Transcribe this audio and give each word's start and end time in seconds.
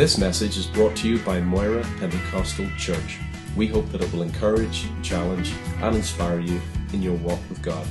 This 0.00 0.16
message 0.16 0.56
is 0.56 0.66
brought 0.66 0.96
to 0.96 1.08
you 1.10 1.18
by 1.18 1.42
Moira 1.42 1.82
Pentecostal 1.98 2.66
Church. 2.78 3.18
We 3.54 3.66
hope 3.66 3.86
that 3.92 4.00
it 4.00 4.10
will 4.14 4.22
encourage, 4.22 4.88
challenge, 5.02 5.52
and 5.82 5.94
inspire 5.94 6.40
you 6.40 6.58
in 6.94 7.02
your 7.02 7.16
walk 7.16 7.38
with 7.50 7.60
God. 7.60 7.86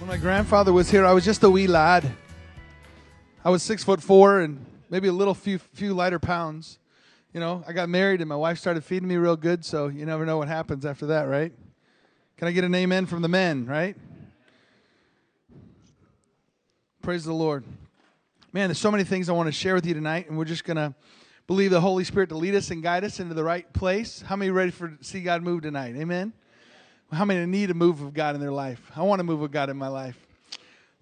When 0.00 0.08
my 0.08 0.16
grandfather 0.16 0.72
was 0.72 0.90
here, 0.90 1.04
I 1.04 1.12
was 1.12 1.26
just 1.26 1.42
a 1.42 1.50
wee 1.50 1.66
lad. 1.66 2.10
I 3.44 3.50
was 3.50 3.62
six 3.62 3.84
foot 3.84 4.02
four 4.02 4.40
and 4.40 4.64
maybe 4.88 5.08
a 5.08 5.12
little 5.12 5.34
few 5.34 5.58
few 5.58 5.92
lighter 5.92 6.18
pounds. 6.18 6.78
You 7.34 7.40
know, 7.40 7.62
I 7.68 7.74
got 7.74 7.90
married 7.90 8.22
and 8.22 8.30
my 8.30 8.36
wife 8.36 8.58
started 8.58 8.82
feeding 8.82 9.10
me 9.10 9.16
real 9.16 9.36
good, 9.36 9.62
so 9.62 9.88
you 9.88 10.06
never 10.06 10.24
know 10.24 10.38
what 10.38 10.48
happens 10.48 10.86
after 10.86 11.04
that, 11.08 11.24
right? 11.24 11.52
Can 12.42 12.48
I 12.48 12.50
get 12.50 12.64
an 12.64 12.74
amen 12.74 13.06
from 13.06 13.22
the 13.22 13.28
men, 13.28 13.66
right? 13.66 13.94
Praise 17.00 17.24
the 17.24 17.32
Lord. 17.32 17.62
Man, 18.52 18.66
there's 18.66 18.78
so 18.78 18.90
many 18.90 19.04
things 19.04 19.28
I 19.28 19.32
want 19.32 19.46
to 19.46 19.52
share 19.52 19.76
with 19.76 19.86
you 19.86 19.94
tonight, 19.94 20.28
and 20.28 20.36
we're 20.36 20.44
just 20.44 20.64
going 20.64 20.76
to 20.76 20.92
believe 21.46 21.70
the 21.70 21.80
Holy 21.80 22.02
Spirit 22.02 22.30
to 22.30 22.34
lead 22.36 22.56
us 22.56 22.72
and 22.72 22.82
guide 22.82 23.04
us 23.04 23.20
into 23.20 23.32
the 23.32 23.44
right 23.44 23.72
place. 23.72 24.22
How 24.22 24.34
many 24.34 24.50
ready 24.50 24.72
for 24.72 24.98
see 25.02 25.22
God 25.22 25.44
move 25.44 25.62
tonight? 25.62 25.94
Amen. 25.94 26.32
How 27.12 27.24
many 27.24 27.46
need 27.46 27.70
a 27.70 27.74
move 27.74 28.02
of 28.02 28.12
God 28.12 28.34
in 28.34 28.40
their 28.40 28.50
life? 28.50 28.90
I 28.96 29.02
want 29.02 29.20
to 29.20 29.24
move 29.24 29.40
of 29.40 29.52
God 29.52 29.70
in 29.70 29.76
my 29.76 29.86
life. 29.86 30.18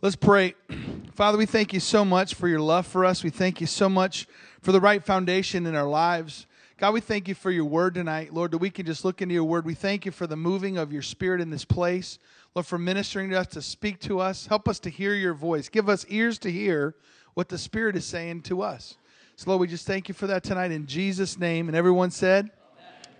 Let's 0.02 0.16
pray. 0.16 0.56
Father, 1.14 1.38
we 1.38 1.46
thank 1.46 1.72
you 1.72 1.80
so 1.80 2.04
much 2.04 2.34
for 2.34 2.48
your 2.48 2.60
love 2.60 2.86
for 2.86 3.02
us. 3.02 3.24
We 3.24 3.30
thank 3.30 3.62
you 3.62 3.66
so 3.66 3.88
much 3.88 4.26
for 4.60 4.72
the 4.72 4.80
right 4.80 5.02
foundation 5.02 5.64
in 5.64 5.74
our 5.74 5.88
lives. 5.88 6.44
God, 6.80 6.94
we 6.94 7.02
thank 7.02 7.28
you 7.28 7.34
for 7.34 7.50
your 7.50 7.66
word 7.66 7.92
tonight, 7.92 8.32
Lord, 8.32 8.52
that 8.52 8.58
we 8.58 8.70
can 8.70 8.86
just 8.86 9.04
look 9.04 9.20
into 9.20 9.34
your 9.34 9.44
word. 9.44 9.66
We 9.66 9.74
thank 9.74 10.06
you 10.06 10.12
for 10.12 10.26
the 10.26 10.34
moving 10.34 10.78
of 10.78 10.94
your 10.94 11.02
spirit 11.02 11.42
in 11.42 11.50
this 11.50 11.66
place. 11.66 12.18
Lord, 12.54 12.64
for 12.64 12.78
ministering 12.78 13.28
to 13.28 13.38
us, 13.38 13.48
to 13.48 13.60
speak 13.60 14.00
to 14.00 14.18
us. 14.18 14.46
Help 14.46 14.66
us 14.66 14.80
to 14.80 14.88
hear 14.88 15.12
your 15.12 15.34
voice. 15.34 15.68
Give 15.68 15.90
us 15.90 16.06
ears 16.08 16.38
to 16.38 16.50
hear 16.50 16.94
what 17.34 17.50
the 17.50 17.58
Spirit 17.58 17.96
is 17.96 18.06
saying 18.06 18.40
to 18.44 18.62
us. 18.62 18.96
So, 19.36 19.50
Lord, 19.50 19.60
we 19.60 19.66
just 19.66 19.86
thank 19.86 20.08
you 20.08 20.14
for 20.14 20.26
that 20.28 20.42
tonight 20.42 20.70
in 20.70 20.86
Jesus' 20.86 21.38
name. 21.38 21.68
And 21.68 21.76
everyone 21.76 22.10
said, 22.10 22.50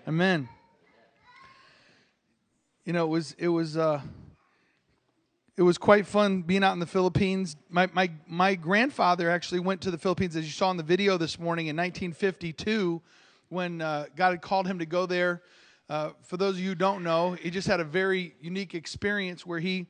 Amen. 0.07 0.47
Amen. 0.47 0.49
You 2.83 2.93
know, 2.93 3.05
it 3.05 3.09
was 3.09 3.35
it 3.37 3.49
was 3.49 3.77
uh, 3.77 4.01
it 5.55 5.61
was 5.61 5.77
quite 5.77 6.07
fun 6.07 6.41
being 6.41 6.63
out 6.63 6.73
in 6.73 6.79
the 6.79 6.87
Philippines. 6.87 7.55
My 7.69 7.87
my 7.93 8.09
my 8.25 8.55
grandfather 8.55 9.29
actually 9.29 9.59
went 9.59 9.81
to 9.81 9.91
the 9.91 9.99
Philippines, 9.99 10.35
as 10.35 10.45
you 10.45 10.51
saw 10.51 10.71
in 10.71 10.77
the 10.77 10.83
video 10.83 11.19
this 11.19 11.37
morning, 11.37 11.67
in 11.67 11.75
1952, 11.75 13.03
when 13.51 13.81
uh, 13.81 14.05
God 14.15 14.31
had 14.31 14.41
called 14.41 14.65
him 14.65 14.79
to 14.79 14.85
go 14.85 15.05
there 15.05 15.41
uh, 15.91 16.13
for 16.23 16.37
those 16.37 16.55
of 16.55 16.61
you 16.61 16.69
who 16.69 16.75
don't 16.75 17.03
know, 17.03 17.33
he 17.33 17.49
just 17.49 17.67
had 17.67 17.81
a 17.81 17.83
very 17.83 18.33
unique 18.39 18.75
experience 18.75 19.45
where 19.45 19.59
he 19.59 19.87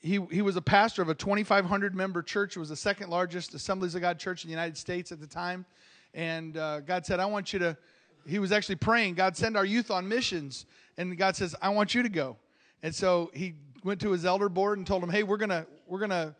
he 0.00 0.20
he 0.30 0.42
was 0.42 0.54
a 0.54 0.62
pastor 0.62 1.02
of 1.02 1.08
a 1.08 1.14
2,500 1.14 1.92
member 1.92 2.22
church. 2.22 2.56
It 2.56 2.60
was 2.60 2.68
the 2.68 2.76
second 2.76 3.10
largest 3.10 3.52
Assemblies 3.52 3.96
of 3.96 4.00
God 4.00 4.20
church 4.20 4.44
in 4.44 4.48
the 4.48 4.52
United 4.52 4.78
States 4.78 5.10
at 5.10 5.18
the 5.18 5.26
time, 5.26 5.66
and 6.14 6.56
uh, 6.56 6.78
God 6.82 7.04
said, 7.04 7.18
"I 7.18 7.26
want 7.26 7.52
you 7.52 7.58
to." 7.58 7.76
He 8.28 8.38
was 8.38 8.52
actually 8.52 8.76
praying, 8.76 9.14
God, 9.14 9.36
send 9.36 9.56
our 9.56 9.64
youth 9.64 9.90
on 9.90 10.08
missions, 10.08 10.66
and 10.96 11.18
God 11.18 11.34
says, 11.34 11.52
"I 11.60 11.70
want 11.70 11.96
you 11.96 12.04
to 12.04 12.08
go." 12.08 12.36
And 12.84 12.94
so 12.94 13.32
he 13.34 13.54
went 13.82 14.00
to 14.02 14.12
his 14.12 14.24
elder 14.24 14.48
board 14.48 14.78
and 14.78 14.86
told 14.86 15.02
him, 15.02 15.10
"Hey, 15.10 15.24
we're 15.24 15.36
gonna 15.36 15.66
we're 15.88 15.98
gonna 15.98 16.36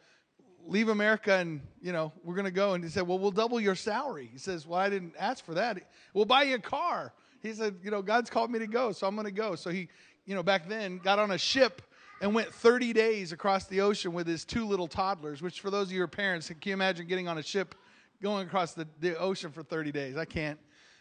leave 0.68 0.88
America 0.88 1.34
and, 1.34 1.60
you 1.82 1.92
know, 1.92 2.12
we're 2.22 2.34
going 2.34 2.44
to 2.44 2.50
go. 2.52 2.74
And 2.74 2.84
he 2.84 2.90
said, 2.90 3.06
well, 3.06 3.18
we'll 3.18 3.32
double 3.32 3.58
your 3.60 3.74
salary. 3.74 4.28
He 4.30 4.38
says, 4.38 4.66
well, 4.66 4.78
I 4.78 4.88
didn't 4.88 5.14
ask 5.18 5.44
for 5.44 5.54
that. 5.54 5.78
We'll 6.14 6.24
buy 6.24 6.44
you 6.44 6.54
a 6.54 6.60
car 6.60 7.12
he 7.42 7.52
said, 7.52 7.76
you 7.82 7.90
know, 7.90 8.02
God's 8.02 8.30
called 8.30 8.50
me 8.50 8.58
to 8.58 8.66
go, 8.66 8.92
so 8.92 9.06
I'm 9.06 9.14
going 9.14 9.26
to 9.26 9.30
go. 9.32 9.54
So 9.54 9.70
he, 9.70 9.88
you 10.26 10.34
know, 10.34 10.42
back 10.42 10.68
then 10.68 10.98
got 10.98 11.18
on 11.18 11.30
a 11.30 11.38
ship 11.38 11.82
and 12.20 12.34
went 12.34 12.52
30 12.52 12.92
days 12.92 13.32
across 13.32 13.66
the 13.66 13.80
ocean 13.80 14.12
with 14.12 14.26
his 14.26 14.44
two 14.44 14.66
little 14.66 14.88
toddlers, 14.88 15.40
which 15.40 15.60
for 15.60 15.70
those 15.70 15.88
of 15.88 15.92
you 15.92 15.98
who 15.98 16.04
are 16.04 16.08
parents, 16.08 16.48
can 16.48 16.56
you 16.64 16.72
imagine 16.72 17.06
getting 17.06 17.28
on 17.28 17.38
a 17.38 17.42
ship 17.42 17.74
going 18.20 18.46
across 18.46 18.74
the, 18.74 18.88
the 19.00 19.16
ocean 19.18 19.52
for 19.52 19.62
30 19.62 19.92
days? 19.92 20.16
I 20.16 20.24
can't. 20.24 20.58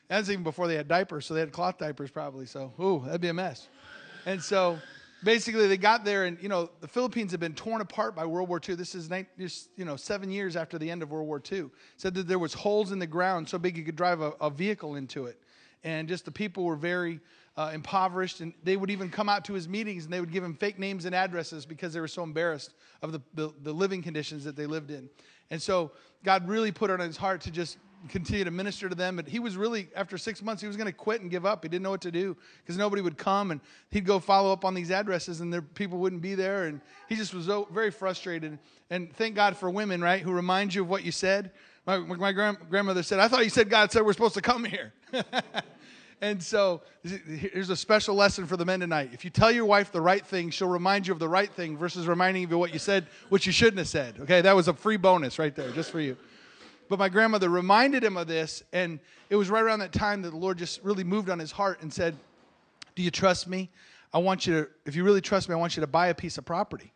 That's 0.07 0.29
even 0.29 0.43
before 0.43 0.67
they 0.67 0.75
had 0.75 0.87
diapers, 0.87 1.25
so 1.25 1.33
they 1.33 1.41
had 1.41 1.51
cloth 1.51 1.77
diapers 1.77 2.11
probably. 2.11 2.45
So, 2.45 2.71
ooh, 2.79 3.01
that'd 3.05 3.19
be 3.19 3.27
a 3.27 3.33
mess. 3.33 3.67
And 4.25 4.41
so 4.41 4.77
basically 5.23 5.67
they 5.67 5.77
got 5.77 6.05
there 6.05 6.25
and 6.25 6.37
you 6.41 6.49
know 6.49 6.69
the 6.79 6.87
philippines 6.87 7.31
had 7.31 7.39
been 7.39 7.53
torn 7.53 7.81
apart 7.81 8.15
by 8.15 8.25
world 8.25 8.47
war 8.47 8.61
ii 8.69 8.75
this 8.75 8.93
is 8.93 9.09
you 9.75 9.85
know 9.85 9.95
seven 9.95 10.31
years 10.31 10.55
after 10.55 10.77
the 10.77 10.89
end 10.89 11.01
of 11.01 11.09
world 11.09 11.27
war 11.27 11.41
ii 11.51 11.65
said 11.95 12.13
that 12.13 12.27
there 12.27 12.39
was 12.39 12.53
holes 12.53 12.91
in 12.91 12.99
the 12.99 13.07
ground 13.07 13.47
so 13.47 13.57
big 13.57 13.77
you 13.77 13.83
could 13.83 13.95
drive 13.95 14.21
a, 14.21 14.31
a 14.41 14.49
vehicle 14.49 14.95
into 14.95 15.25
it. 15.25 15.39
And 15.83 16.07
just 16.07 16.25
the 16.25 16.31
people 16.31 16.63
were 16.63 16.75
very 16.75 17.19
uh, 17.55 17.71
impoverished 17.73 18.41
and 18.41 18.53
they 18.63 18.77
would 18.77 18.89
even 18.89 19.09
come 19.09 19.29
out 19.29 19.45
to 19.45 19.53
his 19.53 19.67
meetings 19.67 20.05
and 20.05 20.13
they 20.13 20.19
would 20.19 20.31
give 20.31 20.43
him 20.43 20.53
fake 20.53 20.77
names 20.77 21.05
and 21.05 21.15
addresses 21.15 21.65
because 21.65 21.93
they 21.93 21.99
were 21.99 22.07
so 22.07 22.23
embarrassed 22.23 22.73
of 23.01 23.11
the, 23.11 23.21
the, 23.33 23.53
the 23.63 23.73
living 23.73 24.01
conditions 24.01 24.43
that 24.43 24.55
they 24.55 24.65
lived 24.65 24.91
in. 24.91 25.09
And 25.49 25.61
so 25.61 25.91
god 26.23 26.47
really 26.47 26.71
put 26.71 26.89
it 26.89 26.99
on 26.99 27.07
his 27.07 27.17
heart 27.17 27.41
to 27.41 27.51
just 27.51 27.77
continue 28.09 28.43
to 28.43 28.51
minister 28.51 28.87
to 28.87 28.95
them 28.95 29.15
but 29.15 29.27
he 29.27 29.39
was 29.39 29.57
really 29.57 29.89
after 29.95 30.17
six 30.17 30.41
months 30.41 30.61
he 30.61 30.67
was 30.67 30.77
going 30.77 30.87
to 30.87 30.93
quit 30.93 31.21
and 31.21 31.31
give 31.31 31.45
up 31.45 31.63
he 31.63 31.69
didn't 31.69 31.83
know 31.83 31.89
what 31.89 32.01
to 32.01 32.11
do 32.11 32.37
because 32.61 32.77
nobody 32.77 33.01
would 33.01 33.17
come 33.17 33.51
and 33.51 33.59
he'd 33.89 34.05
go 34.05 34.19
follow 34.19 34.51
up 34.51 34.63
on 34.63 34.73
these 34.73 34.91
addresses 34.91 35.41
and 35.41 35.51
their 35.51 35.61
people 35.61 35.97
wouldn't 35.97 36.21
be 36.21 36.35
there 36.35 36.65
and 36.65 36.79
he 37.09 37.15
just 37.15 37.33
was 37.33 37.47
so, 37.47 37.67
very 37.71 37.91
frustrated 37.91 38.59
and 38.89 39.13
thank 39.13 39.35
god 39.35 39.57
for 39.57 39.69
women 39.69 40.01
right 40.01 40.21
who 40.21 40.31
remind 40.31 40.73
you 40.73 40.83
of 40.83 40.89
what 40.89 41.03
you 41.03 41.11
said 41.11 41.51
my, 41.87 41.99
my 41.99 42.33
grand, 42.33 42.57
grandmother 42.69 43.01
said, 43.01 43.19
I 43.19 43.29
thought 43.29 43.45
you 43.45 43.49
said 43.49 43.69
God 43.69 43.91
said 43.93 44.05
we're 44.05 44.11
supposed 44.11 44.33
to 44.33 44.41
come 44.41 44.65
here. 44.65 44.91
and 46.21 46.43
so 46.43 46.81
here's 47.01 47.69
a 47.69 47.77
special 47.77 48.13
lesson 48.13 48.45
for 48.45 48.57
the 48.57 48.65
men 48.65 48.81
tonight. 48.81 49.11
If 49.13 49.23
you 49.23 49.31
tell 49.31 49.49
your 49.49 49.63
wife 49.63 49.93
the 49.93 50.01
right 50.01 50.25
thing, 50.25 50.49
she'll 50.49 50.67
remind 50.67 51.07
you 51.07 51.13
of 51.13 51.19
the 51.19 51.29
right 51.29 51.49
thing 51.49 51.77
versus 51.77 52.05
reminding 52.05 52.41
you 52.41 52.49
of 52.49 52.59
what 52.59 52.73
you 52.73 52.79
said, 52.79 53.07
which 53.29 53.45
you 53.45 53.53
shouldn't 53.53 53.77
have 53.77 53.87
said. 53.87 54.19
Okay, 54.19 54.41
that 54.41 54.53
was 54.53 54.67
a 54.67 54.73
free 54.73 54.97
bonus 54.97 55.39
right 55.39 55.55
there, 55.55 55.71
just 55.71 55.89
for 55.89 56.01
you. 56.01 56.17
But 56.89 56.99
my 56.99 57.09
grandmother 57.09 57.49
reminded 57.49 58.03
him 58.03 58.17
of 58.17 58.27
this, 58.27 58.63
and 58.71 58.99
it 59.29 59.35
was 59.35 59.49
right 59.49 59.63
around 59.63 59.79
that 59.79 59.91
time 59.91 60.21
that 60.21 60.31
the 60.31 60.37
Lord 60.37 60.57
just 60.57 60.81
really 60.83 61.03
moved 61.03 61.29
on 61.29 61.39
his 61.39 61.51
heart 61.51 61.81
and 61.81 61.93
said, 61.93 62.15
Do 62.95 63.03
you 63.03 63.11
trust 63.11 63.47
me? 63.47 63.69
I 64.13 64.19
want 64.19 64.47
you 64.47 64.53
to, 64.53 64.69
if 64.85 64.95
you 64.95 65.03
really 65.03 65.21
trust 65.21 65.49
me, 65.49 65.55
I 65.55 65.57
want 65.57 65.75
you 65.75 65.81
to 65.81 65.87
buy 65.87 66.07
a 66.07 66.15
piece 66.15 66.37
of 66.37 66.45
property. 66.45 66.93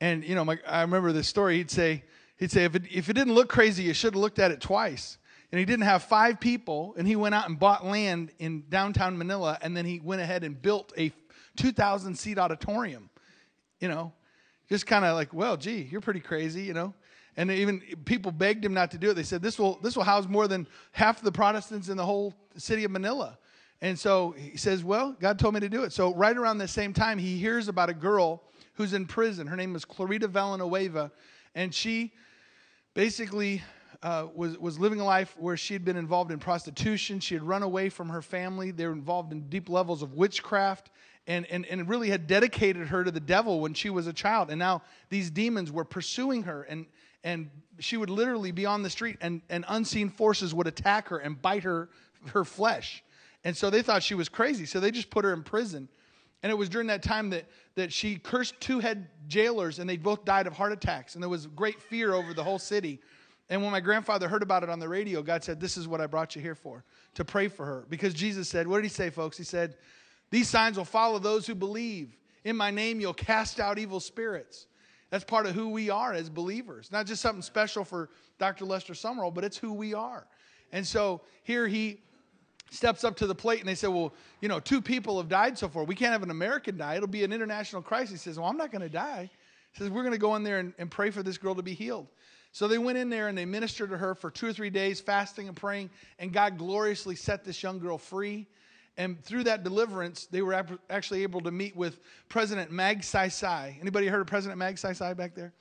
And, 0.00 0.24
you 0.24 0.34
know, 0.34 0.44
my, 0.44 0.58
I 0.66 0.82
remember 0.82 1.12
this 1.12 1.28
story. 1.28 1.56
He'd 1.56 1.70
say, 1.70 2.04
He'd 2.38 2.50
say, 2.50 2.64
if 2.64 2.74
it, 2.74 2.82
if 2.90 3.08
it 3.08 3.14
didn't 3.14 3.34
look 3.34 3.48
crazy, 3.48 3.82
you 3.84 3.94
should 3.94 4.14
have 4.14 4.20
looked 4.20 4.38
at 4.38 4.50
it 4.50 4.60
twice. 4.60 5.18
And 5.50 5.58
he 5.58 5.64
didn't 5.64 5.84
have 5.84 6.02
five 6.02 6.38
people, 6.38 6.94
and 6.98 7.06
he 7.06 7.16
went 7.16 7.34
out 7.34 7.48
and 7.48 7.58
bought 7.58 7.86
land 7.86 8.30
in 8.38 8.64
downtown 8.68 9.16
Manila, 9.16 9.58
and 9.62 9.76
then 9.76 9.86
he 9.86 10.00
went 10.00 10.20
ahead 10.20 10.44
and 10.44 10.60
built 10.60 10.92
a 10.98 11.12
2,000 11.56 12.14
seat 12.14 12.38
auditorium. 12.38 13.08
You 13.80 13.88
know, 13.88 14.12
just 14.68 14.86
kind 14.86 15.04
of 15.04 15.14
like, 15.14 15.32
well, 15.32 15.56
gee, 15.56 15.88
you're 15.90 16.00
pretty 16.00 16.20
crazy, 16.20 16.62
you 16.62 16.74
know. 16.74 16.94
And 17.36 17.50
even 17.50 17.80
people 18.04 18.32
begged 18.32 18.64
him 18.64 18.72
not 18.72 18.90
to 18.92 18.98
do 18.98 19.10
it. 19.10 19.14
They 19.14 19.22
said, 19.22 19.42
this 19.42 19.58
will, 19.58 19.78
this 19.82 19.94
will 19.94 20.04
house 20.04 20.26
more 20.26 20.48
than 20.48 20.66
half 20.92 21.20
the 21.20 21.32
Protestants 21.32 21.88
in 21.88 21.96
the 21.96 22.04
whole 22.04 22.34
city 22.56 22.84
of 22.84 22.90
Manila. 22.90 23.38
And 23.82 23.98
so 23.98 24.34
he 24.38 24.56
says, 24.56 24.82
Well, 24.82 25.14
God 25.20 25.38
told 25.38 25.54
me 25.54 25.60
to 25.60 25.68
do 25.68 25.84
it. 25.84 25.92
So, 25.92 26.14
right 26.14 26.36
around 26.36 26.58
the 26.58 26.68
same 26.68 26.92
time, 26.92 27.18
he 27.18 27.36
hears 27.36 27.68
about 27.68 27.90
a 27.90 27.94
girl 27.94 28.42
who's 28.74 28.94
in 28.94 29.06
prison. 29.06 29.46
Her 29.46 29.56
name 29.56 29.76
is 29.76 29.84
Clarita 29.84 30.28
Villanueva. 30.28 31.12
And 31.54 31.74
she 31.74 32.12
basically 32.94 33.62
uh, 34.02 34.28
was, 34.34 34.58
was 34.58 34.78
living 34.78 35.00
a 35.00 35.04
life 35.04 35.34
where 35.38 35.56
she 35.56 35.74
had 35.74 35.84
been 35.84 35.96
involved 35.96 36.30
in 36.30 36.38
prostitution. 36.38 37.20
She 37.20 37.34
had 37.34 37.42
run 37.42 37.62
away 37.62 37.88
from 37.88 38.08
her 38.08 38.22
family. 38.22 38.70
They 38.70 38.86
were 38.86 38.92
involved 38.92 39.32
in 39.32 39.48
deep 39.48 39.68
levels 39.68 40.02
of 40.02 40.14
witchcraft 40.14 40.90
and, 41.26 41.46
and, 41.46 41.66
and 41.66 41.88
really 41.88 42.08
had 42.08 42.26
dedicated 42.26 42.88
her 42.88 43.04
to 43.04 43.10
the 43.10 43.20
devil 43.20 43.60
when 43.60 43.74
she 43.74 43.90
was 43.90 44.06
a 44.06 44.12
child. 44.12 44.50
And 44.50 44.58
now 44.58 44.82
these 45.10 45.30
demons 45.30 45.72
were 45.72 45.84
pursuing 45.84 46.44
her, 46.44 46.62
and, 46.62 46.86
and 47.26 47.50
she 47.80 47.96
would 47.96 48.08
literally 48.08 48.52
be 48.52 48.66
on 48.66 48.84
the 48.84 48.88
street, 48.88 49.16
and, 49.20 49.42
and 49.50 49.64
unseen 49.66 50.08
forces 50.10 50.54
would 50.54 50.68
attack 50.68 51.08
her 51.08 51.18
and 51.18 51.42
bite 51.42 51.64
her, 51.64 51.88
her 52.28 52.44
flesh. 52.44 53.02
And 53.42 53.54
so 53.56 53.68
they 53.68 53.82
thought 53.82 54.04
she 54.04 54.14
was 54.14 54.28
crazy. 54.28 54.64
So 54.64 54.78
they 54.78 54.92
just 54.92 55.10
put 55.10 55.24
her 55.24 55.32
in 55.32 55.42
prison. 55.42 55.88
And 56.44 56.52
it 56.52 56.54
was 56.54 56.68
during 56.68 56.86
that 56.86 57.02
time 57.02 57.30
that, 57.30 57.46
that 57.74 57.92
she 57.92 58.16
cursed 58.16 58.60
two 58.60 58.78
head 58.78 59.08
jailers, 59.26 59.80
and 59.80 59.90
they 59.90 59.96
both 59.96 60.24
died 60.24 60.46
of 60.46 60.52
heart 60.52 60.70
attacks. 60.70 61.14
And 61.14 61.22
there 61.22 61.28
was 61.28 61.48
great 61.48 61.82
fear 61.82 62.14
over 62.14 62.32
the 62.32 62.44
whole 62.44 62.60
city. 62.60 63.00
And 63.50 63.60
when 63.60 63.72
my 63.72 63.80
grandfather 63.80 64.28
heard 64.28 64.44
about 64.44 64.62
it 64.62 64.70
on 64.70 64.78
the 64.78 64.88
radio, 64.88 65.20
God 65.20 65.42
said, 65.42 65.60
This 65.60 65.76
is 65.76 65.88
what 65.88 66.00
I 66.00 66.06
brought 66.06 66.36
you 66.36 66.42
here 66.42 66.54
for, 66.54 66.84
to 67.14 67.24
pray 67.24 67.48
for 67.48 67.66
her. 67.66 67.86
Because 67.90 68.14
Jesus 68.14 68.48
said, 68.48 68.68
What 68.68 68.76
did 68.76 68.84
he 68.84 68.90
say, 68.90 69.10
folks? 69.10 69.36
He 69.36 69.44
said, 69.44 69.76
These 70.30 70.48
signs 70.48 70.76
will 70.76 70.84
follow 70.84 71.18
those 71.18 71.44
who 71.44 71.56
believe. 71.56 72.16
In 72.44 72.56
my 72.56 72.70
name, 72.70 73.00
you'll 73.00 73.14
cast 73.14 73.58
out 73.58 73.80
evil 73.80 73.98
spirits. 73.98 74.68
That's 75.10 75.24
part 75.24 75.46
of 75.46 75.54
who 75.54 75.68
we 75.68 75.90
are 75.90 76.12
as 76.12 76.28
believers. 76.28 76.90
Not 76.90 77.06
just 77.06 77.22
something 77.22 77.42
special 77.42 77.84
for 77.84 78.10
Dr. 78.38 78.64
Lester 78.64 78.92
Sumrall, 78.92 79.32
but 79.32 79.44
it's 79.44 79.56
who 79.56 79.72
we 79.72 79.94
are. 79.94 80.26
And 80.72 80.86
so 80.86 81.20
here 81.44 81.68
he 81.68 82.00
steps 82.70 83.04
up 83.04 83.16
to 83.16 83.26
the 83.26 83.34
plate 83.34 83.60
and 83.60 83.68
they 83.68 83.74
say, 83.74 83.88
Well, 83.88 84.12
you 84.40 84.48
know, 84.48 84.60
two 84.60 84.80
people 84.80 85.16
have 85.18 85.28
died 85.28 85.56
so 85.56 85.68
far. 85.68 85.84
We 85.84 85.94
can't 85.94 86.12
have 86.12 86.22
an 86.22 86.30
American 86.30 86.76
die. 86.76 86.96
It'll 86.96 87.08
be 87.08 87.24
an 87.24 87.32
international 87.32 87.82
crisis. 87.82 88.24
He 88.24 88.30
says, 88.30 88.38
Well, 88.38 88.48
I'm 88.48 88.56
not 88.56 88.72
going 88.72 88.82
to 88.82 88.88
die. 88.88 89.30
He 89.72 89.78
says, 89.78 89.90
We're 89.90 90.02
going 90.02 90.12
to 90.12 90.18
go 90.18 90.34
in 90.34 90.42
there 90.42 90.58
and, 90.58 90.72
and 90.78 90.90
pray 90.90 91.10
for 91.10 91.22
this 91.22 91.38
girl 91.38 91.54
to 91.54 91.62
be 91.62 91.74
healed. 91.74 92.08
So 92.52 92.66
they 92.66 92.78
went 92.78 92.98
in 92.98 93.10
there 93.10 93.28
and 93.28 93.36
they 93.36 93.44
ministered 93.44 93.90
to 93.90 93.98
her 93.98 94.14
for 94.14 94.30
two 94.30 94.46
or 94.46 94.52
three 94.52 94.70
days, 94.70 95.00
fasting 95.00 95.46
and 95.46 95.56
praying, 95.56 95.90
and 96.18 96.32
God 96.32 96.56
gloriously 96.56 97.14
set 97.14 97.44
this 97.44 97.62
young 97.62 97.78
girl 97.78 97.98
free. 97.98 98.46
And 98.98 99.22
through 99.22 99.44
that 99.44 99.62
deliverance, 99.62 100.26
they 100.26 100.40
were 100.40 100.54
actually 100.88 101.22
able 101.22 101.42
to 101.42 101.50
meet 101.50 101.76
with 101.76 102.00
President 102.28 102.70
Magsaysay. 102.70 103.78
Anybody 103.80 104.06
heard 104.06 104.22
of 104.22 104.26
President 104.26 104.58
Magsaysay 104.58 105.16
back 105.16 105.34
there? 105.34 105.52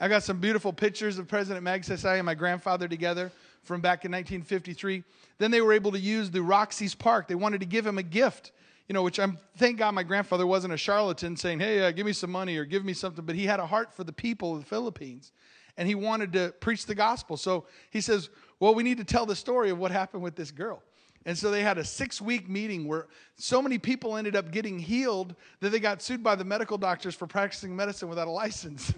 I 0.00 0.08
got 0.08 0.22
some 0.22 0.38
beautiful 0.38 0.72
pictures 0.72 1.18
of 1.18 1.26
President 1.26 1.64
Magsaysay 1.64 2.16
and 2.16 2.26
my 2.26 2.34
grandfather 2.34 2.86
together 2.86 3.32
from 3.62 3.80
back 3.80 4.04
in 4.04 4.12
1953. 4.12 5.02
Then 5.38 5.50
they 5.50 5.60
were 5.60 5.72
able 5.72 5.92
to 5.92 5.98
use 5.98 6.30
the 6.30 6.42
Roxas 6.42 6.94
Park. 6.94 7.26
They 7.26 7.34
wanted 7.34 7.60
to 7.60 7.66
give 7.66 7.86
him 7.86 7.98
a 7.98 8.02
gift, 8.02 8.52
you 8.88 8.92
know, 8.92 9.02
which 9.02 9.18
I'm 9.18 9.38
thank 9.56 9.78
God 9.78 9.92
my 9.92 10.02
grandfather 10.02 10.46
wasn't 10.46 10.74
a 10.74 10.76
charlatan 10.76 11.36
saying, 11.36 11.60
"Hey, 11.60 11.84
uh, 11.84 11.90
give 11.90 12.06
me 12.06 12.12
some 12.12 12.30
money 12.30 12.56
or 12.56 12.64
give 12.64 12.84
me 12.84 12.92
something," 12.92 13.24
but 13.24 13.34
he 13.34 13.46
had 13.46 13.60
a 13.60 13.66
heart 13.66 13.92
for 13.94 14.04
the 14.04 14.12
people 14.12 14.54
of 14.54 14.60
the 14.60 14.66
Philippines, 14.66 15.32
and 15.76 15.88
he 15.88 15.94
wanted 15.94 16.32
to 16.34 16.52
preach 16.60 16.86
the 16.86 16.94
gospel. 16.94 17.36
So 17.36 17.66
he 17.90 18.00
says, 18.00 18.28
"Well, 18.60 18.74
we 18.74 18.82
need 18.82 18.98
to 18.98 19.04
tell 19.04 19.26
the 19.26 19.36
story 19.36 19.70
of 19.70 19.78
what 19.78 19.90
happened 19.90 20.22
with 20.22 20.36
this 20.36 20.50
girl." 20.50 20.82
And 21.26 21.36
so 21.36 21.50
they 21.50 21.62
had 21.62 21.78
a 21.78 21.84
six 21.84 22.20
week 22.20 22.48
meeting 22.48 22.86
where 22.86 23.06
so 23.36 23.62
many 23.62 23.78
people 23.78 24.16
ended 24.16 24.36
up 24.36 24.50
getting 24.50 24.78
healed 24.78 25.34
that 25.60 25.70
they 25.70 25.80
got 25.80 26.02
sued 26.02 26.22
by 26.22 26.34
the 26.34 26.44
medical 26.44 26.76
doctors 26.76 27.14
for 27.14 27.26
practicing 27.26 27.74
medicine 27.74 28.08
without 28.08 28.28
a 28.28 28.30
license. 28.30 28.92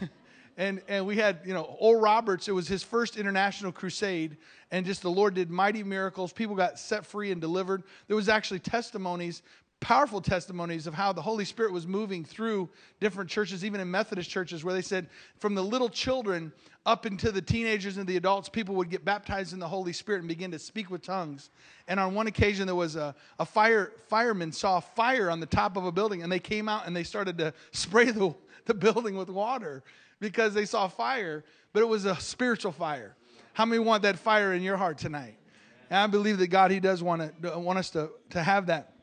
and 0.56 0.80
and 0.88 1.04
we 1.06 1.16
had 1.16 1.40
you 1.44 1.52
know 1.52 1.62
Oral 1.80 2.00
Roberts. 2.00 2.48
It 2.48 2.52
was 2.52 2.68
his 2.68 2.82
first 2.82 3.16
international 3.16 3.72
crusade, 3.72 4.36
and 4.70 4.86
just 4.86 5.02
the 5.02 5.10
Lord 5.10 5.34
did 5.34 5.50
mighty 5.50 5.82
miracles. 5.82 6.32
People 6.32 6.54
got 6.54 6.78
set 6.78 7.04
free 7.04 7.32
and 7.32 7.40
delivered. 7.40 7.82
There 8.06 8.16
was 8.16 8.28
actually 8.28 8.60
testimonies, 8.60 9.42
powerful 9.80 10.20
testimonies 10.20 10.86
of 10.86 10.94
how 10.94 11.12
the 11.12 11.20
Holy 11.20 11.44
Spirit 11.44 11.72
was 11.72 11.86
moving 11.86 12.24
through 12.24 12.68
different 13.00 13.28
churches, 13.28 13.64
even 13.64 13.80
in 13.80 13.90
Methodist 13.90 14.30
churches, 14.30 14.64
where 14.64 14.72
they 14.72 14.82
said 14.82 15.08
from 15.38 15.54
the 15.54 15.62
little 15.62 15.90
children 15.90 16.52
up 16.86 17.06
into 17.06 17.30
the 17.32 17.42
teenagers 17.42 17.96
and 17.96 18.06
the 18.06 18.16
adults, 18.16 18.48
people 18.48 18.74
would 18.76 18.90
get 18.90 19.04
baptized 19.04 19.52
in 19.52 19.58
the 19.58 19.68
Holy 19.68 19.92
Spirit 19.92 20.20
and 20.20 20.28
begin 20.28 20.50
to 20.50 20.58
speak 20.58 20.90
with 20.90 21.02
tongues. 21.02 21.50
And 21.88 21.98
on 22.00 22.14
one 22.14 22.26
occasion, 22.26 22.66
there 22.66 22.74
was 22.74 22.96
a, 22.96 23.14
a 23.38 23.44
fire 23.44 23.92
fireman 24.08 24.52
saw 24.52 24.78
a 24.78 24.80
fire 24.80 25.30
on 25.30 25.40
the 25.40 25.46
top 25.46 25.76
of 25.76 25.84
a 25.84 25.92
building, 25.92 26.22
and 26.22 26.32
they 26.32 26.38
came 26.38 26.68
out 26.68 26.86
and 26.86 26.94
they 26.96 27.04
started 27.04 27.38
to 27.38 27.52
spray 27.72 28.10
the, 28.10 28.34
the 28.66 28.74
building 28.74 29.16
with 29.16 29.28
water 29.28 29.82
because 30.20 30.54
they 30.54 30.64
saw 30.64 30.88
fire, 30.88 31.44
but 31.72 31.80
it 31.80 31.88
was 31.88 32.04
a 32.04 32.16
spiritual 32.16 32.72
fire. 32.72 33.16
How 33.52 33.66
many 33.66 33.78
want 33.78 34.02
that 34.02 34.18
fire 34.18 34.52
in 34.52 34.62
your 34.62 34.76
heart 34.76 34.98
tonight? 34.98 35.36
And 35.90 35.98
I 35.98 36.06
believe 36.06 36.38
that 36.38 36.48
God, 36.48 36.70
He 36.70 36.80
does 36.80 37.02
want 37.02 37.42
to 37.42 37.58
want 37.58 37.78
us 37.78 37.90
to, 37.90 38.10
to 38.30 38.42
have 38.42 38.66
that. 38.66 38.93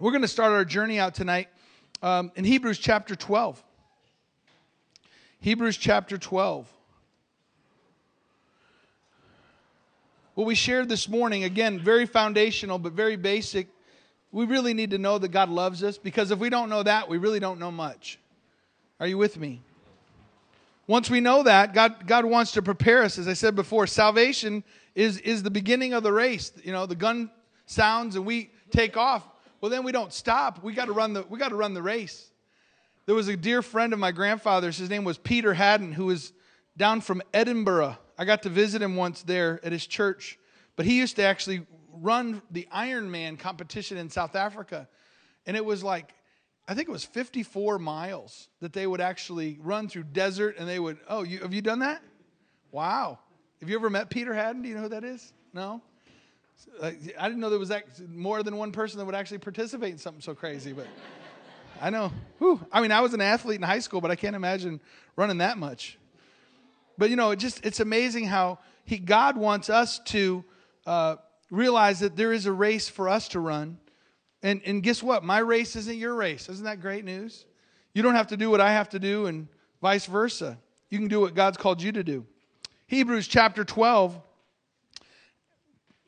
We're 0.00 0.10
going 0.10 0.22
to 0.22 0.28
start 0.28 0.50
our 0.50 0.64
journey 0.64 0.98
out 0.98 1.14
tonight 1.14 1.48
um, 2.02 2.32
in 2.34 2.44
Hebrews 2.44 2.78
chapter 2.78 3.14
12. 3.14 3.62
Hebrews 5.38 5.76
chapter 5.76 6.18
12. 6.18 6.66
What 10.34 10.48
we 10.48 10.56
shared 10.56 10.88
this 10.88 11.08
morning, 11.08 11.44
again, 11.44 11.78
very 11.78 12.06
foundational, 12.06 12.80
but 12.80 12.92
very 12.92 13.14
basic. 13.14 13.68
We 14.32 14.46
really 14.46 14.74
need 14.74 14.90
to 14.90 14.98
know 14.98 15.16
that 15.18 15.28
God 15.28 15.48
loves 15.48 15.84
us 15.84 15.96
because 15.96 16.32
if 16.32 16.40
we 16.40 16.50
don't 16.50 16.68
know 16.68 16.82
that, 16.82 17.08
we 17.08 17.18
really 17.18 17.38
don't 17.38 17.60
know 17.60 17.70
much. 17.70 18.18
Are 18.98 19.06
you 19.06 19.16
with 19.16 19.38
me? 19.38 19.62
Once 20.88 21.08
we 21.08 21.20
know 21.20 21.44
that, 21.44 21.72
God, 21.72 22.08
God 22.08 22.24
wants 22.24 22.50
to 22.52 22.62
prepare 22.62 23.04
us. 23.04 23.16
As 23.16 23.28
I 23.28 23.34
said 23.34 23.54
before, 23.54 23.86
salvation 23.86 24.64
is, 24.96 25.18
is 25.18 25.44
the 25.44 25.52
beginning 25.52 25.92
of 25.92 26.02
the 26.02 26.12
race. 26.12 26.50
You 26.64 26.72
know, 26.72 26.84
the 26.84 26.96
gun 26.96 27.30
sounds 27.66 28.16
and 28.16 28.26
we 28.26 28.50
take 28.72 28.96
off. 28.96 29.22
Well, 29.64 29.70
then 29.70 29.82
we 29.82 29.92
don't 29.92 30.12
stop. 30.12 30.62
We 30.62 30.74
got 30.74 30.88
to 30.88 30.92
run 30.92 31.14
the 31.14 31.24
we 31.26 31.38
got 31.38 31.48
to 31.48 31.54
run 31.54 31.72
the 31.72 31.80
race. 31.80 32.30
There 33.06 33.14
was 33.14 33.28
a 33.28 33.36
dear 33.38 33.62
friend 33.62 33.94
of 33.94 33.98
my 33.98 34.12
grandfather's. 34.12 34.76
His 34.76 34.90
name 34.90 35.04
was 35.04 35.16
Peter 35.16 35.54
Haddon, 35.54 35.90
who 35.90 36.04
was 36.04 36.34
down 36.76 37.00
from 37.00 37.22
Edinburgh. 37.32 37.96
I 38.18 38.26
got 38.26 38.42
to 38.42 38.50
visit 38.50 38.82
him 38.82 38.94
once 38.94 39.22
there 39.22 39.60
at 39.64 39.72
his 39.72 39.86
church. 39.86 40.38
But 40.76 40.84
he 40.84 40.98
used 40.98 41.16
to 41.16 41.22
actually 41.22 41.66
run 41.94 42.42
the 42.50 42.68
Ironman 42.74 43.38
competition 43.38 43.96
in 43.96 44.10
South 44.10 44.36
Africa. 44.36 44.86
And 45.46 45.56
it 45.56 45.64
was 45.64 45.82
like 45.82 46.12
I 46.68 46.74
think 46.74 46.90
it 46.90 46.92
was 46.92 47.04
54 47.04 47.78
miles 47.78 48.50
that 48.60 48.74
they 48.74 48.86
would 48.86 49.00
actually 49.00 49.56
run 49.62 49.88
through 49.88 50.04
desert 50.12 50.56
and 50.58 50.68
they 50.68 50.78
would, 50.78 50.98
oh, 51.08 51.22
you, 51.22 51.38
have 51.38 51.54
you 51.54 51.62
done 51.62 51.78
that? 51.78 52.02
Wow. 52.70 53.18
Have 53.60 53.70
you 53.70 53.76
ever 53.76 53.88
met 53.88 54.10
Peter 54.10 54.34
Haddon? 54.34 54.60
Do 54.60 54.68
you 54.68 54.74
know 54.74 54.82
who 54.82 54.88
that 54.90 55.04
is? 55.04 55.32
No? 55.54 55.80
I 56.82 56.90
didn't 56.90 57.40
know 57.40 57.50
there 57.50 57.58
was 57.58 57.72
more 58.08 58.42
than 58.42 58.56
one 58.56 58.72
person 58.72 58.98
that 58.98 59.04
would 59.04 59.14
actually 59.14 59.38
participate 59.38 59.92
in 59.92 59.98
something 59.98 60.22
so 60.22 60.34
crazy, 60.34 60.72
but 60.72 60.86
I 61.80 61.90
know. 61.90 62.12
Whew. 62.38 62.64
I 62.72 62.80
mean, 62.80 62.92
I 62.92 63.00
was 63.00 63.14
an 63.14 63.20
athlete 63.20 63.56
in 63.56 63.62
high 63.62 63.78
school, 63.80 64.00
but 64.00 64.10
I 64.10 64.16
can't 64.16 64.36
imagine 64.36 64.80
running 65.16 65.38
that 65.38 65.58
much. 65.58 65.98
But 66.98 67.10
you 67.10 67.16
know, 67.16 67.30
it 67.30 67.36
just 67.36 67.64
it's 67.64 67.80
amazing 67.80 68.26
how 68.26 68.58
he 68.84 68.98
God 68.98 69.36
wants 69.36 69.70
us 69.70 69.98
to 70.06 70.44
uh, 70.86 71.16
realize 71.50 72.00
that 72.00 72.16
there 72.16 72.32
is 72.32 72.46
a 72.46 72.52
race 72.52 72.88
for 72.88 73.08
us 73.08 73.28
to 73.28 73.40
run 73.40 73.78
and, 74.44 74.60
and 74.66 74.82
guess 74.82 75.02
what? 75.02 75.24
My 75.24 75.38
race 75.38 75.74
isn't 75.74 75.96
your 75.96 76.14
race. 76.14 76.50
Isn't 76.50 76.66
that 76.66 76.82
great 76.82 77.02
news? 77.02 77.46
You 77.94 78.02
don't 78.02 78.14
have 78.14 78.26
to 78.26 78.36
do 78.36 78.50
what 78.50 78.60
I 78.60 78.72
have 78.72 78.90
to 78.90 78.98
do, 78.98 79.24
and 79.24 79.48
vice 79.80 80.04
versa. 80.04 80.58
You 80.90 80.98
can 80.98 81.08
do 81.08 81.18
what 81.20 81.34
God's 81.34 81.56
called 81.56 81.80
you 81.80 81.92
to 81.92 82.04
do. 82.04 82.26
Hebrews 82.86 83.26
chapter 83.26 83.64
12. 83.64 84.20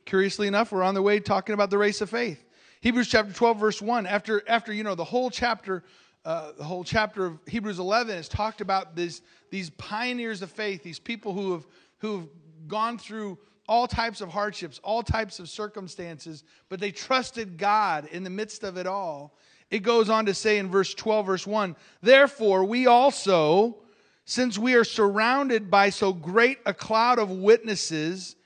Curiously 0.06 0.47
enough, 0.47 0.70
we're 0.70 0.85
on 0.85 0.94
the 0.94 1.03
way 1.03 1.19
talking 1.19 1.53
about 1.53 1.69
the 1.69 1.79
race 1.79 2.00
of 2.00 2.08
faith. 2.08 2.44
Hebrews 2.81 3.08
chapter 3.08 3.32
12, 3.32 3.58
verse 3.58 3.82
1. 3.82 4.06
After, 4.06 4.41
after 4.49 4.73
you 4.73 4.85
know, 4.85 4.94
the 4.94 5.03
whole 5.05 5.31
chapter, 5.31 5.82
uh, 6.25 6.53
the 6.56 6.62
whole 6.62 6.85
chapter 6.85 7.26
of 7.26 7.41
Hebrews 7.49 7.81
11 7.81 8.14
has 8.14 8.29
talked 8.29 8.61
about 8.61 8.94
this, 8.94 9.20
these 9.50 9.70
pioneers 9.70 10.43
of 10.43 10.50
faith, 10.53 10.85
these 10.85 11.00
people 11.00 11.32
who 11.32 11.55
have, 11.55 11.67
who 11.99 12.19
have 12.19 12.29
gone 12.69 12.99
through 12.99 13.37
all 13.69 13.88
types 13.88 14.20
of 14.20 14.29
hardships, 14.29 14.79
all 14.85 15.03
types 15.03 15.41
of 15.41 15.49
circumstances, 15.49 16.44
but 16.69 16.79
they 16.79 16.93
trusted 16.93 17.58
God 17.58 18.06
in 18.12 18.23
the 18.23 18.31
midst 18.31 18.62
of 18.62 18.76
it 18.76 18.87
all. 18.87 19.37
It 19.73 19.81
goes 19.81 20.08
on 20.08 20.26
to 20.26 20.35
say 20.35 20.58
in 20.58 20.70
verse 20.70 20.94
12, 20.94 21.26
verse 21.26 21.47
1 21.49 21.75
Therefore, 22.00 22.64
we 22.64 22.87
also, 22.87 23.79
since 24.25 24.56
we 24.56 24.75
are 24.75 24.85
surrounded 24.85 25.69
by 25.69 25.91
so 25.91 26.12
great 26.12 26.58
a 26.64 26.73
cloud 26.73 27.19
of 27.19 27.29
witnesses, 27.29 28.37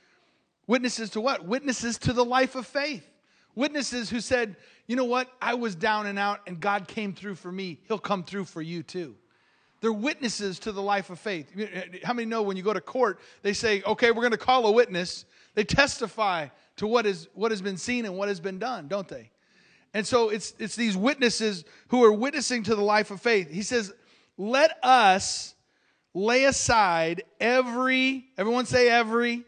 witnesses 0.67 1.09
to 1.11 1.21
what? 1.21 1.45
Witnesses 1.45 1.97
to 1.99 2.13
the 2.13 2.25
life 2.25 2.55
of 2.55 2.67
faith. 2.67 3.07
Witnesses 3.55 4.09
who 4.09 4.19
said, 4.19 4.55
you 4.87 4.95
know 4.95 5.05
what? 5.05 5.29
I 5.41 5.53
was 5.55 5.75
down 5.75 6.07
and 6.07 6.17
out, 6.17 6.39
and 6.47 6.59
God 6.59 6.87
came 6.87 7.13
through 7.13 7.35
for 7.35 7.51
me. 7.51 7.79
He'll 7.87 7.99
come 7.99 8.23
through 8.23 8.45
for 8.45 8.61
you 8.61 8.83
too. 8.83 9.15
They're 9.81 9.91
witnesses 9.91 10.59
to 10.59 10.71
the 10.71 10.81
life 10.81 11.09
of 11.09 11.19
faith. 11.19 11.51
Uh, 11.59 11.97
how 12.03 12.13
many 12.13 12.27
know 12.27 12.43
when 12.43 12.55
you 12.55 12.63
go 12.63 12.73
to 12.73 12.81
court, 12.81 13.19
they 13.41 13.53
say, 13.53 13.81
okay, 13.83 14.11
we're 14.11 14.21
going 14.21 14.31
to 14.31 14.37
call 14.37 14.65
a 14.67 14.71
witness. 14.71 15.25
They 15.55 15.63
testify 15.63 16.47
to 16.77 16.87
what, 16.87 17.05
is, 17.05 17.27
what 17.33 17.51
has 17.51 17.61
been 17.61 17.77
seen 17.77 18.05
and 18.05 18.15
what 18.15 18.27
has 18.27 18.39
been 18.39 18.59
done, 18.59 18.87
don't 18.87 19.07
they? 19.07 19.31
And 19.93 20.05
so 20.05 20.29
it's, 20.29 20.53
it's 20.59 20.75
these 20.75 20.95
witnesses 20.95 21.65
who 21.89 22.03
are 22.03 22.13
witnessing 22.13 22.63
to 22.63 22.75
the 22.75 22.81
life 22.81 23.11
of 23.11 23.19
faith. 23.19 23.49
He 23.49 23.63
says, 23.63 23.91
let 24.37 24.77
us 24.83 25.55
lay 26.13 26.45
aside 26.45 27.23
every, 27.39 28.25
everyone 28.37 28.65
say 28.65 28.87
every, 28.87 29.43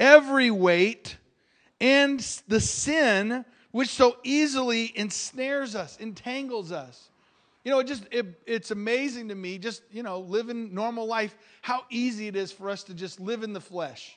every 0.00 0.50
weight 0.50 1.16
and 1.80 2.18
the 2.48 2.60
sin 2.60 3.44
which 3.70 3.90
so 3.90 4.16
easily 4.24 4.92
ensnares 4.98 5.76
us, 5.76 5.96
entangles 5.98 6.72
us. 6.72 7.10
You 7.64 7.70
know, 7.70 7.78
it 7.78 7.86
just 7.86 8.04
it, 8.10 8.40
it's 8.46 8.70
amazing 8.70 9.28
to 9.28 9.34
me, 9.34 9.58
just 9.58 9.82
you 9.92 10.02
know, 10.02 10.20
living 10.20 10.74
normal 10.74 11.06
life, 11.06 11.36
how 11.60 11.84
easy 11.90 12.26
it 12.26 12.34
is 12.34 12.50
for 12.50 12.70
us 12.70 12.82
to 12.84 12.94
just 12.94 13.20
live 13.20 13.42
in 13.42 13.52
the 13.52 13.60
flesh. 13.60 14.16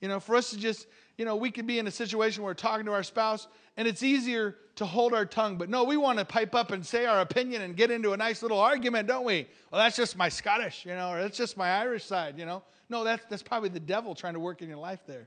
You 0.00 0.08
know, 0.08 0.20
for 0.20 0.36
us 0.36 0.50
to 0.50 0.58
just, 0.58 0.86
you 1.18 1.24
know, 1.24 1.36
we 1.36 1.50
could 1.50 1.66
be 1.66 1.78
in 1.78 1.86
a 1.86 1.90
situation 1.90 2.42
where 2.42 2.50
we're 2.50 2.54
talking 2.54 2.86
to 2.86 2.92
our 2.92 3.02
spouse 3.02 3.48
and 3.76 3.88
it's 3.88 4.02
easier 4.02 4.56
to 4.76 4.86
hold 4.86 5.12
our 5.12 5.26
tongue. 5.26 5.56
But 5.56 5.68
no, 5.68 5.84
we 5.84 5.96
want 5.96 6.18
to 6.18 6.24
pipe 6.24 6.54
up 6.54 6.70
and 6.70 6.84
say 6.84 7.06
our 7.06 7.20
opinion 7.20 7.62
and 7.62 7.76
get 7.76 7.90
into 7.90 8.12
a 8.12 8.16
nice 8.16 8.42
little 8.42 8.60
argument, 8.60 9.08
don't 9.08 9.24
we? 9.24 9.48
Well, 9.70 9.82
that's 9.82 9.96
just 9.96 10.16
my 10.16 10.28
Scottish, 10.28 10.84
you 10.84 10.94
know, 10.94 11.10
or 11.10 11.22
that's 11.22 11.36
just 11.36 11.56
my 11.56 11.70
Irish 11.70 12.04
side, 12.04 12.38
you 12.38 12.46
know. 12.46 12.62
No, 12.94 13.02
that's 13.02 13.24
that's 13.28 13.42
probably 13.42 13.70
the 13.70 13.80
devil 13.80 14.14
trying 14.14 14.34
to 14.34 14.38
work 14.38 14.62
in 14.62 14.68
your 14.68 14.78
life 14.78 15.00
there. 15.04 15.26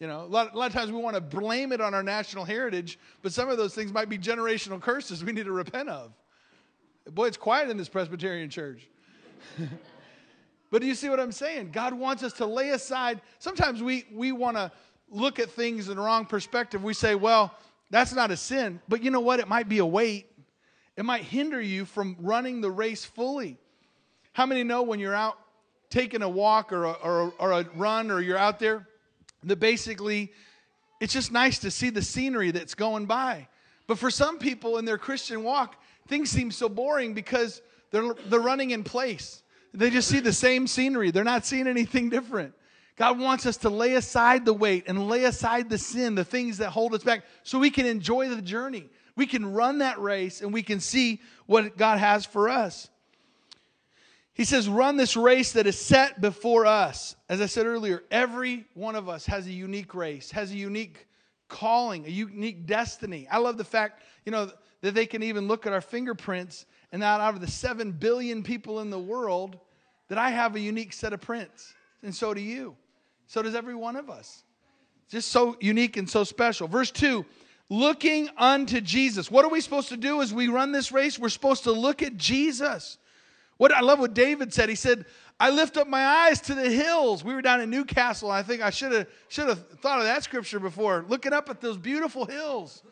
You 0.00 0.06
know, 0.06 0.24
a 0.24 0.26
lot, 0.26 0.52
a 0.52 0.58
lot 0.58 0.66
of 0.66 0.74
times 0.74 0.92
we 0.92 0.98
want 0.98 1.14
to 1.14 1.22
blame 1.22 1.72
it 1.72 1.80
on 1.80 1.94
our 1.94 2.02
national 2.02 2.44
heritage, 2.44 2.98
but 3.22 3.32
some 3.32 3.48
of 3.48 3.56
those 3.56 3.74
things 3.74 3.90
might 3.90 4.10
be 4.10 4.18
generational 4.18 4.78
curses 4.78 5.24
we 5.24 5.32
need 5.32 5.46
to 5.46 5.52
repent 5.52 5.88
of. 5.88 6.12
Boy, 7.10 7.28
it's 7.28 7.38
quiet 7.38 7.70
in 7.70 7.78
this 7.78 7.88
Presbyterian 7.88 8.50
church. 8.50 8.86
but 10.70 10.82
do 10.82 10.86
you 10.86 10.94
see 10.94 11.08
what 11.08 11.18
I'm 11.18 11.32
saying? 11.32 11.70
God 11.72 11.94
wants 11.94 12.22
us 12.22 12.34
to 12.34 12.44
lay 12.44 12.68
aside. 12.72 13.22
Sometimes 13.38 13.82
we, 13.82 14.04
we 14.12 14.32
want 14.32 14.58
to 14.58 14.70
look 15.08 15.38
at 15.38 15.50
things 15.50 15.88
in 15.88 15.96
the 15.96 16.02
wrong 16.02 16.26
perspective. 16.26 16.84
We 16.84 16.92
say, 16.92 17.14
well, 17.14 17.54
that's 17.88 18.12
not 18.12 18.30
a 18.30 18.36
sin. 18.36 18.78
But 18.88 19.02
you 19.02 19.10
know 19.10 19.20
what? 19.20 19.40
It 19.40 19.48
might 19.48 19.70
be 19.70 19.78
a 19.78 19.86
weight, 19.86 20.30
it 20.98 21.06
might 21.06 21.22
hinder 21.22 21.62
you 21.62 21.86
from 21.86 22.14
running 22.20 22.60
the 22.60 22.70
race 22.70 23.06
fully. 23.06 23.56
How 24.34 24.44
many 24.44 24.64
know 24.64 24.82
when 24.82 25.00
you're 25.00 25.14
out 25.14 25.38
taking 25.96 26.20
a 26.20 26.28
walk 26.28 26.74
or 26.74 26.84
a, 26.84 26.92
or 26.92 27.32
or 27.38 27.52
a 27.52 27.64
run 27.74 28.10
or 28.10 28.20
you're 28.20 28.36
out 28.36 28.58
there 28.58 28.86
that 29.44 29.56
basically 29.56 30.30
it's 31.00 31.12
just 31.12 31.32
nice 31.32 31.58
to 31.60 31.70
see 31.70 31.88
the 31.88 32.02
scenery 32.02 32.50
that's 32.50 32.74
going 32.74 33.06
by? 33.06 33.48
But 33.86 33.98
for 33.98 34.10
some 34.10 34.38
people 34.38 34.76
in 34.76 34.84
their 34.84 34.98
Christian 34.98 35.42
walk, 35.42 35.80
things 36.06 36.28
seem 36.28 36.50
so 36.50 36.68
boring 36.68 37.14
because 37.14 37.62
they're, 37.92 38.14
they're 38.26 38.40
running 38.40 38.72
in 38.72 38.84
place. 38.84 39.42
They 39.72 39.88
just 39.88 40.08
see 40.08 40.20
the 40.20 40.32
same 40.32 40.66
scenery, 40.66 41.10
they're 41.10 41.24
not 41.24 41.46
seeing 41.46 41.66
anything 41.66 42.10
different. 42.10 42.52
God 42.96 43.18
wants 43.18 43.46
us 43.46 43.58
to 43.58 43.70
lay 43.70 43.94
aside 43.94 44.44
the 44.44 44.54
weight 44.54 44.84
and 44.86 45.08
lay 45.08 45.24
aside 45.24 45.68
the 45.68 45.78
sin, 45.78 46.14
the 46.14 46.24
things 46.24 46.58
that 46.58 46.70
hold 46.70 46.94
us 46.94 47.02
back, 47.04 47.24
so 47.42 47.58
we 47.58 47.70
can 47.70 47.86
enjoy 47.86 48.28
the 48.28 48.40
journey. 48.40 48.88
We 49.16 49.26
can 49.26 49.52
run 49.52 49.78
that 49.78 49.98
race 50.00 50.40
and 50.40 50.52
we 50.52 50.62
can 50.62 50.80
see 50.80 51.20
what 51.46 51.76
God 51.76 51.98
has 51.98 52.24
for 52.26 52.48
us. 52.48 52.88
He 54.36 54.44
says, 54.44 54.68
run 54.68 54.98
this 54.98 55.16
race 55.16 55.52
that 55.52 55.66
is 55.66 55.78
set 55.78 56.20
before 56.20 56.66
us. 56.66 57.16
As 57.26 57.40
I 57.40 57.46
said 57.46 57.64
earlier, 57.64 58.04
every 58.10 58.66
one 58.74 58.94
of 58.94 59.08
us 59.08 59.24
has 59.24 59.46
a 59.46 59.50
unique 59.50 59.94
race, 59.94 60.30
has 60.30 60.52
a 60.52 60.56
unique 60.56 61.06
calling, 61.48 62.04
a 62.04 62.10
unique 62.10 62.66
destiny. 62.66 63.26
I 63.30 63.38
love 63.38 63.56
the 63.56 63.64
fact, 63.64 64.02
you 64.26 64.32
know, 64.32 64.50
that 64.82 64.94
they 64.94 65.06
can 65.06 65.22
even 65.22 65.48
look 65.48 65.66
at 65.66 65.72
our 65.72 65.80
fingerprints 65.80 66.66
and 66.92 67.00
that 67.00 67.18
out 67.18 67.32
of 67.32 67.40
the 67.40 67.50
7 67.50 67.92
billion 67.92 68.42
people 68.42 68.80
in 68.80 68.90
the 68.90 68.98
world, 68.98 69.58
that 70.08 70.18
I 70.18 70.28
have 70.28 70.54
a 70.54 70.60
unique 70.60 70.92
set 70.92 71.14
of 71.14 71.22
prints. 71.22 71.72
And 72.02 72.14
so 72.14 72.34
do 72.34 72.42
you. 72.42 72.76
So 73.28 73.40
does 73.40 73.54
every 73.54 73.74
one 73.74 73.96
of 73.96 74.10
us. 74.10 74.44
Just 75.08 75.32
so 75.32 75.56
unique 75.60 75.96
and 75.96 76.08
so 76.08 76.24
special. 76.24 76.68
Verse 76.68 76.90
2 76.90 77.24
looking 77.70 78.28
unto 78.36 78.82
Jesus. 78.82 79.30
What 79.30 79.46
are 79.46 79.50
we 79.50 79.62
supposed 79.62 79.88
to 79.88 79.96
do 79.96 80.20
as 80.20 80.32
we 80.32 80.48
run 80.48 80.72
this 80.72 80.92
race? 80.92 81.18
We're 81.18 81.30
supposed 81.30 81.64
to 81.64 81.72
look 81.72 82.02
at 82.02 82.18
Jesus. 82.18 82.98
What 83.56 83.72
I 83.72 83.80
love 83.80 83.98
what 83.98 84.14
David 84.14 84.52
said. 84.52 84.68
He 84.68 84.74
said, 84.74 85.06
I 85.38 85.50
lift 85.50 85.76
up 85.76 85.86
my 85.86 86.04
eyes 86.04 86.40
to 86.42 86.54
the 86.54 86.70
hills. 86.70 87.22
We 87.24 87.34
were 87.34 87.42
down 87.42 87.60
in 87.60 87.70
Newcastle. 87.70 88.30
and 88.30 88.38
I 88.38 88.42
think 88.42 88.62
I 88.62 88.70
should 88.70 88.92
have 88.92 89.06
should 89.28 89.48
have 89.48 89.66
thought 89.80 89.98
of 89.98 90.04
that 90.04 90.24
scripture 90.24 90.60
before. 90.60 91.04
Looking 91.08 91.32
up 91.32 91.48
at 91.50 91.60
those 91.60 91.76
beautiful 91.76 92.24
hills. 92.24 92.82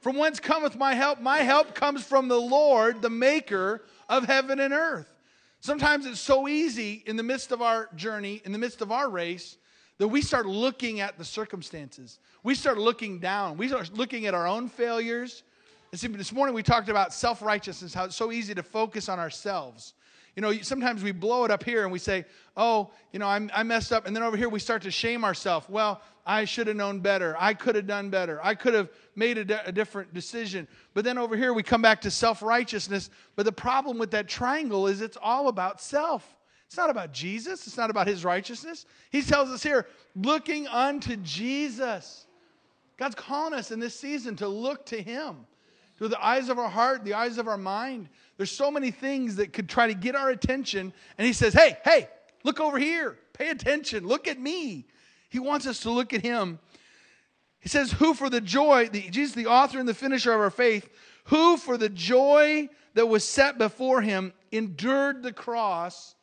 From 0.00 0.16
whence 0.16 0.40
cometh 0.40 0.76
my 0.76 0.94
help? 0.94 1.20
My 1.20 1.38
help 1.38 1.76
comes 1.76 2.04
from 2.04 2.26
the 2.26 2.40
Lord, 2.40 3.02
the 3.02 3.10
maker 3.10 3.84
of 4.08 4.24
heaven 4.24 4.58
and 4.58 4.74
earth. 4.74 5.06
Sometimes 5.60 6.06
it's 6.06 6.18
so 6.18 6.48
easy 6.48 7.04
in 7.06 7.16
the 7.16 7.22
midst 7.22 7.52
of 7.52 7.62
our 7.62 7.88
journey, 7.94 8.42
in 8.44 8.50
the 8.50 8.58
midst 8.58 8.82
of 8.82 8.90
our 8.90 9.08
race, 9.08 9.58
that 9.98 10.08
we 10.08 10.20
start 10.20 10.46
looking 10.46 10.98
at 10.98 11.18
the 11.18 11.24
circumstances. 11.24 12.18
We 12.42 12.56
start 12.56 12.78
looking 12.78 13.20
down. 13.20 13.56
We 13.56 13.68
start 13.68 13.94
looking 13.94 14.26
at 14.26 14.34
our 14.34 14.48
own 14.48 14.68
failures. 14.68 15.44
And 15.92 16.00
see, 16.00 16.08
this 16.08 16.32
morning 16.32 16.56
we 16.56 16.64
talked 16.64 16.88
about 16.88 17.14
self 17.14 17.40
righteousness, 17.40 17.94
how 17.94 18.06
it's 18.06 18.16
so 18.16 18.32
easy 18.32 18.56
to 18.56 18.62
focus 18.64 19.08
on 19.08 19.20
ourselves. 19.20 19.94
You 20.36 20.40
know, 20.42 20.52
sometimes 20.62 21.02
we 21.02 21.12
blow 21.12 21.44
it 21.44 21.50
up 21.50 21.62
here 21.62 21.82
and 21.82 21.92
we 21.92 21.98
say, 21.98 22.24
oh, 22.56 22.90
you 23.12 23.18
know, 23.18 23.26
I'm, 23.26 23.50
I 23.54 23.62
messed 23.62 23.92
up. 23.92 24.06
And 24.06 24.16
then 24.16 24.22
over 24.22 24.36
here 24.36 24.48
we 24.48 24.58
start 24.58 24.82
to 24.82 24.90
shame 24.90 25.24
ourselves. 25.24 25.68
Well, 25.68 26.00
I 26.24 26.44
should 26.44 26.68
have 26.68 26.76
known 26.76 27.00
better. 27.00 27.36
I 27.38 27.52
could 27.52 27.74
have 27.74 27.86
done 27.86 28.08
better. 28.08 28.40
I 28.42 28.54
could 28.54 28.74
have 28.74 28.88
made 29.14 29.38
a, 29.38 29.44
de- 29.44 29.66
a 29.66 29.72
different 29.72 30.14
decision. 30.14 30.68
But 30.94 31.04
then 31.04 31.18
over 31.18 31.36
here 31.36 31.52
we 31.52 31.62
come 31.62 31.82
back 31.82 32.00
to 32.02 32.10
self 32.10 32.42
righteousness. 32.42 33.10
But 33.36 33.44
the 33.44 33.52
problem 33.52 33.98
with 33.98 34.10
that 34.12 34.28
triangle 34.28 34.86
is 34.86 35.00
it's 35.00 35.18
all 35.20 35.48
about 35.48 35.80
self. 35.80 36.36
It's 36.66 36.76
not 36.78 36.88
about 36.88 37.12
Jesus, 37.12 37.66
it's 37.66 37.76
not 37.76 37.90
about 37.90 38.06
his 38.06 38.24
righteousness. 38.24 38.86
He 39.10 39.20
tells 39.20 39.50
us 39.50 39.62
here, 39.62 39.86
looking 40.16 40.66
unto 40.68 41.16
Jesus. 41.16 42.26
God's 42.96 43.14
calling 43.14 43.52
us 43.52 43.70
in 43.70 43.78
this 43.78 43.94
season 43.98 44.36
to 44.36 44.48
look 44.48 44.86
to 44.86 45.02
him 45.02 45.44
through 45.98 46.08
the 46.08 46.24
eyes 46.24 46.48
of 46.48 46.58
our 46.58 46.70
heart, 46.70 47.04
the 47.04 47.14
eyes 47.14 47.36
of 47.36 47.46
our 47.46 47.58
mind. 47.58 48.08
There's 48.42 48.50
so 48.50 48.72
many 48.72 48.90
things 48.90 49.36
that 49.36 49.52
could 49.52 49.68
try 49.68 49.86
to 49.86 49.94
get 49.94 50.16
our 50.16 50.30
attention. 50.30 50.92
And 51.16 51.24
he 51.24 51.32
says, 51.32 51.54
Hey, 51.54 51.76
hey, 51.84 52.08
look 52.42 52.58
over 52.58 52.76
here. 52.76 53.16
Pay 53.34 53.50
attention. 53.50 54.04
Look 54.04 54.26
at 54.26 54.36
me. 54.36 54.88
He 55.28 55.38
wants 55.38 55.64
us 55.64 55.78
to 55.82 55.92
look 55.92 56.12
at 56.12 56.22
him. 56.22 56.58
He 57.60 57.68
says, 57.68 57.92
Who 57.92 58.14
for 58.14 58.28
the 58.28 58.40
joy, 58.40 58.88
the, 58.88 59.08
Jesus, 59.10 59.36
the 59.36 59.46
author 59.46 59.78
and 59.78 59.88
the 59.88 59.94
finisher 59.94 60.34
of 60.34 60.40
our 60.40 60.50
faith, 60.50 60.88
who 61.26 61.56
for 61.56 61.76
the 61.76 61.88
joy 61.88 62.68
that 62.94 63.06
was 63.06 63.22
set 63.22 63.58
before 63.58 64.00
him 64.00 64.32
endured 64.50 65.22
the 65.22 65.32
cross, 65.32 66.16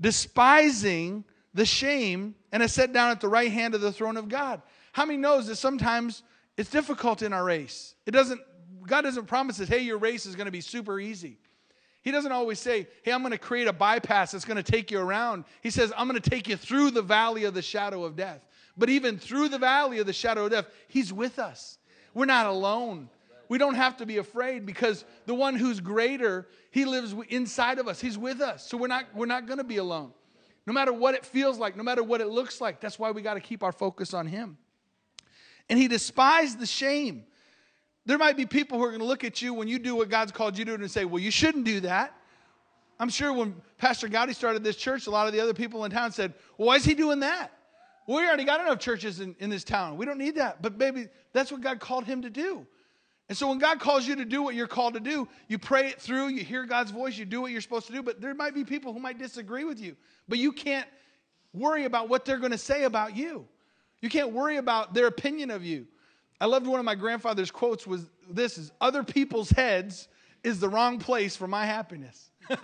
despising 0.00 1.22
the 1.54 1.64
shame, 1.64 2.34
and 2.50 2.60
has 2.60 2.72
sat 2.72 2.92
down 2.92 3.12
at 3.12 3.20
the 3.20 3.28
right 3.28 3.52
hand 3.52 3.76
of 3.76 3.82
the 3.82 3.92
throne 3.92 4.16
of 4.16 4.28
God. 4.28 4.62
How 4.90 5.06
many 5.06 5.18
knows 5.18 5.46
that 5.46 5.54
sometimes 5.58 6.24
it's 6.56 6.70
difficult 6.70 7.22
in 7.22 7.32
our 7.32 7.44
race? 7.44 7.94
It 8.04 8.10
doesn't 8.10 8.40
God 8.88 9.02
doesn't 9.02 9.26
promise 9.26 9.60
us, 9.60 9.68
hey, 9.68 9.80
your 9.80 9.98
race 9.98 10.26
is 10.26 10.34
going 10.34 10.46
to 10.46 10.52
be 10.52 10.60
super 10.60 10.98
easy. 10.98 11.38
He 12.02 12.10
doesn't 12.10 12.32
always 12.32 12.58
say, 12.58 12.86
hey, 13.02 13.12
I'm 13.12 13.20
going 13.20 13.32
to 13.32 13.38
create 13.38 13.68
a 13.68 13.72
bypass 13.72 14.32
that's 14.32 14.44
going 14.44 14.56
to 14.56 14.62
take 14.62 14.90
you 14.90 14.98
around. 14.98 15.44
He 15.62 15.70
says, 15.70 15.92
I'm 15.96 16.08
going 16.08 16.20
to 16.20 16.30
take 16.30 16.48
you 16.48 16.56
through 16.56 16.92
the 16.92 17.02
valley 17.02 17.44
of 17.44 17.54
the 17.54 17.62
shadow 17.62 18.04
of 18.04 18.16
death. 18.16 18.40
But 18.76 18.88
even 18.88 19.18
through 19.18 19.48
the 19.48 19.58
valley 19.58 19.98
of 19.98 20.06
the 20.06 20.12
shadow 20.12 20.44
of 20.44 20.52
death, 20.52 20.66
He's 20.86 21.12
with 21.12 21.38
us. 21.38 21.78
We're 22.14 22.26
not 22.26 22.46
alone. 22.46 23.10
We 23.48 23.58
don't 23.58 23.74
have 23.74 23.96
to 23.98 24.06
be 24.06 24.18
afraid 24.18 24.64
because 24.64 25.04
the 25.26 25.34
one 25.34 25.56
who's 25.56 25.80
greater, 25.80 26.46
He 26.70 26.84
lives 26.84 27.14
inside 27.28 27.78
of 27.78 27.88
us. 27.88 28.00
He's 28.00 28.16
with 28.16 28.40
us. 28.40 28.66
So 28.66 28.76
we're 28.76 28.86
not, 28.86 29.06
we're 29.14 29.26
not 29.26 29.46
going 29.46 29.58
to 29.58 29.64
be 29.64 29.78
alone. 29.78 30.12
No 30.66 30.72
matter 30.72 30.92
what 30.92 31.14
it 31.14 31.24
feels 31.24 31.58
like, 31.58 31.76
no 31.76 31.82
matter 31.82 32.04
what 32.04 32.20
it 32.20 32.28
looks 32.28 32.60
like, 32.60 32.80
that's 32.80 32.98
why 32.98 33.10
we 33.10 33.22
got 33.22 33.34
to 33.34 33.40
keep 33.40 33.62
our 33.62 33.72
focus 33.72 34.14
on 34.14 34.26
Him. 34.26 34.58
And 35.68 35.78
He 35.78 35.88
despised 35.88 36.58
the 36.58 36.66
shame. 36.66 37.24
There 38.08 38.16
might 38.16 38.38
be 38.38 38.46
people 38.46 38.78
who 38.78 38.84
are 38.84 38.88
going 38.88 39.02
to 39.02 39.06
look 39.06 39.22
at 39.22 39.42
you 39.42 39.52
when 39.52 39.68
you 39.68 39.78
do 39.78 39.94
what 39.94 40.08
God's 40.08 40.32
called 40.32 40.56
you 40.56 40.64
to 40.64 40.78
do 40.78 40.82
and 40.82 40.90
say, 40.90 41.04
well, 41.04 41.22
you 41.22 41.30
shouldn't 41.30 41.66
do 41.66 41.80
that. 41.80 42.14
I'm 42.98 43.10
sure 43.10 43.34
when 43.34 43.54
Pastor 43.76 44.08
Gowdy 44.08 44.32
started 44.32 44.64
this 44.64 44.76
church, 44.76 45.06
a 45.06 45.10
lot 45.10 45.26
of 45.26 45.34
the 45.34 45.40
other 45.40 45.52
people 45.52 45.84
in 45.84 45.90
town 45.90 46.10
said, 46.10 46.32
well, 46.56 46.68
why 46.68 46.76
is 46.76 46.86
he 46.86 46.94
doing 46.94 47.20
that? 47.20 47.52
Well, 48.06 48.16
we 48.16 48.26
already 48.26 48.44
got 48.44 48.62
enough 48.62 48.78
churches 48.78 49.20
in, 49.20 49.36
in 49.40 49.50
this 49.50 49.62
town. 49.62 49.98
We 49.98 50.06
don't 50.06 50.16
need 50.16 50.36
that. 50.36 50.62
But 50.62 50.78
maybe 50.78 51.08
that's 51.34 51.52
what 51.52 51.60
God 51.60 51.80
called 51.80 52.06
him 52.06 52.22
to 52.22 52.30
do. 52.30 52.66
And 53.28 53.36
so 53.36 53.46
when 53.46 53.58
God 53.58 53.78
calls 53.78 54.06
you 54.06 54.16
to 54.16 54.24
do 54.24 54.42
what 54.42 54.54
you're 54.54 54.66
called 54.66 54.94
to 54.94 55.00
do, 55.00 55.28
you 55.46 55.58
pray 55.58 55.88
it 55.88 56.00
through, 56.00 56.28
you 56.28 56.42
hear 56.42 56.64
God's 56.64 56.90
voice, 56.90 57.18
you 57.18 57.26
do 57.26 57.42
what 57.42 57.52
you're 57.52 57.60
supposed 57.60 57.88
to 57.88 57.92
do. 57.92 58.02
But 58.02 58.22
there 58.22 58.34
might 58.34 58.54
be 58.54 58.64
people 58.64 58.94
who 58.94 59.00
might 59.00 59.18
disagree 59.18 59.64
with 59.64 59.78
you. 59.78 59.96
But 60.28 60.38
you 60.38 60.52
can't 60.52 60.88
worry 61.52 61.84
about 61.84 62.08
what 62.08 62.24
they're 62.24 62.38
going 62.38 62.52
to 62.52 62.58
say 62.58 62.84
about 62.84 63.14
you. 63.14 63.46
You 64.00 64.08
can't 64.08 64.32
worry 64.32 64.56
about 64.56 64.94
their 64.94 65.08
opinion 65.08 65.50
of 65.50 65.62
you. 65.62 65.86
I 66.40 66.46
loved 66.46 66.66
one 66.66 66.78
of 66.78 66.84
my 66.84 66.94
grandfather's 66.94 67.50
quotes 67.50 67.86
was 67.86 68.04
this 68.30 68.58
is 68.58 68.70
other 68.80 69.02
people's 69.02 69.50
heads 69.50 70.08
is 70.44 70.60
the 70.60 70.68
wrong 70.68 70.98
place 70.98 71.36
for 71.36 71.48
my 71.48 71.66
happiness. 71.66 72.30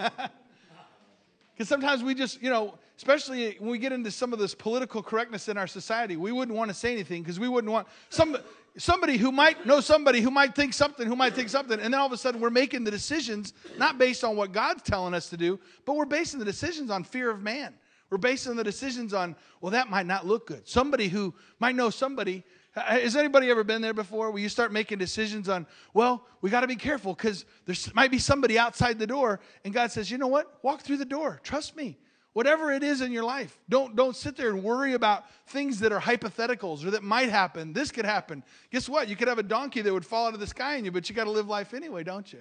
Because 1.55 1.69
sometimes 1.69 2.03
we 2.03 2.15
just, 2.15 2.43
you 2.43 2.51
know, 2.51 2.75
especially 2.97 3.57
when 3.61 3.71
we 3.71 3.79
get 3.79 3.93
into 3.93 4.11
some 4.11 4.33
of 4.33 4.39
this 4.39 4.55
political 4.55 5.03
correctness 5.03 5.49
in 5.49 5.57
our 5.57 5.67
society, 5.67 6.17
we 6.17 6.33
wouldn't 6.33 6.57
want 6.57 6.69
to 6.69 6.75
say 6.75 6.93
anything 6.93 7.23
because 7.23 7.39
we 7.39 7.49
wouldn't 7.49 7.73
want 7.73 7.87
some, 8.09 8.37
somebody 8.77 9.17
who 9.17 9.31
might 9.31 9.65
know 9.65 9.81
somebody 9.81 10.21
who 10.21 10.33
might 10.33 10.57
think 10.57 10.75
something, 10.75 11.07
who 11.07 11.15
might 11.15 11.35
think 11.35 11.49
something, 11.49 11.79
and 11.79 11.95
then 11.95 12.01
all 12.01 12.07
of 12.07 12.13
a 12.13 12.17
sudden 12.17 12.41
we're 12.41 12.51
making 12.51 12.83
the 12.83 12.91
decisions 12.91 13.53
not 13.79 13.99
based 13.99 14.25
on 14.25 14.37
what 14.37 14.51
God's 14.51 14.83
telling 14.83 15.15
us 15.15 15.29
to 15.31 15.37
do, 15.37 15.61
but 15.85 15.95
we're 15.95 16.05
basing 16.07 16.41
the 16.41 16.45
decisions 16.45 16.91
on 16.91 17.05
fear 17.05 17.31
of 17.31 17.41
man. 17.41 17.75
We're 18.11 18.19
basing 18.19 18.57
the 18.57 18.65
decisions 18.65 19.15
on, 19.15 19.35
well, 19.61 19.71
that 19.71 19.89
might 19.89 20.07
not 20.07 20.27
look 20.27 20.49
good. 20.49 20.69
Somebody 20.69 21.09
who 21.09 21.35
might 21.59 21.75
know 21.75 21.91
somebody 21.91 22.45
has 22.75 23.15
anybody 23.17 23.51
ever 23.51 23.63
been 23.63 23.83
there 23.83 23.95
before 23.95 24.31
where 24.31 24.43
you 24.43 24.49
start 24.49 24.73
making 24.73 24.99
decisions 24.99 25.49
on, 25.49 25.67
well, 25.93 26.27
we 26.41 26.51
got 26.51 26.63
to 26.63 26.67
be 26.67 26.77
careful 26.77 27.15
because 27.15 27.45
there 27.67 27.77
might 27.95 28.11
be 28.11 28.19
somebody 28.19 28.59
outside 28.59 28.99
the 28.99 29.07
door, 29.07 29.41
and 29.65 29.73
God 29.73 29.93
says, 29.93 30.11
you 30.11 30.19
know 30.19 30.27
what? 30.27 30.59
Walk 30.63 30.83
through 30.83 30.97
the 30.97 31.05
door. 31.05 31.41
Trust 31.43 31.77
me. 31.77 31.99
Whatever 32.33 32.73
it 32.73 32.83
is 32.83 33.01
in 33.01 33.13
your 33.13 33.23
life, 33.23 33.57
don't, 33.69 33.95
don't 33.95 34.17
sit 34.17 34.37
there 34.37 34.51
and 34.51 34.65
worry 34.65 34.95
about 34.95 35.25
things 35.47 35.79
that 35.79 35.93
are 35.93 36.01
hypotheticals 36.01 36.85
or 36.85 36.91
that 36.91 37.05
might 37.05 37.29
happen. 37.29 37.73
This 37.73 37.93
could 37.93 38.05
happen. 38.05 38.43
Guess 38.73 38.89
what? 38.89 39.09
You 39.09 39.15
could 39.15 39.29
have 39.29 39.39
a 39.39 39.45
donkey 39.45 39.83
that 39.83 39.93
would 39.93 40.05
fall 40.05 40.27
out 40.27 40.35
of 40.35 40.41
the 40.41 40.47
sky 40.49 40.77
on 40.77 40.85
you, 40.85 40.91
but 40.91 41.09
you 41.09 41.15
got 41.15 41.25
to 41.25 41.31
live 41.31 41.47
life 41.47 41.75
anyway, 41.75 42.03
don't 42.03 42.33
you? 42.33 42.41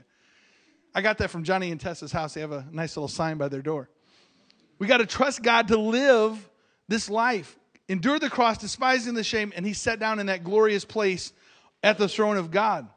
I 0.95 1.03
got 1.03 1.19
that 1.19 1.29
from 1.29 1.43
Johnny 1.43 1.69
and 1.69 1.79
Tessa's 1.79 2.11
house. 2.11 2.33
They 2.33 2.41
have 2.41 2.51
a 2.51 2.65
nice 2.71 2.97
little 2.97 3.07
sign 3.07 3.37
by 3.37 3.49
their 3.49 3.61
door. 3.61 3.87
We 4.79 4.87
got 4.87 4.97
to 4.97 5.05
trust 5.05 5.43
God 5.43 5.67
to 5.67 5.77
live 5.77 6.49
this 6.87 7.07
life 7.07 7.59
endured 7.87 8.21
the 8.21 8.29
cross, 8.29 8.57
despising 8.57 9.13
the 9.13 9.23
shame, 9.23 9.51
and 9.55 9.65
he 9.65 9.73
sat 9.73 9.99
down 9.99 10.19
in 10.19 10.27
that 10.27 10.43
glorious 10.43 10.85
place 10.85 11.33
at 11.83 11.97
the 11.97 12.07
throne 12.07 12.37
of 12.37 12.51
God. 12.51 12.87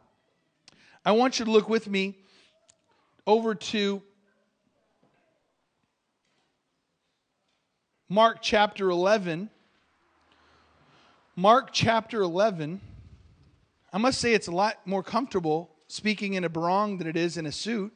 I 1.05 1.13
want 1.13 1.39
you 1.39 1.45
to 1.45 1.51
look 1.51 1.69
with 1.69 1.89
me 1.89 2.17
over 3.27 3.55
to 3.55 4.03
Mark 8.09 8.39
chapter 8.41 8.91
11. 8.91 9.51
Mark 11.35 11.71
chapter 11.73 12.23
11. 12.23 12.81
I 13.93 13.99
must 13.99 14.21
say 14.21 14.33
it's 14.33 14.47
a 14.47 14.53
lot 14.53 14.87
more 14.87 15.03
comfortable 15.03 15.71
speaking 15.89 16.35
in 16.35 16.45
a 16.45 16.49
barong 16.49 16.99
than 16.99 17.07
it 17.07 17.17
is 17.17 17.37
in 17.37 17.47
a 17.47 17.53
suit. 17.53 17.93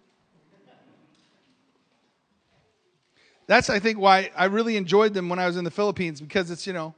That's, 3.51 3.69
I 3.69 3.81
think, 3.81 3.99
why 3.99 4.31
I 4.37 4.45
really 4.45 4.77
enjoyed 4.77 5.13
them 5.13 5.29
when 5.29 5.41
I 5.41 5.47
was 5.49 5.57
in 5.57 5.65
the 5.65 5.73
Philippines 5.73 6.21
because 6.21 6.53
it's, 6.53 6.69
you 6.69 6.73
know, 6.73 6.95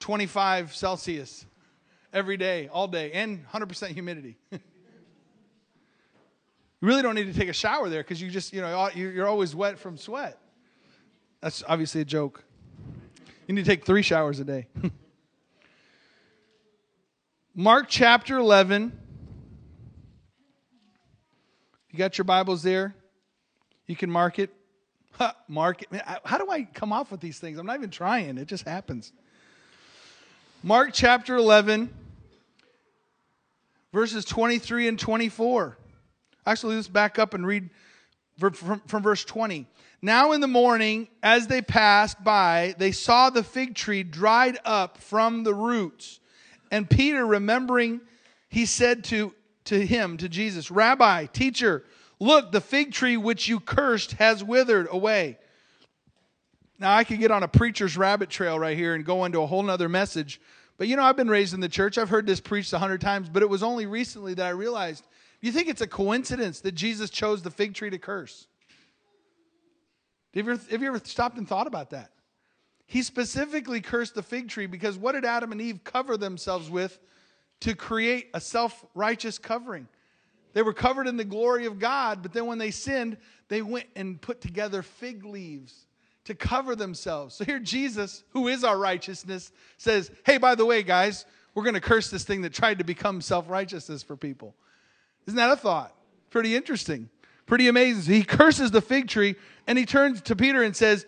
25 0.00 0.74
Celsius 0.74 1.46
every 2.12 2.36
day, 2.36 2.68
all 2.68 2.86
day, 2.86 3.10
and 3.12 3.42
100% 3.48 3.88
humidity. 3.88 4.36
you 4.52 4.58
really 6.82 7.00
don't 7.00 7.14
need 7.14 7.32
to 7.32 7.40
take 7.40 7.48
a 7.48 7.54
shower 7.54 7.88
there 7.88 8.02
because 8.02 8.20
you 8.20 8.30
just, 8.30 8.52
you 8.52 8.60
know, 8.60 8.90
you're 8.94 9.26
always 9.26 9.54
wet 9.54 9.78
from 9.78 9.96
sweat. 9.96 10.38
That's 11.40 11.64
obviously 11.66 12.02
a 12.02 12.04
joke. 12.04 12.44
You 13.46 13.54
need 13.54 13.64
to 13.64 13.70
take 13.70 13.86
three 13.86 14.02
showers 14.02 14.40
a 14.40 14.44
day. 14.44 14.66
Mark 17.54 17.86
chapter 17.88 18.36
11. 18.36 18.92
You 21.92 21.98
got 21.98 22.18
your 22.18 22.26
Bibles 22.26 22.62
there? 22.62 22.94
You 23.86 23.96
can 23.96 24.10
mark 24.10 24.38
it 24.38 24.54
Mark, 25.48 25.82
how 26.24 26.38
do 26.38 26.50
I 26.50 26.62
come 26.62 26.92
off 26.92 27.10
with 27.10 27.20
these 27.20 27.38
things? 27.38 27.58
I'm 27.58 27.66
not 27.66 27.76
even 27.76 27.90
trying, 27.90 28.38
it 28.38 28.46
just 28.46 28.64
happens. 28.64 29.12
Mark 30.62 30.90
chapter 30.92 31.36
11, 31.36 31.92
verses 33.92 34.24
23 34.24 34.88
and 34.88 34.98
24. 34.98 35.76
Actually, 36.46 36.76
let's 36.76 36.88
back 36.88 37.18
up 37.18 37.34
and 37.34 37.46
read 37.46 37.70
from, 38.38 38.52
from 38.52 39.02
verse 39.02 39.24
20. 39.24 39.66
Now 40.02 40.32
in 40.32 40.40
the 40.40 40.48
morning, 40.48 41.08
as 41.22 41.46
they 41.46 41.62
passed 41.62 42.22
by, 42.22 42.74
they 42.78 42.92
saw 42.92 43.30
the 43.30 43.42
fig 43.42 43.74
tree 43.74 44.02
dried 44.02 44.58
up 44.64 44.98
from 44.98 45.44
the 45.44 45.54
roots. 45.54 46.20
And 46.70 46.88
Peter, 46.88 47.24
remembering, 47.24 48.00
he 48.48 48.66
said 48.66 49.04
to, 49.04 49.32
to 49.64 49.86
him, 49.86 50.16
to 50.18 50.28
Jesus, 50.28 50.70
Rabbi, 50.70 51.26
teacher, 51.26 51.84
look, 52.20 52.52
the 52.52 52.60
fig 52.60 52.92
tree 52.92 53.16
which 53.16 53.48
you 53.48 53.60
cursed 53.60 54.12
has 54.12 54.42
withered 54.42 54.88
away. 54.90 55.38
Now, 56.78 56.94
I 56.94 57.04
could 57.04 57.20
get 57.20 57.30
on 57.30 57.42
a 57.42 57.48
preacher's 57.48 57.96
rabbit 57.96 58.30
trail 58.30 58.58
right 58.58 58.76
here 58.76 58.94
and 58.94 59.04
go 59.04 59.24
into 59.24 59.40
a 59.40 59.46
whole 59.46 59.62
nother 59.62 59.88
message. 59.88 60.40
But 60.76 60.88
you 60.88 60.96
know, 60.96 61.02
I've 61.02 61.16
been 61.16 61.28
raised 61.28 61.54
in 61.54 61.60
the 61.60 61.68
church. 61.68 61.98
I've 61.98 62.08
heard 62.08 62.26
this 62.26 62.40
preached 62.40 62.72
a 62.72 62.78
hundred 62.78 63.00
times, 63.00 63.28
but 63.28 63.42
it 63.42 63.48
was 63.48 63.62
only 63.62 63.86
recently 63.86 64.34
that 64.34 64.46
I 64.46 64.50
realized 64.50 65.04
you 65.44 65.52
think 65.52 65.68
it's 65.68 65.82
a 65.82 65.86
coincidence 65.86 66.60
that 66.60 66.72
Jesus 66.72 67.10
chose 67.10 67.42
the 67.42 67.50
fig 67.50 67.74
tree 67.74 67.90
to 67.90 67.98
curse? 67.98 68.46
Have 70.34 70.46
you, 70.46 70.52
ever, 70.52 70.62
have 70.70 70.82
you 70.82 70.88
ever 70.88 71.00
stopped 71.04 71.36
and 71.36 71.46
thought 71.46 71.66
about 71.66 71.90
that? 71.90 72.12
He 72.86 73.02
specifically 73.02 73.82
cursed 73.82 74.14
the 74.14 74.22
fig 74.22 74.48
tree 74.48 74.64
because 74.64 74.96
what 74.96 75.12
did 75.12 75.26
Adam 75.26 75.52
and 75.52 75.60
Eve 75.60 75.84
cover 75.84 76.16
themselves 76.16 76.70
with 76.70 76.98
to 77.60 77.74
create 77.74 78.30
a 78.32 78.40
self 78.40 78.86
righteous 78.94 79.38
covering? 79.38 79.86
They 80.54 80.62
were 80.62 80.72
covered 80.72 81.06
in 81.06 81.16
the 81.16 81.24
glory 81.24 81.66
of 81.66 81.78
God, 81.78 82.22
but 82.22 82.32
then 82.32 82.46
when 82.46 82.58
they 82.58 82.70
sinned, 82.70 83.18
they 83.48 83.60
went 83.60 83.86
and 83.94 84.20
put 84.20 84.40
together 84.40 84.82
fig 84.82 85.24
leaves 85.24 85.86
to 86.24 86.34
cover 86.34 86.74
themselves. 86.74 87.34
So 87.34 87.44
here, 87.44 87.58
Jesus, 87.58 88.24
who 88.30 88.48
is 88.48 88.64
our 88.64 88.78
righteousness, 88.78 89.52
says, 89.76 90.10
Hey, 90.24 90.38
by 90.38 90.54
the 90.54 90.64
way, 90.64 90.82
guys, 90.82 91.26
we're 91.54 91.64
going 91.64 91.74
to 91.74 91.80
curse 91.80 92.10
this 92.10 92.24
thing 92.24 92.42
that 92.42 92.52
tried 92.52 92.78
to 92.78 92.84
become 92.84 93.20
self 93.20 93.50
righteousness 93.50 94.02
for 94.02 94.16
people. 94.16 94.54
Isn't 95.26 95.36
that 95.36 95.50
a 95.50 95.56
thought? 95.56 95.94
Pretty 96.30 96.56
interesting. 96.56 97.10
Pretty 97.46 97.68
amazing. 97.68 98.14
He 98.14 98.22
curses 98.24 98.70
the 98.70 98.80
fig 98.80 99.08
tree 99.08 99.34
and 99.66 99.78
he 99.78 99.84
turns 99.84 100.22
to 100.22 100.36
Peter 100.36 100.62
and 100.62 100.74
says, 100.74 101.04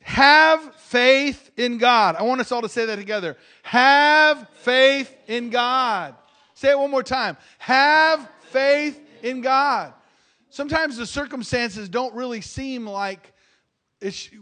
Have 0.00 0.74
faith 0.76 1.50
in 1.56 1.78
God. 1.78 2.16
I 2.16 2.22
want 2.22 2.40
us 2.40 2.52
all 2.52 2.62
to 2.62 2.68
say 2.68 2.86
that 2.86 2.96
together. 2.96 3.36
Have 3.62 4.48
faith 4.56 5.14
in 5.26 5.50
God. 5.50 6.14
Say 6.54 6.70
it 6.70 6.78
one 6.78 6.90
more 6.90 7.02
time. 7.02 7.36
Have 7.58 8.28
faith 8.50 9.00
in 9.22 9.40
God. 9.40 9.94
Sometimes 10.50 10.96
the 10.96 11.06
circumstances 11.06 11.88
don't 11.88 12.14
really 12.14 12.40
seem 12.40 12.86
like 12.86 13.32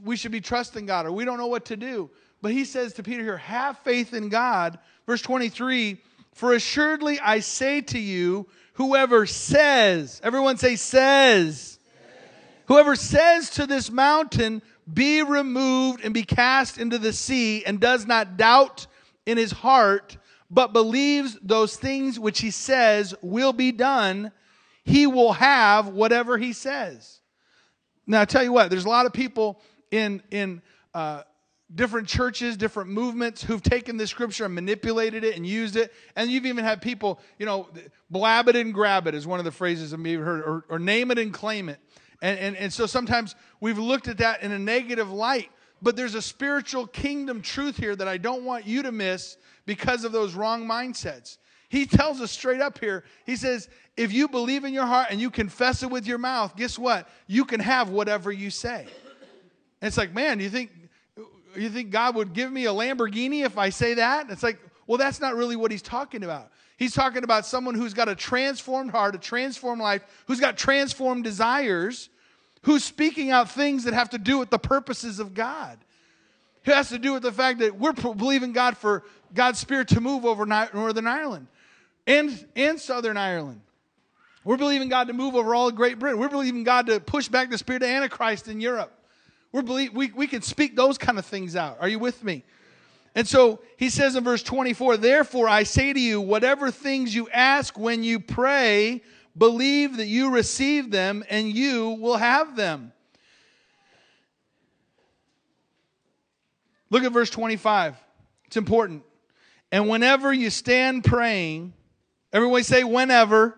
we 0.05 0.17
should 0.17 0.33
be 0.33 0.41
trusting 0.41 0.87
God 0.87 1.07
or 1.07 1.13
we 1.13 1.25
don't 1.25 1.39
know 1.39 1.47
what 1.47 1.67
to 1.67 1.77
do. 1.77 2.11
But 2.43 2.53
he 2.53 2.65
says 2.65 2.95
to 2.95 3.03
Peter 3.03 3.23
here, 3.23 3.37
Have 3.37 3.79
faith 3.79 4.15
in 4.15 4.29
God. 4.29 4.79
Verse 5.07 5.23
23 5.23 5.99
For 6.33 6.55
assuredly 6.55 7.21
I 7.21 7.41
say 7.41 7.81
to 7.83 7.99
you, 7.99 8.49
whoever 8.75 9.27
says, 9.27 10.21
everyone 10.25 10.57
say, 10.57 10.77
says. 10.77 11.79
Whoever 12.67 12.95
says 12.95 13.51
to 13.51 13.67
this 13.67 13.91
mountain, 13.91 14.63
be 14.93 15.23
removed 15.23 16.05
and 16.05 16.15
be 16.15 16.23
cast 16.23 16.79
into 16.79 16.99
the 16.99 17.13
sea, 17.13 17.65
and 17.65 17.81
does 17.81 18.07
not 18.07 18.37
doubt 18.37 18.87
in 19.27 19.39
his 19.39 19.51
heart, 19.51 20.17
but 20.51 20.73
believes 20.73 21.39
those 21.43 21.77
things 21.77 22.19
which 22.19 22.41
he 22.41 22.51
says 22.51 23.15
will 23.23 23.53
be 23.53 23.73
done, 23.73 24.33
he 24.85 25.07
will 25.07 25.33
have 25.33 25.89
whatever 25.89 26.37
he 26.37 26.53
says. 26.53 27.21
Now, 28.07 28.23
I 28.23 28.25
tell 28.25 28.43
you 28.43 28.53
what, 28.53 28.71
there's 28.71 28.85
a 28.87 28.89
lot 28.89 29.07
of 29.07 29.13
people 29.13 29.61
in, 29.91 30.23
in 30.31 30.63
uh, 30.95 31.23
different 31.75 32.09
churches, 32.09 32.57
different 32.57 32.91
movements 32.91 33.43
who've 33.43 33.63
taken 33.63 33.97
this 33.97 34.11
scripture 34.11 34.45
and 34.45 34.55
manipulated 34.55 35.23
it 35.23 35.37
and 35.37 35.47
used 35.47 35.77
it. 35.77 35.93
And 36.17 36.31
you've 36.31 36.47
even 36.47 36.65
had 36.65 36.83
people, 36.83 37.21
you 37.39 37.47
know, 37.47 37.69
blab 38.11 38.49
it 38.49 38.57
and 38.57 38.75
grab 38.75 39.07
it 39.07 39.15
is 39.15 39.27
one 39.27 39.39
of 39.39 39.45
the 39.45 39.53
phrases 39.53 39.95
I've 39.95 40.01
heard, 40.05 40.41
or, 40.41 40.65
or 40.69 40.79
name 40.79 41.11
it 41.11 41.19
and 41.19 41.33
claim 41.33 41.69
it. 41.69 41.79
And, 42.23 42.39
and, 42.39 42.57
and 42.57 42.73
so 42.73 42.87
sometimes 42.87 43.35
we've 43.61 43.79
looked 43.79 44.09
at 44.09 44.19
that 44.19 44.43
in 44.43 44.53
a 44.53 44.59
negative 44.59 45.11
light, 45.11 45.51
but 45.83 45.97
there's 45.97 46.15
a 46.15 46.23
spiritual 46.23 46.87
kingdom 46.87 47.41
truth 47.41 47.77
here 47.77 47.97
that 47.97 48.09
I 48.09 48.19
don't 48.19 48.45
want 48.45 48.67
you 48.67 48.83
to 48.83 48.93
miss 48.93 49.37
because 49.67 50.05
of 50.05 50.13
those 50.13 50.35
wrong 50.35 50.67
mindsets. 50.67 51.39
He 51.69 51.87
tells 51.87 52.21
us 52.21 52.33
straight 52.33 52.61
up 52.61 52.79
here, 52.79 53.05
he 53.25 53.37
says, 53.37 53.69
if 53.97 54.13
you 54.13 54.29
believe 54.29 54.65
in 54.65 54.75
your 54.75 54.87
heart 54.87 55.09
and 55.11 55.21
you 55.21 55.31
confess 55.31 55.83
it 55.83 55.91
with 55.91 56.07
your 56.07 56.19
mouth, 56.19 56.57
guess 56.57 56.79
what? 56.79 57.09
You 57.27 57.45
can 57.45 57.61
have 57.61 57.91
whatever 57.91 58.33
you 58.33 58.51
say. 58.51 58.87
And 59.81 59.87
it's 59.87 59.97
like, 59.97 60.13
man, 60.13 60.41
you 60.41 60.51
think 60.51 60.71
you 61.57 61.69
think 61.69 61.91
God 61.91 62.15
would 62.15 62.33
give 62.33 62.51
me 62.53 62.67
a 62.67 62.71
Lamborghini 62.71 63.45
if 63.45 63.59
I 63.59 63.71
say 63.71 63.95
that? 63.95 64.31
It's 64.31 64.43
like, 64.43 64.59
well, 64.87 64.99
that's 64.99 65.21
not 65.21 65.37
really 65.37 65.57
what 65.57 65.71
he's 65.71 65.83
talking 65.83 66.25
about. 66.25 66.51
He's 66.77 66.95
talking 66.95 67.25
about 67.25 67.45
someone 67.45 67.75
who's 67.75 67.95
got 67.95 68.09
a 68.09 68.15
transformed 68.15 68.91
heart, 68.91 69.15
a 69.15 69.19
transformed 69.19 69.83
life, 69.83 70.03
who's 70.27 70.41
got 70.41 70.57
transformed 70.57 71.25
desires, 71.25 72.09
who's 72.63 72.85
speaking 72.85 73.31
out 73.31 73.51
things 73.51 73.85
that 73.85 73.95
have 73.95 74.11
to 74.11 74.19
do 74.19 74.39
with 74.39 74.51
the 74.51 74.59
purposes 74.59 75.19
of 75.19 75.35
God. 75.35 75.79
It 76.65 76.75
has 76.75 76.91
to 76.91 76.99
do 76.99 77.15
with 77.15 77.23
the 77.23 77.33
fact 77.33 77.61
that 77.61 77.79
we're 77.79 77.93
believing 77.93 78.53
God 78.53 78.77
for 78.77 79.03
God's 79.35 79.59
Spirit 79.59 79.89
to 79.89 80.01
move 80.01 80.25
over 80.27 80.45
Northern 80.45 81.07
Ireland 81.07 81.47
and, 82.07 82.47
and 82.55 82.79
Southern 82.79 83.17
Ireland. 83.17 83.63
We're 84.45 84.57
believing 84.57 84.89
God 84.89 85.09
to 85.09 85.13
move 85.13 85.35
over 85.35 85.55
all 85.55 85.69
of 85.69 85.75
Great 85.75 85.99
Britain. 85.99 86.19
We're 86.19 86.29
believing 86.29 86.65
God 86.65 86.87
to 86.87 87.01
push 87.01 87.29
back 87.29 87.51
the 87.51 87.59
spirit 87.59 87.83
of 87.83 87.89
Antichrist 87.89 88.49
in 88.49 88.61
Europe. 88.61 88.93
We're 89.53 89.63
believe, 89.63 89.93
we, 89.93 90.11
we 90.13 90.27
can 90.27 90.43
speak 90.43 90.77
those 90.77 90.97
kind 90.97 91.19
of 91.19 91.27
things 91.27 91.57
out. 91.57 91.79
Are 91.81 91.89
you 91.89 91.99
with 91.99 92.23
me? 92.23 92.45
And 93.15 93.27
so 93.27 93.61
he 93.77 93.91
says 93.91 94.15
in 94.17 94.25
verse 94.25 94.43
24, 94.43 94.97
Therefore 94.97 95.49
I 95.49 95.65
say 95.65 95.93
to 95.93 96.01
you, 96.01 96.21
whatever 96.21 96.71
things 96.71 97.15
you 97.15 97.29
ask 97.31 97.79
when 97.79 98.03
you 98.05 98.21
pray, 98.21 99.03
believe 99.37 99.97
that 99.97 100.07
you 100.07 100.31
receive 100.31 100.91
them 100.91 101.25
and 101.29 101.53
you 101.53 101.91
will 101.91 102.17
have 102.17 102.57
them. 102.57 102.93
Look 106.91 107.05
at 107.05 107.13
verse 107.13 107.31
25. 107.31 107.97
It's 108.47 108.57
important. 108.57 109.05
And 109.71 109.89
whenever 109.89 110.33
you 110.33 110.51
stand 110.51 111.05
praying, 111.05 111.73
everyone 112.33 112.65
say, 112.65 112.83
whenever. 112.83 113.57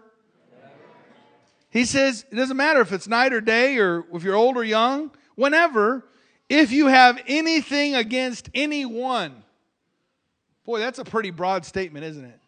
He 1.71 1.87
says, 1.87 2.27
it 2.31 2.35
doesn't 2.35 2.57
matter 2.57 2.83
if 2.83 2.93
it's 2.93 3.09
night 3.09 3.33
or 3.33 3.41
day 3.41 3.79
or 3.79 4.05
if 4.13 4.23
you're 4.23 4.35
old 4.35 4.59
or 4.59 4.65
young 4.65 5.11
whenever, 5.37 6.05
if 6.51 6.71
you 6.71 6.89
have 6.89 7.19
anything 7.27 7.95
against 7.95 8.51
anyone. 8.53 9.43
Boy, 10.65 10.79
that's 10.79 10.99
a 10.99 11.05
pretty 11.05 11.31
broad 11.31 11.65
statement, 11.65 12.05
isn't 12.05 12.25
it? 12.27 12.39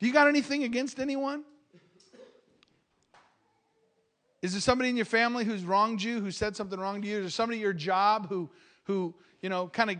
Do 0.00 0.06
you 0.08 0.12
got 0.12 0.26
anything 0.26 0.64
against 0.64 0.98
anyone? 0.98 1.44
Is 4.42 4.52
there 4.52 4.60
somebody 4.60 4.90
in 4.90 4.96
your 4.96 5.06
family 5.06 5.44
who's 5.44 5.64
wronged 5.64 6.02
you, 6.02 6.20
who 6.20 6.30
said 6.30 6.56
something 6.56 6.78
wrong 6.78 7.02
to 7.02 7.08
you? 7.08 7.16
Is 7.18 7.22
there 7.22 7.30
somebody 7.30 7.58
at 7.58 7.62
your 7.62 7.72
job 7.72 8.28
who, 8.28 8.50
who 8.84 9.14
you 9.40 9.48
know, 9.48 9.68
kind 9.68 9.90
of 9.90 9.96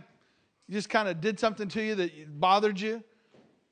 just 0.69 0.89
kind 0.89 1.07
of 1.07 1.21
did 1.21 1.39
something 1.39 1.67
to 1.69 1.81
you 1.81 1.95
that 1.95 2.39
bothered 2.39 2.79
you? 2.79 3.03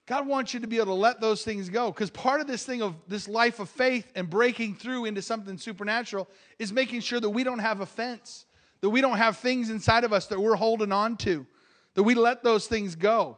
God 0.08 0.28
wants 0.28 0.54
you 0.54 0.60
to 0.60 0.68
be 0.68 0.76
able 0.78 0.88
to 0.88 0.94
let 0.94 1.20
those 1.20 1.44
things 1.44 1.70
go 1.70 1.92
because 1.92 2.12
part 2.12 2.40
of 2.40 2.46
this 2.46 2.64
thing 2.64 2.84
of 2.84 2.96
this 3.08 3.28
life 3.28 3.60
of 3.60 3.70
faith 3.70 4.12
and 4.16 4.30
breaking 4.30 4.76
through 4.76 5.06
into 5.06 5.22
something 5.22 5.58
supernatural 5.58 6.28
is 6.60 6.72
making 6.72 7.02
sure 7.02 7.20
that 7.20 7.30
we 7.30 7.44
don't 7.44 7.60
have 7.60 7.82
offense, 7.82 8.46
that 8.82 8.90
we 8.92 9.02
don't 9.02 9.18
have 9.18 9.38
things 9.38 9.70
inside 9.72 10.04
of 10.04 10.14
us 10.14 10.28
that 10.28 10.40
we're 10.40 10.56
holding 10.56 10.92
on 10.92 11.18
to, 11.18 11.46
that 11.96 12.04
we 12.04 12.14
let 12.14 12.44
those 12.44 12.68
things 12.68 12.96
go. 12.96 13.38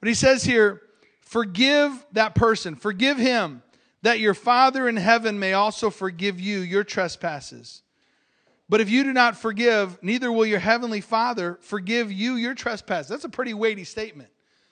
But 0.00 0.08
he 0.08 0.14
says 0.14 0.44
here, 0.44 0.82
forgive 1.22 2.04
that 2.12 2.34
person, 2.34 2.76
forgive 2.76 3.16
him, 3.16 3.62
that 4.06 4.20
your 4.20 4.34
Father 4.34 4.88
in 4.88 4.96
heaven 4.96 5.36
may 5.36 5.52
also 5.52 5.90
forgive 5.90 6.38
you 6.38 6.60
your 6.60 6.84
trespasses. 6.84 7.82
But 8.68 8.80
if 8.80 8.88
you 8.88 9.02
do 9.02 9.12
not 9.12 9.36
forgive, 9.36 10.00
neither 10.00 10.30
will 10.30 10.46
your 10.46 10.60
heavenly 10.60 11.00
Father 11.00 11.58
forgive 11.60 12.12
you 12.12 12.36
your 12.36 12.54
trespasses. 12.54 13.08
That's 13.08 13.24
a 13.24 13.28
pretty 13.28 13.52
weighty 13.52 13.82
statement. 13.82 14.28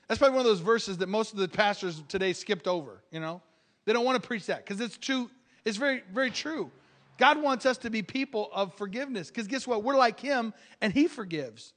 That's 0.07 0.21
probably 0.21 0.37
one 0.37 0.47
of 0.47 0.53
those 0.53 0.61
verses 0.61 0.99
that 0.99 1.09
most 1.09 1.33
of 1.33 1.41
the 1.41 1.49
pastors 1.49 2.01
today 2.07 2.33
skipped 2.33 2.69
over, 2.69 3.03
you 3.11 3.19
know? 3.19 3.43
They 3.87 3.93
don't 3.93 4.05
want 4.05 4.23
to 4.23 4.25
preach 4.25 4.47
that 4.47 4.65
because 4.65 4.81
it's 4.81 4.97
true. 4.97 5.29
It's 5.65 5.79
very, 5.79 6.05
very 6.13 6.31
true. 6.31 6.71
God 7.19 7.43
wants 7.43 7.67
us 7.67 7.79
to 7.79 7.91
be 7.91 8.03
people 8.03 8.51
of 8.53 8.73
forgiveness 8.75 9.31
because 9.31 9.49
guess 9.49 9.67
what? 9.67 9.83
We're 9.83 9.97
like 9.97 10.21
Him 10.21 10.55
and 10.81 10.93
He 10.93 11.09
forgives. 11.09 11.73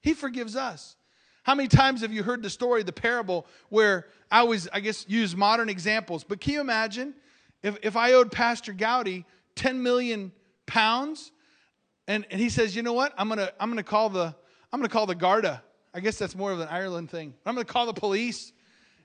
He 0.00 0.14
forgives 0.14 0.56
us. 0.56 0.96
How 1.42 1.54
many 1.54 1.68
times 1.68 2.02
have 2.02 2.12
you 2.12 2.22
heard 2.22 2.42
the 2.42 2.50
story, 2.50 2.82
the 2.82 2.92
parable, 2.92 3.46
where 3.68 4.06
I 4.30 4.40
always, 4.40 4.68
I 4.68 4.80
guess, 4.80 5.04
use 5.08 5.34
modern 5.34 5.68
examples, 5.68 6.24
but 6.24 6.40
can 6.40 6.54
you 6.54 6.60
imagine 6.60 7.14
if, 7.62 7.78
if 7.82 7.96
I 7.96 8.12
owed 8.12 8.30
Pastor 8.30 8.72
Gowdy 8.72 9.24
10 9.56 9.82
million 9.82 10.32
pounds 10.66 11.32
and, 12.08 12.26
and 12.30 12.40
he 12.40 12.48
says, 12.48 12.74
you 12.74 12.82
know 12.82 12.92
what? 12.92 13.12
I'm 13.16 13.28
gonna 13.28 13.50
I'm 13.60 13.70
gonna 13.70 13.82
call 13.82 14.08
the 14.08 14.34
I'm 14.72 14.80
gonna 14.80 14.88
call 14.88 15.06
the 15.06 15.14
Garda 15.14 15.62
I 15.94 16.00
guess 16.00 16.18
that's 16.18 16.34
more 16.34 16.52
of 16.52 16.60
an 16.60 16.68
Ireland 16.68 17.10
thing. 17.10 17.34
I'm 17.44 17.56
to 17.56 17.64
call 17.64 17.86
the 17.86 17.92
police 17.92 18.52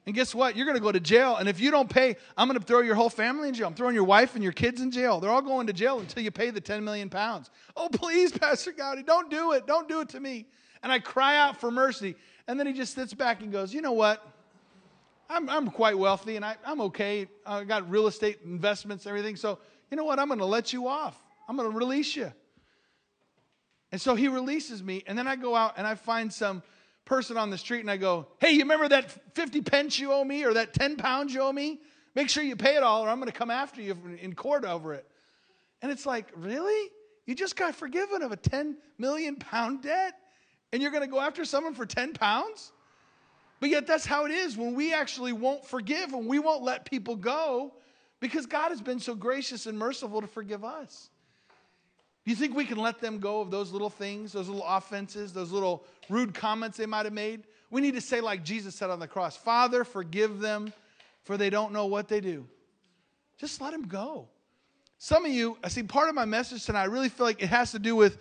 And 0.06 0.15
guess 0.15 0.34
what? 0.34 0.56
You're 0.56 0.71
to 0.73 0.80
go 0.80 0.91
to 0.91 1.02
jail. 1.02 1.36
And 1.36 1.50
if 1.50 1.60
you 1.60 1.69
don't 1.69 1.89
pay, 1.89 2.15
I'm 2.38 2.50
to 2.50 2.60
throw 2.62 2.80
your 2.80 2.95
whole 2.95 3.10
family 3.10 3.50
in 3.50 3.54
jail. 3.54 3.67
I'm 3.67 3.73
throwing 3.73 3.93
your 3.95 4.06
wife 4.06 4.36
and 4.36 4.43
your 4.43 4.54
kids 4.54 4.80
in 4.80 4.89
jail. 4.89 5.19
They're 5.19 5.30
all 5.30 5.41
going 5.41 5.67
to 5.67 5.73
jail 5.73 6.00
until 6.00 6.23
you 6.23 6.32
pay 6.32 6.50
the 6.50 6.62
10 6.62 6.84
million 6.84 7.10
pounds. 7.10 7.52
Oh, 7.76 7.89
please, 7.89 8.32
Pastor 8.38 8.71
Gowdy, 8.71 9.04
don't 9.04 9.30
do 9.30 9.52
it. 9.52 9.67
Don't 9.67 9.89
do 9.89 10.00
it 10.00 10.10
to 10.10 10.19
me. 10.21 10.45
And 10.88 10.93
I 10.93 11.00
cry 11.00 11.36
out 11.36 11.60
for 11.60 11.69
mercy. 11.69 12.15
And 12.47 12.58
then 12.58 12.65
he 12.65 12.71
just 12.71 12.95
sits 12.95 13.13
back 13.13 13.41
and 13.41 13.52
goes, 13.52 13.73
You 13.73 13.82
know 13.82 13.91
what? 13.91 14.26
I'm, 15.30 15.50
I'm 15.50 15.69
quite 15.69 15.97
wealthy 15.97 16.38
and 16.38 16.45
I, 16.45 16.56
I'm 16.65 16.80
okay. 16.80 17.28
I 17.45 17.65
got 17.65 17.89
real 17.91 18.08
estate 18.08 18.39
investments, 18.45 19.06
everything. 19.06 19.36
So, 19.36 19.60
you 19.91 19.97
know 19.97 20.06
what? 20.06 20.17
I'm 20.17 20.28
going 20.28 20.39
to 20.39 20.45
let 20.45 20.71
you 20.71 20.88
off. 20.88 21.21
I'm 21.45 21.58
going 21.58 21.69
to 21.69 21.78
release 21.78 22.15
you. 22.15 22.32
And 23.91 24.00
so 24.00 24.15
he 24.15 24.30
releases 24.30 24.82
me. 24.82 25.04
And 25.08 25.17
then 25.17 25.28
I 25.28 25.36
go 25.36 25.58
out 25.58 25.73
and 25.76 25.86
I 25.86 25.95
find 25.95 26.32
some 26.32 26.63
person 27.04 27.36
on 27.36 27.50
the 27.50 27.58
street 27.58 27.82
and 27.82 27.91
I 27.91 27.97
go, 27.97 28.26
Hey, 28.39 28.52
you 28.52 28.60
remember 28.60 28.88
that 28.88 29.12
50 29.36 29.63
pence 29.63 30.00
you 30.00 30.13
owe 30.13 30.23
me 30.23 30.45
or 30.45 30.54
that 30.54 30.73
10 30.73 30.95
pounds 30.95 31.34
you 31.34 31.41
owe 31.41 31.52
me? 31.52 31.82
Make 32.15 32.30
sure 32.30 32.43
you 32.43 32.56
pay 32.56 32.78
it 32.78 32.84
all 32.84 33.04
or 33.04 33.10
I'm 33.10 33.19
going 33.19 33.30
to 33.30 33.38
come 33.38 33.52
after 33.52 33.82
you 33.82 33.97
in 34.21 34.36
court 34.36 34.63
over 34.63 34.93
it. 34.93 35.06
And 35.82 35.91
it's 35.91 36.06
like, 36.06 36.32
Really? 36.34 36.91
You 37.26 37.36
just 37.36 37.58
got 37.58 37.76
forgiven 37.76 38.21
of 38.21 38.32
a 38.32 38.38
10 38.38 38.78
million 38.97 39.36
pound 39.36 39.84
debt 39.84 40.13
and 40.71 40.82
you're 40.82 40.91
going 40.91 41.03
to 41.03 41.10
go 41.10 41.19
after 41.19 41.45
someone 41.45 41.73
for 41.73 41.86
10 41.86 42.13
pounds? 42.13 42.71
But 43.60 43.69
yet, 43.69 43.88
that's 43.88 44.06
how 44.06 44.25
it 44.25 44.32
is 44.32 44.56
when 44.56 44.75
we 44.75 44.93
actually 44.93 45.34
won't 45.34 45.65
forgive 45.65 46.13
and 46.13 46.27
we 46.27 46.39
won't 46.39 46.63
let 46.63 46.86
people 46.86 47.15
go 47.15 47.73
because 48.19 48.45
God 48.45 48.69
has 48.69 48.82
been 48.82 48.99
so 48.99 49.15
gracious 49.15 49.65
and 49.65 49.77
merciful 49.77 50.21
to 50.21 50.27
forgive 50.27 50.63
us. 50.63 51.10
Do 52.23 52.32
you 52.32 52.36
think 52.36 52.56
we 52.56 52.65
can 52.65 52.77
let 52.77 52.99
them 52.99 53.19
go 53.19 53.39
of 53.39 53.51
those 53.51 53.71
little 53.71 53.89
things, 53.89 54.34
those 54.34 54.49
little 54.49 54.65
offenses, 54.67 55.34
those 55.34 55.51
little 55.51 55.86
rude 56.10 56.34
comments 56.34 56.77
they 56.77 56.86
might 56.86 57.06
have 57.06 57.13
made? 57.13 57.43
We 57.69 57.82
need 57.82 57.95
to 57.95 58.01
say, 58.01 58.21
like 58.21 58.43
Jesus 58.43 58.75
said 58.75 58.89
on 58.89 58.99
the 58.99 59.08
cross 59.08 59.38
Father, 59.38 59.84
forgive 59.84 60.39
them, 60.39 60.73
for 61.23 61.38
they 61.38 61.49
don't 61.49 61.71
know 61.71 61.86
what 61.86 62.08
they 62.08 62.19
do. 62.19 62.45
Just 63.38 63.62
let 63.62 63.71
them 63.71 63.88
go. 63.88 64.27
Some 64.99 65.25
of 65.25 65.32
you, 65.32 65.58
I 65.63 65.69
see 65.69 65.84
part 65.84 66.10
of 66.10 66.15
my 66.15 66.25
message 66.25 66.65
tonight, 66.65 66.82
I 66.82 66.86
really 66.86 67.10
feel 67.10 67.25
like 67.25 67.41
it 67.41 67.49
has 67.49 67.71
to 67.71 67.80
do 67.80 67.95
with 67.95 68.17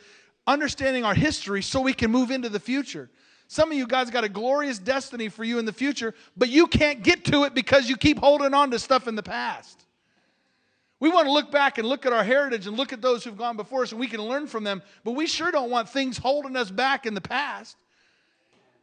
understanding 0.47 1.05
our 1.05 1.15
history 1.15 1.63
so 1.63 1.81
we 1.81 1.93
can 1.93 2.11
move 2.11 2.31
into 2.31 2.49
the 2.49 2.61
future. 2.61 3.11
Some 3.49 3.71
of 3.71 3.79
you 3.79 3.87
guys 3.87 4.11
got 4.11 4.25
a 4.25 4.29
glorious 4.29 4.79
destiny 4.79 5.29
for 5.29 5.45
you 5.45 5.59
in 5.59 5.65
the 5.65 5.73
future, 5.73 6.15
but 6.37 6.49
you 6.49 6.67
can't 6.67 7.03
get 7.03 7.25
to 7.27 7.45
it 7.45 7.55
because 7.55 7.89
you 7.89 7.97
keep 7.97 8.19
holding 8.19 8.55
on 8.55 8.71
to 8.73 8.79
stuff 8.79 9.07
in 9.07 9.15
the 9.15 9.23
past. 9.23 9.85
We 10.99 11.11
want 11.11 11.27
to 11.27 11.33
look 11.33 11.53
back 11.53 11.79
and 11.79 11.87
look 11.87 12.07
at 12.07 12.13
our 12.13 12.25
heritage 12.25 12.67
and 12.67 12.77
look 12.77 12.93
at 12.93 13.03
those 13.03 13.23
who've 13.23 13.37
gone 13.37 13.57
before 13.57 13.83
us 13.83 13.93
and 13.93 14.01
we 14.01 14.07
can 14.07 14.21
learn 14.21 14.47
from 14.47 14.65
them, 14.65 14.83
but 15.05 15.13
we 15.13 15.27
sure 15.27 15.51
don't 15.51 15.71
want 15.71 15.89
things 15.91 16.17
holding 16.17 16.57
us 16.57 16.71
back 16.71 17.07
in 17.07 17.15
the 17.15 17.21
past. 17.21 17.77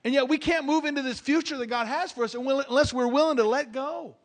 And 0.04 0.14
yet 0.14 0.28
we 0.28 0.38
can't 0.38 0.66
move 0.66 0.86
into 0.86 1.02
this 1.02 1.20
future 1.20 1.58
that 1.58 1.68
God 1.68 1.88
has 1.88 2.12
for 2.12 2.24
us 2.24 2.36
unless 2.36 2.94
we're 2.94 3.08
willing 3.08 3.38
to 3.38 3.44
let 3.44 3.72
go. 3.72 4.16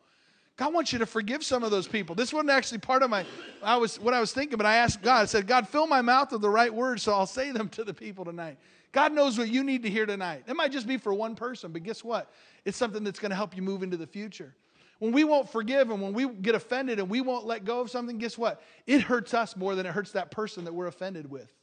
God 0.59 0.73
wants 0.73 0.91
you 0.91 0.99
to 0.99 1.05
forgive 1.05 1.41
some 1.41 1.63
of 1.63 1.71
those 1.71 1.87
people. 1.87 2.15
This 2.15 2.33
wasn't 2.33 2.49
actually 2.49 2.79
part 2.79 3.01
of 3.01 3.09
my 3.09 3.25
I 3.63 3.77
was 3.77 3.97
what 3.97 4.13
I 4.13 4.19
was 4.19 4.33
thinking, 4.33 4.57
but 4.57 4.65
I 4.65 4.75
asked 4.75 5.01
God, 5.01 5.21
I 5.21 5.25
said, 5.25 5.47
God, 5.47 5.69
fill 5.69 5.87
my 5.87 6.01
mouth 6.01 6.33
with 6.33 6.41
the 6.41 6.49
right 6.49 6.73
words 6.73 7.01
so 7.01 7.13
I'll 7.13 7.25
say 7.25 7.51
them 7.51 7.69
to 7.69 7.85
the 7.85 7.93
people 7.93 8.25
tonight. 8.25 8.57
God 8.91 9.13
knows 9.13 9.37
what 9.37 9.47
you 9.47 9.63
need 9.63 9.83
to 9.83 9.89
hear 9.89 10.05
tonight. 10.05 10.43
It 10.49 10.57
might 10.57 10.73
just 10.73 10.85
be 10.85 10.97
for 10.97 11.13
one 11.13 11.33
person, 11.33 11.71
but 11.71 11.83
guess 11.83 12.03
what? 12.03 12.29
It's 12.65 12.75
something 12.75 13.05
that's 13.05 13.19
going 13.19 13.29
to 13.29 13.37
help 13.37 13.55
you 13.55 13.61
move 13.61 13.83
into 13.83 13.95
the 13.95 14.05
future. 14.05 14.53
When 14.97 15.13
we 15.13 15.23
won't 15.23 15.49
forgive 15.49 15.91
and 15.91 16.01
when 16.01 16.11
we 16.11 16.27
get 16.27 16.55
offended 16.55 16.99
and 16.99 17.09
we 17.09 17.21
won't 17.21 17.45
let 17.45 17.63
go 17.63 17.79
of 17.79 17.89
something, 17.89 18.17
guess 18.17 18.37
what? 18.37 18.61
It 18.85 19.01
hurts 19.01 19.33
us 19.33 19.55
more 19.55 19.75
than 19.75 19.85
it 19.85 19.93
hurts 19.93 20.11
that 20.11 20.29
person 20.29 20.65
that 20.65 20.73
we're 20.73 20.87
offended 20.87 21.31
with. 21.31 21.53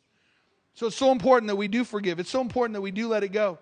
So 0.72 0.86
it's 0.86 0.96
so 0.96 1.12
important 1.12 1.48
that 1.48 1.56
we 1.56 1.68
do 1.68 1.84
forgive. 1.84 2.18
It's 2.18 2.30
so 2.30 2.40
important 2.40 2.72
that 2.74 2.80
we 2.80 2.92
do 2.92 3.08
let 3.08 3.24
it 3.24 3.32
go. 3.32 3.58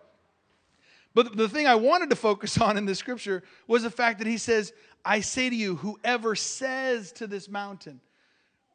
But 1.14 1.37
the 1.37 1.49
thing 1.49 1.66
I 1.66 1.77
wanted 1.77 2.11
to 2.11 2.16
focus 2.16 2.59
on 2.61 2.77
in 2.77 2.85
this 2.85 2.99
scripture 2.99 3.42
was 3.66 3.83
the 3.83 3.90
fact 3.90 4.18
that 4.18 4.29
he 4.29 4.37
says, 4.37 4.73
I 5.05 5.21
say 5.21 5.51
to 5.51 5.57
you, 5.57 5.77
whoever 5.77 6.35
says 6.35 7.12
to 7.12 7.27
this 7.27 7.49
mountain. 7.49 8.01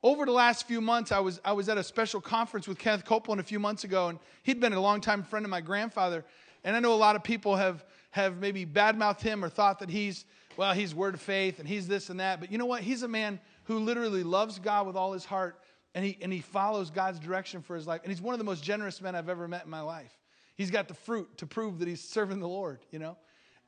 Over 0.01 0.25
the 0.25 0.31
last 0.31 0.67
few 0.67 0.79
months, 0.79 1.11
I 1.11 1.19
was, 1.19 1.41
I 1.43 1.53
was 1.53 1.67
at 1.67 1.77
a 1.77 1.83
special 1.83 2.21
conference 2.21 2.67
with 2.67 2.77
Kenneth 2.77 3.03
Copeland 3.03 3.41
a 3.41 3.43
few 3.43 3.59
months 3.59 3.83
ago, 3.83 4.07
and 4.07 4.19
he'd 4.43 4.59
been 4.59 4.71
a 4.73 4.79
longtime 4.79 5.23
friend 5.23 5.45
of 5.45 5.49
my 5.49 5.61
grandfather. 5.61 6.23
And 6.63 6.75
I 6.75 6.79
know 6.79 6.93
a 6.93 6.95
lot 6.95 7.15
of 7.15 7.23
people 7.23 7.55
have, 7.55 7.83
have 8.11 8.37
maybe 8.37 8.65
badmouthed 8.65 9.21
him 9.21 9.43
or 9.43 9.49
thought 9.49 9.79
that 9.79 9.89
he's 9.89 10.25
well, 10.59 10.73
he's 10.73 10.93
word 10.93 11.13
of 11.13 11.21
faith 11.21 11.59
and 11.59 11.67
he's 11.69 11.87
this 11.87 12.09
and 12.09 12.19
that. 12.19 12.41
But 12.41 12.51
you 12.51 12.57
know 12.57 12.65
what? 12.65 12.81
He's 12.81 13.01
a 13.03 13.07
man 13.07 13.39
who 13.63 13.79
literally 13.79 14.23
loves 14.23 14.59
God 14.59 14.87
with 14.87 14.97
all 14.97 15.13
his 15.13 15.23
heart 15.23 15.57
and 15.95 16.03
he, 16.03 16.17
and 16.21 16.33
he 16.33 16.41
follows 16.41 16.89
God's 16.89 17.17
direction 17.17 17.61
for 17.61 17.77
his 17.77 17.87
life. 17.87 18.01
And 18.03 18.11
he's 18.11 18.21
one 18.21 18.33
of 18.33 18.39
the 18.39 18.43
most 18.43 18.61
generous 18.61 19.01
men 19.01 19.15
I've 19.15 19.29
ever 19.29 19.47
met 19.47 19.63
in 19.63 19.69
my 19.69 19.79
life. 19.79 20.11
He's 20.57 20.69
got 20.69 20.89
the 20.89 20.93
fruit 20.93 21.37
to 21.37 21.47
prove 21.47 21.79
that 21.79 21.87
he's 21.87 22.03
serving 22.03 22.41
the 22.41 22.47
Lord, 22.49 22.79
you 22.91 22.99
know? 22.99 23.15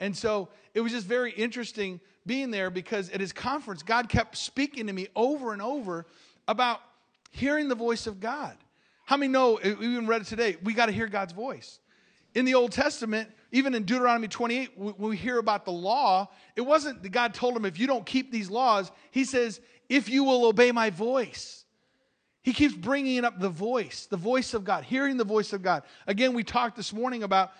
And 0.01 0.17
so 0.17 0.49
it 0.73 0.81
was 0.81 0.91
just 0.91 1.07
very 1.07 1.31
interesting 1.31 2.01
being 2.25 2.51
there 2.51 2.69
because 2.69 3.09
at 3.11 3.21
his 3.21 3.31
conference, 3.31 3.83
God 3.83 4.09
kept 4.09 4.35
speaking 4.35 4.87
to 4.87 4.93
me 4.93 5.07
over 5.15 5.53
and 5.53 5.61
over 5.61 6.07
about 6.47 6.81
hearing 7.29 7.69
the 7.69 7.75
voice 7.75 8.07
of 8.07 8.19
God. 8.19 8.57
How 9.05 9.15
many 9.15 9.31
know, 9.31 9.59
we 9.63 9.69
even 9.69 10.07
read 10.07 10.21
it 10.21 10.27
today, 10.27 10.57
we 10.63 10.73
got 10.73 10.87
to 10.87 10.91
hear 10.91 11.07
God's 11.07 11.33
voice. 11.33 11.79
In 12.33 12.45
the 12.45 12.55
Old 12.55 12.71
Testament, 12.71 13.29
even 13.51 13.75
in 13.75 13.83
Deuteronomy 13.83 14.27
28, 14.27 14.77
when 14.77 14.95
we 14.97 15.17
hear 15.17 15.37
about 15.37 15.65
the 15.65 15.71
law, 15.71 16.29
it 16.55 16.61
wasn't 16.61 17.03
that 17.03 17.09
God 17.09 17.33
told 17.33 17.55
him, 17.55 17.65
if 17.65 17.77
you 17.77 17.87
don't 17.87 18.05
keep 18.05 18.31
these 18.31 18.49
laws, 18.49 18.91
he 19.11 19.23
says, 19.23 19.59
if 19.89 20.09
you 20.09 20.23
will 20.23 20.45
obey 20.45 20.71
my 20.71 20.89
voice. 20.89 21.65
He 22.43 22.53
keeps 22.53 22.73
bringing 22.73 23.23
up 23.23 23.39
the 23.39 23.49
voice, 23.49 24.07
the 24.07 24.17
voice 24.17 24.55
of 24.55 24.63
God, 24.63 24.83
hearing 24.83 25.17
the 25.17 25.23
voice 25.23 25.53
of 25.53 25.61
God. 25.61 25.83
Again, 26.07 26.33
we 26.33 26.43
talked 26.43 26.75
this 26.75 26.91
morning 26.91 27.21
about 27.21 27.51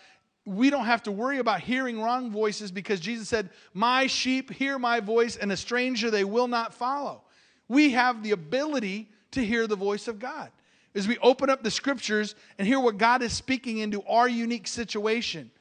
we 0.46 0.70
don't 0.70 0.86
have 0.86 1.04
to 1.04 1.12
worry 1.12 1.38
about 1.38 1.62
hearing 1.62 2.02
wrong 2.02 2.32
voices 2.32 2.72
because 2.72 3.00
Jesus 3.00 3.30
said, 3.30 3.50
My 3.74 4.08
sheep 4.08 4.52
hear 4.52 4.80
my 4.80 5.00
voice, 5.00 5.38
and 5.38 5.52
a 5.52 5.58
stranger 5.58 6.10
they 6.10 6.24
will 6.24 6.48
not 6.48 6.74
follow. 6.74 7.24
We 7.68 7.92
have 7.92 8.24
the 8.24 8.32
ability 8.32 9.10
to 9.32 9.46
hear 9.46 9.68
the 9.68 9.76
voice 9.76 10.08
of 10.08 10.20
God. 10.20 10.50
As 10.94 11.08
we 11.08 11.18
open 11.20 11.50
up 11.50 11.64
the 11.64 11.72
scriptures 11.72 12.36
and 12.58 12.68
hear 12.68 12.80
what 12.80 12.98
God 12.98 13.22
is 13.22 13.32
speaking 13.32 13.78
into 13.78 14.04
our 14.04 14.28
unique 14.28 14.68
situation. 14.68 15.52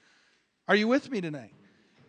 Are 0.66 0.74
you 0.74 0.88
with 0.88 1.10
me 1.10 1.20
tonight? 1.20 1.52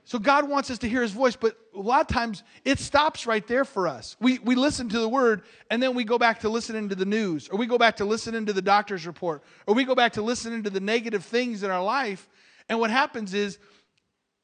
So 0.03 0.17
God 0.17 0.49
wants 0.49 0.71
us 0.71 0.79
to 0.79 0.89
hear 0.89 1.01
his 1.01 1.12
voice, 1.12 1.36
but 1.36 1.55
a 1.75 1.79
lot 1.79 2.01
of 2.01 2.07
times 2.07 2.43
it 2.65 2.79
stops 2.79 3.27
right 3.27 3.45
there 3.47 3.63
for 3.63 3.88
us. 3.88 4.17
We, 4.19 4.39
we 4.39 4.55
listen 4.55 4.89
to 4.89 4.99
the 4.99 5.07
word 5.07 5.43
and 5.69 5.81
then 5.81 5.93
we 5.93 6.03
go 6.03 6.17
back 6.17 6.39
to 6.39 6.49
listening 6.49 6.89
to 6.89 6.95
the 6.95 7.05
news, 7.05 7.47
or 7.49 7.57
we 7.57 7.67
go 7.67 7.77
back 7.77 7.97
to 7.97 8.05
listening 8.05 8.45
to 8.47 8.53
the 8.53 8.62
doctor's 8.62 9.05
report, 9.05 9.43
or 9.67 9.75
we 9.75 9.84
go 9.84 9.95
back 9.95 10.13
to 10.13 10.21
listening 10.21 10.63
to 10.63 10.69
the 10.69 10.79
negative 10.79 11.23
things 11.23 11.63
in 11.63 11.69
our 11.69 11.84
life. 11.84 12.27
And 12.69 12.80
what 12.80 12.91
happens 12.91 13.34
is 13.34 13.60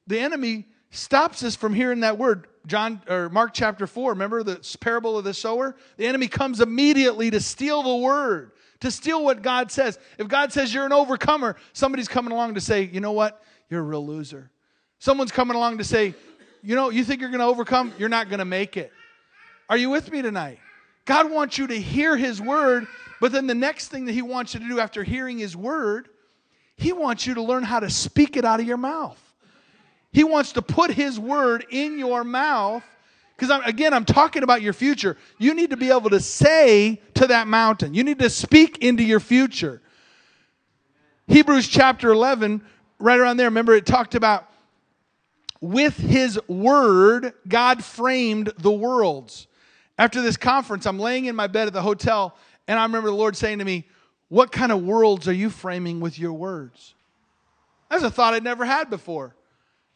the 0.07 0.19
enemy 0.19 0.65
stops 0.91 1.43
us 1.43 1.55
from 1.55 1.73
hearing 1.73 2.01
that 2.01 2.17
word. 2.17 2.47
John 2.65 3.01
or 3.07 3.29
Mark 3.29 3.53
chapter 3.53 3.87
4, 3.87 4.11
remember 4.11 4.43
the 4.43 4.77
parable 4.81 5.17
of 5.17 5.23
the 5.23 5.33
sower? 5.33 5.75
The 5.95 6.05
enemy 6.05 6.27
comes 6.27 6.59
immediately 6.59 7.31
to 7.31 7.39
steal 7.39 7.81
the 7.81 7.95
word, 7.95 8.51
to 8.81 8.91
steal 8.91 9.23
what 9.23 9.41
God 9.41 9.71
says. 9.71 9.97
If 10.17 10.27
God 10.27 10.51
says 10.51 10.73
you're 10.73 10.85
an 10.85 10.91
overcomer, 10.91 11.55
somebody's 11.71 12.09
coming 12.09 12.33
along 12.33 12.55
to 12.55 12.61
say, 12.61 12.83
you 12.83 12.99
know 12.99 13.13
what? 13.13 13.41
you're 13.69 13.81
a 13.81 13.83
real 13.83 14.05
loser. 14.05 14.49
Someone's 14.99 15.31
coming 15.31 15.55
along 15.55 15.77
to 15.77 15.83
say, 15.83 16.13
you 16.63 16.75
know, 16.75 16.89
you 16.89 17.03
think 17.03 17.21
you're 17.21 17.29
going 17.29 17.39
to 17.39 17.45
overcome, 17.45 17.93
you're 17.97 18.09
not 18.09 18.29
going 18.29 18.39
to 18.39 18.45
make 18.45 18.77
it. 18.77 18.91
Are 19.69 19.77
you 19.77 19.89
with 19.89 20.11
me 20.11 20.21
tonight? 20.21 20.59
God 21.05 21.29
wants 21.31 21.57
you 21.57 21.67
to 21.67 21.79
hear 21.79 22.17
His 22.17 22.41
word, 22.41 22.87
but 23.21 23.31
then 23.31 23.47
the 23.47 23.55
next 23.55 23.89
thing 23.89 24.05
that 24.05 24.13
He 24.13 24.21
wants 24.21 24.53
you 24.53 24.59
to 24.59 24.67
do 24.67 24.79
after 24.79 25.03
hearing 25.03 25.37
His 25.37 25.55
word, 25.55 26.09
He 26.77 26.93
wants 26.93 27.25
you 27.25 27.33
to 27.33 27.41
learn 27.41 27.63
how 27.63 27.79
to 27.79 27.89
speak 27.89 28.37
it 28.37 28.45
out 28.45 28.59
of 28.59 28.67
your 28.67 28.77
mouth. 28.77 29.21
He 30.11 30.23
wants 30.23 30.53
to 30.53 30.61
put 30.61 30.91
His 30.91 31.19
word 31.19 31.65
in 31.69 31.99
your 31.99 32.23
mouth. 32.23 32.83
Because 33.35 33.61
again, 33.65 33.93
I'm 33.93 34.05
talking 34.05 34.43
about 34.43 34.61
your 34.61 34.73
future. 34.73 35.17
You 35.37 35.53
need 35.53 35.71
to 35.71 35.77
be 35.77 35.91
able 35.91 36.09
to 36.09 36.19
say 36.19 37.01
to 37.15 37.27
that 37.27 37.47
mountain, 37.47 37.93
you 37.93 38.03
need 38.03 38.19
to 38.19 38.29
speak 38.29 38.79
into 38.79 39.03
your 39.03 39.19
future. 39.19 39.81
Hebrews 41.27 41.67
chapter 41.67 42.09
11, 42.09 42.63
right 42.99 43.19
around 43.19 43.37
there, 43.37 43.47
remember 43.47 43.75
it 43.75 43.85
talked 43.85 44.15
about 44.15 44.49
with 45.61 45.97
his 45.97 46.39
word, 46.47 47.33
God 47.47 47.83
framed 47.83 48.53
the 48.57 48.71
worlds. 48.71 49.47
After 49.97 50.21
this 50.21 50.37
conference, 50.37 50.85
I'm 50.85 50.99
laying 50.99 51.25
in 51.25 51.35
my 51.35 51.47
bed 51.47 51.67
at 51.67 51.73
the 51.73 51.81
hotel, 51.81 52.37
and 52.67 52.79
I 52.79 52.83
remember 52.83 53.09
the 53.09 53.15
Lord 53.15 53.35
saying 53.35 53.59
to 53.59 53.65
me, 53.65 53.85
What 54.29 54.51
kind 54.51 54.71
of 54.71 54.83
worlds 54.83 55.27
are 55.27 55.33
you 55.33 55.49
framing 55.49 55.99
with 55.99 56.19
your 56.19 56.33
words? 56.33 56.95
That's 57.89 58.03
a 58.03 58.11
thought 58.11 58.33
I'd 58.33 58.43
never 58.43 58.65
had 58.65 58.89
before. 58.89 59.35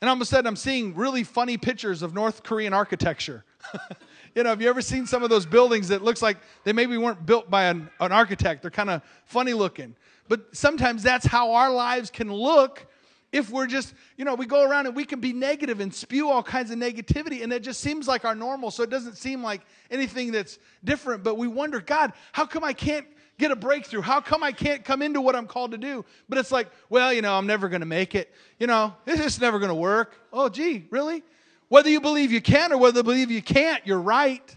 And 0.01 0.09
all 0.09 0.15
of 0.15 0.21
a 0.21 0.25
sudden, 0.25 0.47
I'm 0.47 0.55
seeing 0.55 0.95
really 0.95 1.23
funny 1.23 1.57
pictures 1.57 2.01
of 2.01 2.13
North 2.13 2.41
Korean 2.41 2.73
architecture. 2.73 3.43
you 4.35 4.43
know, 4.43 4.49
have 4.49 4.61
you 4.61 4.69
ever 4.69 4.81
seen 4.81 5.05
some 5.05 5.21
of 5.21 5.29
those 5.29 5.45
buildings 5.45 5.89
that 5.89 6.01
looks 6.01 6.21
like 6.21 6.37
they 6.63 6.73
maybe 6.73 6.97
weren't 6.97 7.25
built 7.25 7.51
by 7.51 7.65
an, 7.65 7.89
an 7.99 8.11
architect? 8.11 8.63
They're 8.63 8.71
kind 8.71 8.89
of 8.89 9.03
funny 9.25 9.53
looking. 9.53 9.95
But 10.27 10.55
sometimes 10.55 11.03
that's 11.03 11.25
how 11.25 11.51
our 11.51 11.71
lives 11.71 12.09
can 12.09 12.33
look 12.33 12.87
if 13.31 13.49
we're 13.49 13.67
just, 13.67 13.93
you 14.17 14.25
know, 14.25 14.35
we 14.35 14.45
go 14.45 14.67
around 14.67 14.87
and 14.87 14.95
we 14.95 15.05
can 15.05 15.19
be 15.19 15.33
negative 15.33 15.79
and 15.79 15.93
spew 15.93 16.29
all 16.29 16.43
kinds 16.43 16.69
of 16.69 16.77
negativity, 16.77 17.43
and 17.43 17.53
it 17.53 17.61
just 17.61 17.79
seems 17.79 18.07
like 18.07 18.25
our 18.25 18.35
normal, 18.35 18.71
so 18.71 18.83
it 18.83 18.89
doesn't 18.89 19.15
seem 19.15 19.41
like 19.41 19.61
anything 19.89 20.31
that's 20.31 20.59
different. 20.83 21.23
But 21.23 21.37
we 21.37 21.47
wonder, 21.47 21.79
God, 21.79 22.11
how 22.33 22.45
come 22.45 22.63
I 22.63 22.73
can't 22.73 23.07
get 23.41 23.51
a 23.51 23.55
breakthrough? 23.55 24.01
How 24.01 24.21
come 24.21 24.43
I 24.43 24.51
can't 24.51 24.85
come 24.85 25.01
into 25.01 25.19
what 25.19 25.35
I'm 25.35 25.47
called 25.47 25.71
to 25.71 25.77
do? 25.77 26.05
But 26.29 26.37
it's 26.37 26.51
like, 26.51 26.67
well, 26.89 27.11
you 27.11 27.21
know, 27.21 27.33
I'm 27.33 27.47
never 27.47 27.67
going 27.67 27.81
to 27.81 27.87
make 27.87 28.15
it. 28.15 28.33
You 28.59 28.67
know, 28.67 28.95
it's 29.05 29.21
just 29.21 29.41
never 29.41 29.59
going 29.59 29.69
to 29.69 29.75
work. 29.75 30.15
Oh, 30.31 30.47
gee, 30.47 30.87
really? 30.89 31.23
Whether 31.67 31.89
you 31.89 31.99
believe 31.99 32.31
you 32.31 32.41
can 32.41 32.71
or 32.71 32.77
whether 32.77 32.99
you 32.99 33.03
believe 33.03 33.31
you 33.31 33.41
can't, 33.41 33.85
you're 33.85 33.99
right. 33.99 34.55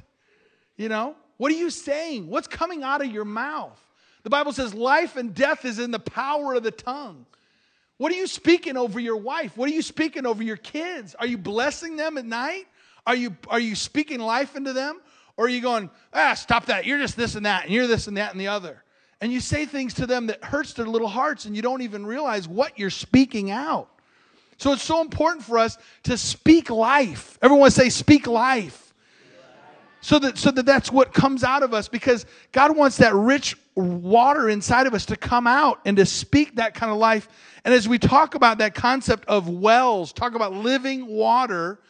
You 0.77 0.89
know, 0.89 1.17
what 1.39 1.51
are 1.51 1.57
you 1.57 1.71
saying? 1.71 2.29
What's 2.29 2.47
coming 2.47 2.83
out 2.83 3.05
of 3.05 3.11
your 3.11 3.25
mouth? 3.25 3.81
The 4.23 4.31
Bible 4.31 4.53
says 4.53 4.75
life 4.75 5.17
and 5.17 5.35
death 5.35 5.65
is 5.65 5.79
in 5.79 5.91
the 5.91 5.99
power 5.99 6.55
of 6.55 6.63
the 6.63 6.71
tongue. 6.71 7.27
What 7.99 8.11
are 8.13 8.17
you 8.17 8.27
speaking 8.27 8.77
over 8.77 8.99
your 8.99 9.17
wife? 9.17 9.57
What 9.57 9.69
are 9.69 9.73
you 9.73 9.83
speaking 9.83 10.27
over 10.27 10.43
your 10.43 10.57
kids? 10.57 11.15
Are 11.19 11.27
you 11.27 11.39
blessing 11.39 11.97
them 11.97 12.19
at 12.19 12.25
night? 12.25 12.67
Are 13.07 13.15
you, 13.15 13.37
are 13.49 13.61
you 13.61 13.75
speaking 13.75 14.19
life 14.19 14.57
into 14.57 14.73
them? 14.73 15.01
Or 15.37 15.47
are 15.47 15.49
you 15.49 15.61
going, 15.61 15.91
ah, 16.13 16.35
stop 16.35 16.67
that. 16.67 16.87
You're 16.87 16.99
just 16.99 17.17
this 17.17 17.35
and 17.35 17.47
that, 17.47 17.65
and 17.65 17.73
you're 17.73 17.87
this 17.87 18.07
and 18.07 18.17
that 18.17 18.33
and 18.33 18.41
the 18.41 18.49
other. 18.49 18.85
And 19.21 19.33
you 19.33 19.41
say 19.41 19.67
things 19.67 19.95
to 19.95 20.07
them 20.07 20.27
that 20.27 20.45
hurts 20.45 20.75
their 20.75 20.87
little 20.87 21.09
hearts, 21.09 21.45
and 21.45 21.57
you 21.57 21.63
don't 21.63 21.83
even 21.83 22.07
realize 22.07 22.47
what 22.47 22.79
you're 22.79 22.91
speaking 22.91 23.51
out. 23.51 23.89
So 24.59 24.73
it's 24.73 24.83
so 24.83 25.01
important 25.01 25.45
for 25.45 25.59
us 25.59 25.79
to 26.05 26.17
speak 26.17 26.71
life. 26.71 27.39
Everyone 27.43 27.71
say, 27.71 27.89
speak 27.89 28.27
life. 28.27 28.85
So 30.01 30.19
that, 30.19 30.37
so 30.37 30.51
that 30.51 30.67
that's 30.67 30.93
what 30.93 31.15
comes 31.15 31.43
out 31.43 31.63
of 31.63 31.73
us 31.73 31.89
because 31.89 32.27
God 32.53 32.77
wants 32.77 32.99
that 32.99 33.15
rich 33.15 33.57
water 33.75 34.51
inside 34.51 34.87
of 34.87 34.93
us 34.93 35.07
to 35.07 35.17
come 35.17 35.47
out 35.47 35.81
and 35.87 35.97
to 35.97 36.05
speak 36.05 36.57
that 36.57 36.75
kind 36.75 36.93
of 36.93 36.99
life. 36.99 37.27
And 37.65 37.73
as 37.73 37.89
we 37.89 37.99
talk 37.99 38.35
about 38.35 38.59
that 38.59 38.75
concept 38.75 39.25
of 39.27 39.49
wells, 39.49 40.13
talk 40.13 40.35
about 40.35 40.53
living 40.53 41.07
water, 41.07 41.81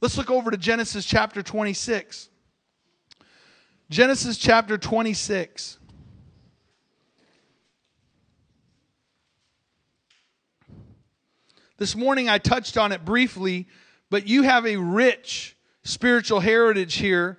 let's 0.00 0.16
look 0.16 0.30
over 0.30 0.50
to 0.50 0.56
Genesis 0.56 1.04
chapter 1.04 1.42
26. 1.42 2.30
Genesis 3.90 4.36
chapter 4.36 4.76
26. 4.76 5.78
This 11.78 11.96
morning 11.96 12.28
I 12.28 12.36
touched 12.36 12.76
on 12.76 12.92
it 12.92 13.06
briefly, 13.06 13.66
but 14.10 14.26
you 14.26 14.42
have 14.42 14.66
a 14.66 14.76
rich 14.76 15.56
spiritual 15.84 16.40
heritage 16.40 16.96
here 16.96 17.38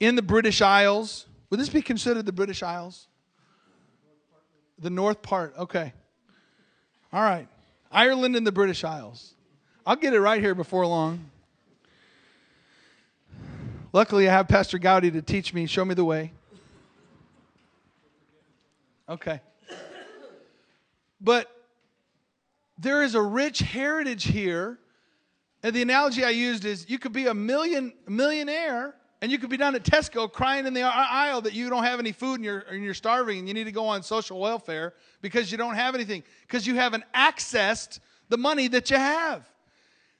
in 0.00 0.16
the 0.16 0.22
British 0.22 0.60
Isles. 0.60 1.26
Would 1.50 1.60
this 1.60 1.68
be 1.68 1.82
considered 1.82 2.26
the 2.26 2.32
British 2.32 2.64
Isles? 2.64 3.06
The 4.80 4.90
north 4.90 5.22
part, 5.22 5.54
okay. 5.56 5.92
All 7.12 7.22
right. 7.22 7.46
Ireland 7.92 8.34
and 8.34 8.44
the 8.44 8.52
British 8.52 8.82
Isles. 8.82 9.34
I'll 9.86 9.96
get 9.96 10.12
it 10.12 10.20
right 10.20 10.40
here 10.40 10.56
before 10.56 10.86
long. 10.86 11.30
Luckily, 13.92 14.28
I 14.28 14.32
have 14.32 14.46
Pastor 14.46 14.78
Gowdy 14.78 15.10
to 15.10 15.22
teach 15.22 15.52
me, 15.52 15.66
show 15.66 15.84
me 15.84 15.94
the 15.94 16.04
way. 16.04 16.32
Okay. 19.08 19.40
But 21.20 21.50
there 22.78 23.02
is 23.02 23.16
a 23.16 23.22
rich 23.22 23.58
heritage 23.58 24.24
here. 24.24 24.78
And 25.62 25.74
the 25.74 25.82
analogy 25.82 26.24
I 26.24 26.30
used 26.30 26.64
is 26.64 26.88
you 26.88 26.98
could 26.98 27.12
be 27.12 27.26
a 27.26 27.34
million 27.34 27.92
millionaire 28.08 28.94
and 29.20 29.30
you 29.30 29.38
could 29.38 29.50
be 29.50 29.58
down 29.58 29.74
at 29.74 29.82
Tesco 29.82 30.32
crying 30.32 30.66
in 30.66 30.72
the 30.72 30.82
aisle 30.82 31.42
that 31.42 31.52
you 31.52 31.68
don't 31.68 31.82
have 31.84 31.98
any 31.98 32.12
food 32.12 32.36
and 32.36 32.44
you're, 32.44 32.60
and 32.60 32.82
you're 32.82 32.94
starving 32.94 33.40
and 33.40 33.48
you 33.48 33.52
need 33.52 33.64
to 33.64 33.72
go 33.72 33.86
on 33.86 34.02
social 34.02 34.40
welfare 34.40 34.94
because 35.20 35.52
you 35.52 35.58
don't 35.58 35.74
have 35.74 35.94
anything, 35.94 36.22
because 36.46 36.66
you 36.66 36.76
haven't 36.76 37.04
accessed 37.14 37.98
the 38.30 38.38
money 38.38 38.68
that 38.68 38.88
you 38.90 38.96
have. 38.96 39.46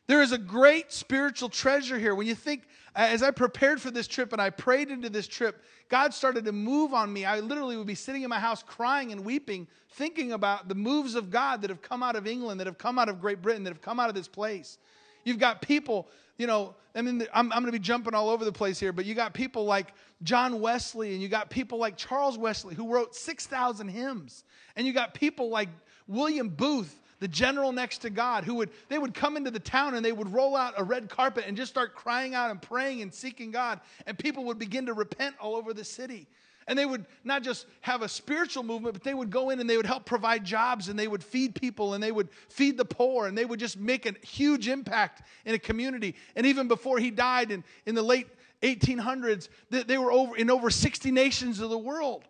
There 0.06 0.20
is 0.20 0.32
a 0.32 0.38
great 0.38 0.92
spiritual 0.92 1.48
treasure 1.48 1.98
here. 1.98 2.14
When 2.14 2.26
you 2.26 2.34
think, 2.34 2.64
as 2.94 3.22
I 3.22 3.30
prepared 3.30 3.80
for 3.80 3.90
this 3.90 4.08
trip 4.08 4.32
and 4.32 4.42
I 4.42 4.50
prayed 4.50 4.90
into 4.90 5.08
this 5.08 5.28
trip, 5.28 5.62
God 5.88 6.12
started 6.12 6.44
to 6.44 6.52
move 6.52 6.92
on 6.92 7.12
me. 7.12 7.24
I 7.24 7.40
literally 7.40 7.76
would 7.76 7.86
be 7.86 7.94
sitting 7.94 8.22
in 8.22 8.30
my 8.30 8.40
house 8.40 8.62
crying 8.62 9.12
and 9.12 9.24
weeping, 9.24 9.66
thinking 9.92 10.32
about 10.32 10.68
the 10.68 10.74
moves 10.74 11.14
of 11.14 11.30
God 11.30 11.62
that 11.62 11.70
have 11.70 11.82
come 11.82 12.02
out 12.02 12.16
of 12.16 12.26
England, 12.26 12.60
that 12.60 12.66
have 12.66 12.78
come 12.78 12.98
out 12.98 13.08
of 13.08 13.20
Great 13.20 13.42
Britain, 13.42 13.64
that 13.64 13.70
have 13.70 13.82
come 13.82 14.00
out 14.00 14.08
of 14.08 14.14
this 14.14 14.28
place. 14.28 14.78
You've 15.24 15.38
got 15.38 15.62
people, 15.62 16.08
you 16.38 16.46
know, 16.46 16.74
I 16.94 17.02
mean, 17.02 17.22
I'm, 17.32 17.52
I'm 17.52 17.60
going 17.60 17.66
to 17.66 17.72
be 17.72 17.78
jumping 17.78 18.14
all 18.14 18.30
over 18.30 18.44
the 18.44 18.52
place 18.52 18.80
here, 18.80 18.92
but 18.92 19.04
you 19.04 19.14
got 19.14 19.34
people 19.34 19.64
like 19.64 19.94
John 20.22 20.60
Wesley, 20.60 21.12
and 21.12 21.22
you 21.22 21.28
got 21.28 21.50
people 21.50 21.78
like 21.78 21.96
Charles 21.96 22.36
Wesley, 22.36 22.74
who 22.74 22.92
wrote 22.92 23.14
6,000 23.14 23.88
hymns, 23.88 24.44
and 24.76 24.86
you 24.86 24.92
got 24.92 25.14
people 25.14 25.50
like 25.50 25.68
William 26.08 26.48
Booth, 26.48 27.00
the 27.20 27.28
general 27.28 27.70
next 27.70 27.98
to 27.98 28.10
God, 28.10 28.44
who 28.44 28.56
would 28.56 28.70
they 28.88 28.98
would 28.98 29.14
come 29.14 29.36
into 29.36 29.50
the 29.50 29.60
town 29.60 29.94
and 29.94 30.04
they 30.04 30.12
would 30.12 30.32
roll 30.32 30.56
out 30.56 30.74
a 30.76 30.84
red 30.84 31.08
carpet 31.08 31.44
and 31.46 31.56
just 31.56 31.70
start 31.70 31.94
crying 31.94 32.34
out 32.34 32.50
and 32.50 32.60
praying 32.60 33.02
and 33.02 33.14
seeking 33.14 33.50
God, 33.50 33.80
and 34.06 34.18
people 34.18 34.44
would 34.44 34.58
begin 34.58 34.86
to 34.86 34.94
repent 34.94 35.36
all 35.40 35.54
over 35.54 35.72
the 35.72 35.84
city. 35.84 36.26
And 36.66 36.78
they 36.78 36.86
would 36.86 37.06
not 37.24 37.42
just 37.42 37.66
have 37.80 38.02
a 38.02 38.08
spiritual 38.08 38.62
movement, 38.62 38.94
but 38.94 39.02
they 39.02 39.14
would 39.14 39.30
go 39.30 39.50
in 39.50 39.60
and 39.60 39.68
they 39.68 39.76
would 39.76 39.86
help 39.86 40.04
provide 40.04 40.44
jobs 40.44 40.88
and 40.88 40.98
they 40.98 41.08
would 41.08 41.24
feed 41.24 41.54
people 41.54 41.94
and 41.94 42.02
they 42.02 42.12
would 42.12 42.28
feed 42.48 42.76
the 42.76 42.84
poor 42.84 43.26
and 43.26 43.36
they 43.36 43.44
would 43.44 43.58
just 43.58 43.78
make 43.78 44.06
a 44.06 44.14
huge 44.24 44.68
impact 44.68 45.22
in 45.44 45.54
a 45.54 45.58
community. 45.58 46.14
And 46.36 46.46
even 46.46 46.68
before 46.68 46.98
he 46.98 47.10
died 47.10 47.50
in, 47.50 47.64
in 47.86 47.94
the 47.94 48.02
late 48.02 48.28
1800s, 48.62 49.48
they 49.70 49.98
were 49.98 50.12
over 50.12 50.36
in 50.36 50.50
over 50.50 50.70
60 50.70 51.10
nations 51.10 51.60
of 51.60 51.70
the 51.70 51.78
world. 51.78 52.24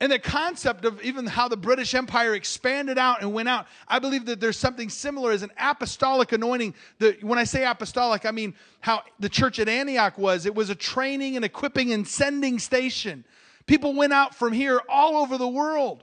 And 0.00 0.10
the 0.10 0.18
concept 0.18 0.84
of 0.84 1.00
even 1.02 1.24
how 1.24 1.46
the 1.48 1.56
British 1.56 1.94
Empire 1.94 2.34
expanded 2.34 2.98
out 2.98 3.22
and 3.22 3.32
went 3.32 3.48
out, 3.48 3.66
I 3.86 4.00
believe 4.00 4.26
that 4.26 4.40
there's 4.40 4.58
something 4.58 4.90
similar 4.90 5.30
as 5.30 5.42
an 5.42 5.52
apostolic 5.56 6.32
anointing. 6.32 6.74
The, 6.98 7.16
when 7.22 7.38
I 7.38 7.44
say 7.44 7.64
apostolic, 7.64 8.26
I 8.26 8.32
mean 8.32 8.54
how 8.80 9.02
the 9.20 9.28
church 9.28 9.60
at 9.60 9.68
Antioch 9.68 10.18
was. 10.18 10.46
It 10.46 10.54
was 10.54 10.68
a 10.68 10.74
training 10.74 11.36
and 11.36 11.44
equipping 11.44 11.92
and 11.92 12.06
sending 12.06 12.58
station. 12.58 13.24
People 13.66 13.94
went 13.94 14.12
out 14.12 14.34
from 14.34 14.52
here 14.52 14.80
all 14.88 15.16
over 15.16 15.38
the 15.38 15.48
world. 15.48 16.02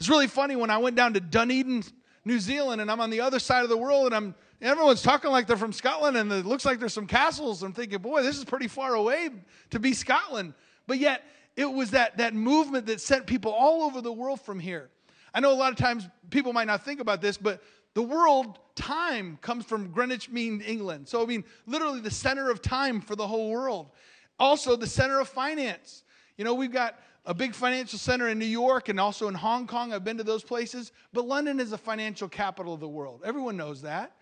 It's 0.00 0.08
really 0.08 0.26
funny 0.26 0.56
when 0.56 0.70
I 0.70 0.78
went 0.78 0.96
down 0.96 1.12
to 1.14 1.20
Dunedin, 1.20 1.84
New 2.24 2.40
Zealand, 2.40 2.80
and 2.80 2.90
I'm 2.90 3.00
on 3.00 3.10
the 3.10 3.20
other 3.20 3.38
side 3.38 3.62
of 3.62 3.68
the 3.68 3.76
world, 3.76 4.06
and 4.06 4.14
I'm 4.14 4.34
everyone's 4.60 5.02
talking 5.02 5.30
like 5.30 5.46
they're 5.46 5.56
from 5.56 5.72
Scotland, 5.72 6.16
and 6.16 6.32
it 6.32 6.46
looks 6.46 6.64
like 6.64 6.80
there's 6.80 6.94
some 6.94 7.06
castles. 7.06 7.62
I'm 7.62 7.72
thinking, 7.72 7.98
boy, 7.98 8.22
this 8.22 8.38
is 8.38 8.44
pretty 8.44 8.68
far 8.68 8.94
away 8.94 9.30
to 9.70 9.78
be 9.78 9.92
Scotland. 9.92 10.54
But 10.86 10.98
yet, 10.98 11.22
it 11.58 11.70
was 11.70 11.90
that, 11.90 12.18
that 12.18 12.34
movement 12.34 12.86
that 12.86 13.00
sent 13.00 13.26
people 13.26 13.50
all 13.50 13.82
over 13.82 14.00
the 14.00 14.12
world 14.12 14.40
from 14.40 14.60
here. 14.60 14.90
I 15.34 15.40
know 15.40 15.52
a 15.52 15.58
lot 15.58 15.72
of 15.72 15.76
times 15.76 16.08
people 16.30 16.52
might 16.52 16.68
not 16.68 16.84
think 16.84 17.00
about 17.00 17.20
this, 17.20 17.36
but 17.36 17.60
the 17.94 18.02
world 18.02 18.60
time 18.76 19.38
comes 19.42 19.64
from 19.64 19.90
Greenwich 19.90 20.30
Mean 20.30 20.60
England. 20.60 21.08
So, 21.08 21.20
I 21.20 21.26
mean, 21.26 21.42
literally 21.66 22.00
the 22.00 22.12
center 22.12 22.48
of 22.48 22.62
time 22.62 23.00
for 23.00 23.16
the 23.16 23.26
whole 23.26 23.50
world. 23.50 23.90
Also, 24.38 24.76
the 24.76 24.86
center 24.86 25.18
of 25.18 25.28
finance. 25.28 26.04
You 26.36 26.44
know, 26.44 26.54
we've 26.54 26.72
got 26.72 26.96
a 27.26 27.34
big 27.34 27.56
financial 27.56 27.98
center 27.98 28.28
in 28.28 28.38
New 28.38 28.46
York 28.46 28.88
and 28.88 29.00
also 29.00 29.26
in 29.26 29.34
Hong 29.34 29.66
Kong. 29.66 29.92
I've 29.92 30.04
been 30.04 30.18
to 30.18 30.24
those 30.24 30.44
places. 30.44 30.92
But 31.12 31.26
London 31.26 31.58
is 31.58 31.70
the 31.70 31.78
financial 31.78 32.28
capital 32.28 32.72
of 32.72 32.78
the 32.78 32.88
world. 32.88 33.22
Everyone 33.24 33.56
knows 33.56 33.82
that. 33.82 34.12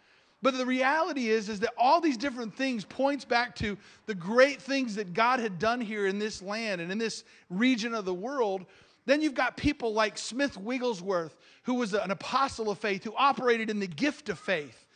But 0.43 0.57
the 0.57 0.67
reality 0.67 1.29
is, 1.29 1.49
is 1.49 1.61
that 1.61 1.73
all 1.79 2.01
these 2.01 2.17
different 2.17 2.55
things 2.55 2.85
points 2.85 3.25
back 3.25 3.57
to 3.57 3.77
the 4.07 4.15
great 4.15 4.61
things 4.61 4.95
that 4.97 5.15
God 5.15 5.41
had 5.41 5.59
done 5.59 5.81
here 5.81 6.07
in 6.07 6.19
this 6.19 6.43
land 6.43 6.81
and 6.81 6.93
in 6.93 6.99
this 6.99 7.25
region 7.49 7.95
of 7.95 8.05
the 8.05 8.15
world. 8.15 8.67
Then 9.07 9.23
you've 9.23 9.35
got 9.35 9.57
people 9.57 9.93
like 9.93 10.19
Smith 10.19 10.57
Wigglesworth, 10.57 11.37
who 11.63 11.75
was 11.75 11.95
an 11.95 12.11
apostle 12.11 12.71
of 12.71 12.79
faith, 12.79 13.05
who 13.05 13.15
operated 13.17 13.71
in 13.71 13.81
the 13.81 13.87
gift 13.87 14.29
of 14.29 14.39
faith. 14.39 14.87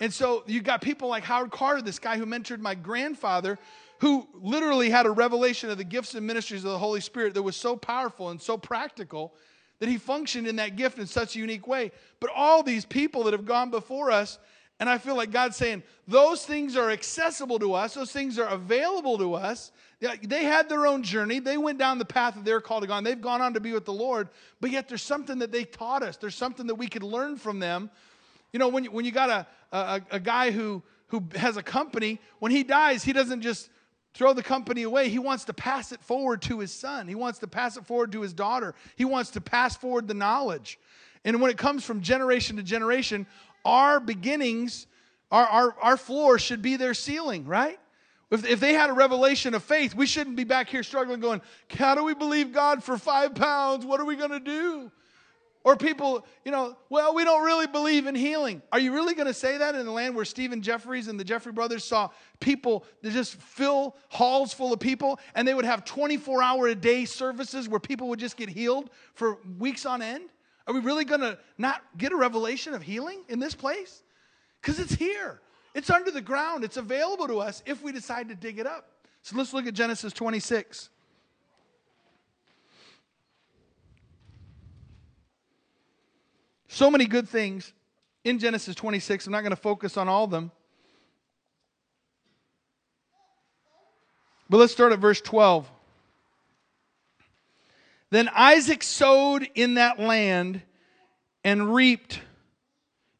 And 0.00 0.12
so 0.12 0.44
you've 0.46 0.64
got 0.64 0.80
people 0.80 1.08
like 1.08 1.24
Howard 1.24 1.50
Carter, 1.50 1.82
this 1.82 1.98
guy 1.98 2.18
who 2.18 2.26
mentored 2.26 2.60
my 2.60 2.74
grandfather, 2.74 3.58
who 4.00 4.28
literally 4.34 4.90
had 4.90 5.06
a 5.06 5.10
revelation 5.10 5.70
of 5.70 5.78
the 5.78 5.84
gifts 5.84 6.14
and 6.14 6.26
ministries 6.26 6.64
of 6.64 6.70
the 6.70 6.78
Holy 6.78 7.00
Spirit 7.00 7.34
that 7.34 7.42
was 7.42 7.56
so 7.56 7.74
powerful 7.74 8.28
and 8.28 8.40
so 8.40 8.56
practical 8.56 9.34
that 9.80 9.88
he 9.88 9.98
functioned 9.98 10.46
in 10.46 10.56
that 10.56 10.76
gift 10.76 10.98
in 10.98 11.06
such 11.06 11.36
a 11.36 11.38
unique 11.38 11.66
way. 11.66 11.90
But 12.20 12.30
all 12.34 12.62
these 12.62 12.84
people 12.84 13.24
that 13.24 13.32
have 13.32 13.44
gone 13.44 13.70
before 13.70 14.10
us, 14.10 14.38
and 14.80 14.88
I 14.88 14.98
feel 14.98 15.16
like 15.16 15.30
God's 15.32 15.56
saying, 15.56 15.82
those 16.06 16.44
things 16.44 16.76
are 16.76 16.90
accessible 16.90 17.58
to 17.58 17.74
us, 17.74 17.94
those 17.94 18.12
things 18.12 18.38
are 18.38 18.48
available 18.48 19.18
to 19.18 19.34
us. 19.34 19.72
They 20.22 20.44
had 20.44 20.68
their 20.68 20.86
own 20.86 21.02
journey. 21.02 21.40
They 21.40 21.58
went 21.58 21.78
down 21.78 21.98
the 21.98 22.04
path 22.04 22.36
of 22.36 22.44
their 22.44 22.60
call 22.60 22.80
to 22.80 22.86
God. 22.86 23.04
They've 23.04 23.20
gone 23.20 23.42
on 23.42 23.54
to 23.54 23.60
be 23.60 23.72
with 23.72 23.84
the 23.84 23.92
Lord, 23.92 24.28
but 24.60 24.70
yet 24.70 24.88
there's 24.88 25.02
something 25.02 25.40
that 25.40 25.50
they 25.50 25.64
taught 25.64 26.04
us. 26.04 26.16
There's 26.16 26.36
something 26.36 26.68
that 26.68 26.76
we 26.76 26.86
could 26.86 27.02
learn 27.02 27.36
from 27.36 27.58
them. 27.58 27.90
You 28.52 28.60
know, 28.60 28.68
when 28.68 28.84
you, 28.84 28.92
when 28.92 29.04
you 29.04 29.10
got 29.10 29.28
a, 29.28 29.46
a, 29.76 30.02
a 30.12 30.20
guy 30.20 30.52
who, 30.52 30.84
who 31.08 31.24
has 31.34 31.56
a 31.56 31.64
company, 31.64 32.20
when 32.38 32.52
he 32.52 32.62
dies, 32.62 33.02
he 33.02 33.12
doesn't 33.12 33.42
just 33.42 33.70
throw 34.14 34.32
the 34.32 34.42
company 34.42 34.82
away. 34.82 35.08
He 35.08 35.18
wants 35.18 35.44
to 35.46 35.52
pass 35.52 35.90
it 35.90 36.00
forward 36.00 36.42
to 36.42 36.60
his 36.60 36.72
son. 36.72 37.08
He 37.08 37.16
wants 37.16 37.40
to 37.40 37.48
pass 37.48 37.76
it 37.76 37.84
forward 37.84 38.12
to 38.12 38.20
his 38.20 38.32
daughter. 38.32 38.76
He 38.94 39.04
wants 39.04 39.30
to 39.32 39.40
pass 39.40 39.76
forward 39.76 40.06
the 40.06 40.14
knowledge. 40.14 40.78
And 41.24 41.40
when 41.40 41.50
it 41.50 41.58
comes 41.58 41.84
from 41.84 42.00
generation 42.00 42.56
to 42.56 42.62
generation, 42.62 43.26
our 43.68 44.00
beginnings, 44.00 44.86
our, 45.30 45.46
our, 45.46 45.76
our 45.82 45.96
floor 45.96 46.38
should 46.38 46.62
be 46.62 46.76
their 46.76 46.94
ceiling, 46.94 47.44
right? 47.44 47.78
If, 48.30 48.46
if 48.46 48.60
they 48.60 48.72
had 48.72 48.90
a 48.90 48.94
revelation 48.94 49.54
of 49.54 49.62
faith, 49.62 49.94
we 49.94 50.06
shouldn't 50.06 50.36
be 50.36 50.44
back 50.44 50.68
here 50.68 50.82
struggling, 50.82 51.20
going, 51.20 51.42
How 51.70 51.94
do 51.94 52.02
we 52.02 52.14
believe 52.14 52.52
God 52.52 52.82
for 52.82 52.96
five 52.96 53.34
pounds? 53.34 53.84
What 53.84 54.00
are 54.00 54.04
we 54.06 54.16
going 54.16 54.30
to 54.30 54.40
do? 54.40 54.90
Or 55.64 55.76
people, 55.76 56.24
you 56.46 56.52
know, 56.52 56.76
well, 56.88 57.14
we 57.14 57.24
don't 57.24 57.44
really 57.44 57.66
believe 57.66 58.06
in 58.06 58.14
healing. 58.14 58.62
Are 58.72 58.78
you 58.78 58.94
really 58.94 59.14
going 59.14 59.26
to 59.26 59.34
say 59.34 59.58
that 59.58 59.74
in 59.74 59.84
the 59.84 59.92
land 59.92 60.14
where 60.14 60.24
Stephen 60.24 60.62
Jeffreys 60.62 61.08
and 61.08 61.20
the 61.20 61.24
Jeffrey 61.24 61.52
brothers 61.52 61.84
saw 61.84 62.08
people 62.40 62.86
that 63.02 63.12
just 63.12 63.34
fill 63.34 63.94
halls 64.08 64.54
full 64.54 64.72
of 64.72 64.80
people 64.80 65.20
and 65.34 65.46
they 65.46 65.52
would 65.52 65.66
have 65.66 65.84
24 65.84 66.42
hour 66.42 66.68
a 66.68 66.74
day 66.74 67.04
services 67.04 67.68
where 67.68 67.80
people 67.80 68.08
would 68.08 68.20
just 68.20 68.38
get 68.38 68.48
healed 68.48 68.88
for 69.12 69.38
weeks 69.58 69.84
on 69.84 70.00
end? 70.00 70.30
Are 70.68 70.74
we 70.74 70.80
really 70.80 71.06
going 71.06 71.22
to 71.22 71.38
not 71.56 71.82
get 71.96 72.12
a 72.12 72.16
revelation 72.16 72.74
of 72.74 72.82
healing 72.82 73.22
in 73.28 73.38
this 73.38 73.54
place? 73.54 74.02
Because 74.60 74.78
it's 74.78 74.94
here, 74.94 75.40
it's 75.74 75.88
under 75.88 76.10
the 76.10 76.20
ground, 76.20 76.62
it's 76.62 76.76
available 76.76 77.26
to 77.26 77.38
us 77.38 77.62
if 77.64 77.82
we 77.82 77.90
decide 77.90 78.28
to 78.28 78.34
dig 78.34 78.58
it 78.58 78.66
up. 78.66 78.86
So 79.22 79.36
let's 79.36 79.54
look 79.54 79.66
at 79.66 79.72
Genesis 79.72 80.12
26. 80.12 80.90
So 86.68 86.90
many 86.90 87.06
good 87.06 87.28
things 87.28 87.72
in 88.24 88.38
Genesis 88.38 88.74
26. 88.74 89.26
I'm 89.26 89.32
not 89.32 89.40
going 89.40 89.50
to 89.50 89.56
focus 89.56 89.96
on 89.96 90.06
all 90.06 90.24
of 90.24 90.30
them. 90.30 90.50
But 94.50 94.58
let's 94.58 94.72
start 94.72 94.92
at 94.92 94.98
verse 94.98 95.22
12. 95.22 95.70
Then 98.10 98.28
Isaac 98.34 98.82
sowed 98.82 99.48
in 99.54 99.74
that 99.74 99.98
land 100.00 100.62
and 101.44 101.74
reaped 101.74 102.20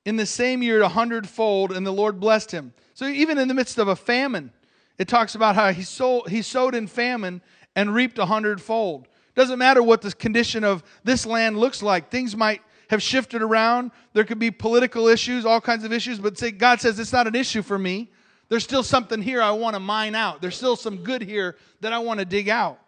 in 0.05 0.17
the 0.17 0.27
same 0.27 0.63
year 0.63 0.81
a 0.81 0.89
hundredfold, 0.89 1.73
and 1.73 1.87
the 1.87 1.93
Lord 1.93 2.19
blessed 2.19 2.51
him. 2.51 2.73
So 2.95 3.07
even 3.07 3.39
in 3.39 3.49
the 3.49 3.55
midst 3.55 3.79
of 3.79 3.89
a 3.89 3.97
famine, 3.97 4.53
it 4.97 5.07
talks 5.07 5.35
about 5.35 5.55
how 5.55 5.73
he 5.73 5.83
sowed, 5.83 6.29
he 6.29 6.43
sowed 6.43 6.75
in 6.75 6.87
famine 6.87 7.43
and 7.77 7.95
reaped 7.95 8.19
a 8.19 8.27
hundredfold. 8.27 9.07
Doesn't 9.35 9.59
matter 9.59 9.83
what 9.83 10.01
the 10.01 10.13
condition 10.13 10.65
of 10.65 10.83
this 11.05 11.27
land 11.27 11.59
looks 11.59 11.83
like. 11.83 12.11
Things 12.11 12.35
might 12.35 12.63
have 12.91 13.03
shifted 13.03 13.43
around. 13.43 13.93
There 14.15 14.25
could 14.25 14.39
be 14.39 14.51
political 14.51 15.07
issues, 15.07 15.45
all 15.45 15.61
kinds 15.61 15.85
of 15.85 15.93
issues, 15.93 16.19
but 16.19 16.39
say, 16.39 16.51
God 16.51 16.81
says 16.81 16.99
it's 16.99 17.13
not 17.13 17.27
an 17.27 17.35
issue 17.35 17.63
for 17.63 17.79
me. 17.79 18.11
There's 18.49 18.65
still 18.65 18.83
something 18.83 19.21
here 19.21 19.43
I 19.43 19.51
want 19.51 19.75
to 19.75 19.81
mine 19.81 20.15
out. 20.15 20.41
There's 20.41 20.57
still 20.57 20.75
some 20.75 21.05
good 21.05 21.23
here 21.23 21.57
that 21.83 21.93
I 21.93 21.99
want 21.99 22.19
to 22.19 22.25
dig 22.25 22.49
out. 22.49 22.81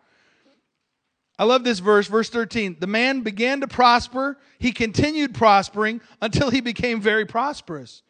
I 1.40 1.44
love 1.44 1.64
this 1.64 1.78
verse, 1.78 2.06
verse 2.06 2.28
13. 2.28 2.76
The 2.80 2.86
man 2.86 3.22
began 3.22 3.62
to 3.62 3.66
prosper. 3.66 4.36
He 4.58 4.72
continued 4.72 5.32
prospering 5.32 6.02
until 6.20 6.50
he 6.50 6.60
became 6.60 7.00
very 7.00 7.24
prosperous. 7.24 8.02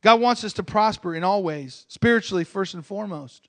God 0.00 0.20
wants 0.20 0.42
us 0.42 0.52
to 0.54 0.64
prosper 0.64 1.14
in 1.14 1.22
all 1.22 1.44
ways, 1.44 1.86
spiritually, 1.86 2.42
first 2.42 2.74
and 2.74 2.84
foremost. 2.84 3.48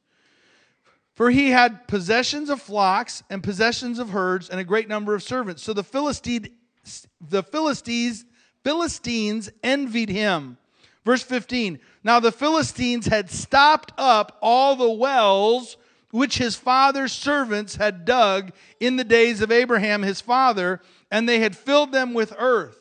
For 1.16 1.32
he 1.32 1.50
had 1.50 1.88
possessions 1.88 2.52
of 2.52 2.62
flocks 2.62 3.24
and 3.28 3.42
possessions 3.42 3.98
of 3.98 4.12
herds 4.12 4.52
and 4.52 4.60
a 4.60 4.64
great 4.64 4.88
number 4.88 5.16
of 5.16 5.24
servants. 5.24 5.64
So 5.64 5.74
the 5.74 5.84
Philistine 5.84 6.50
the 7.20 7.42
Philistines, 7.42 8.26
Philistines 8.64 9.50
envied 9.64 10.10
him. 10.10 10.60
Verse 11.06 11.24
15. 11.24 11.80
Now 12.04 12.20
the 12.20 12.32
Philistines 12.32 13.08
had 13.08 13.32
stopped 13.32 13.94
up 13.98 14.38
all 14.44 14.76
the 14.76 14.92
wells 14.92 15.78
which 16.14 16.38
his 16.38 16.56
father's 16.56 17.12
servants 17.12 17.78
had 17.78 18.06
dug 18.06 18.52
in 18.80 18.98
the 18.98 19.04
days 19.04 19.42
of 19.42 19.52
Abraham 19.52 20.04
his 20.04 20.22
father, 20.22 20.80
and 21.10 21.28
they 21.28 21.40
had 21.40 21.58
filled 21.58 21.92
them 21.92 22.14
with 22.14 22.32
earth. 22.38 22.80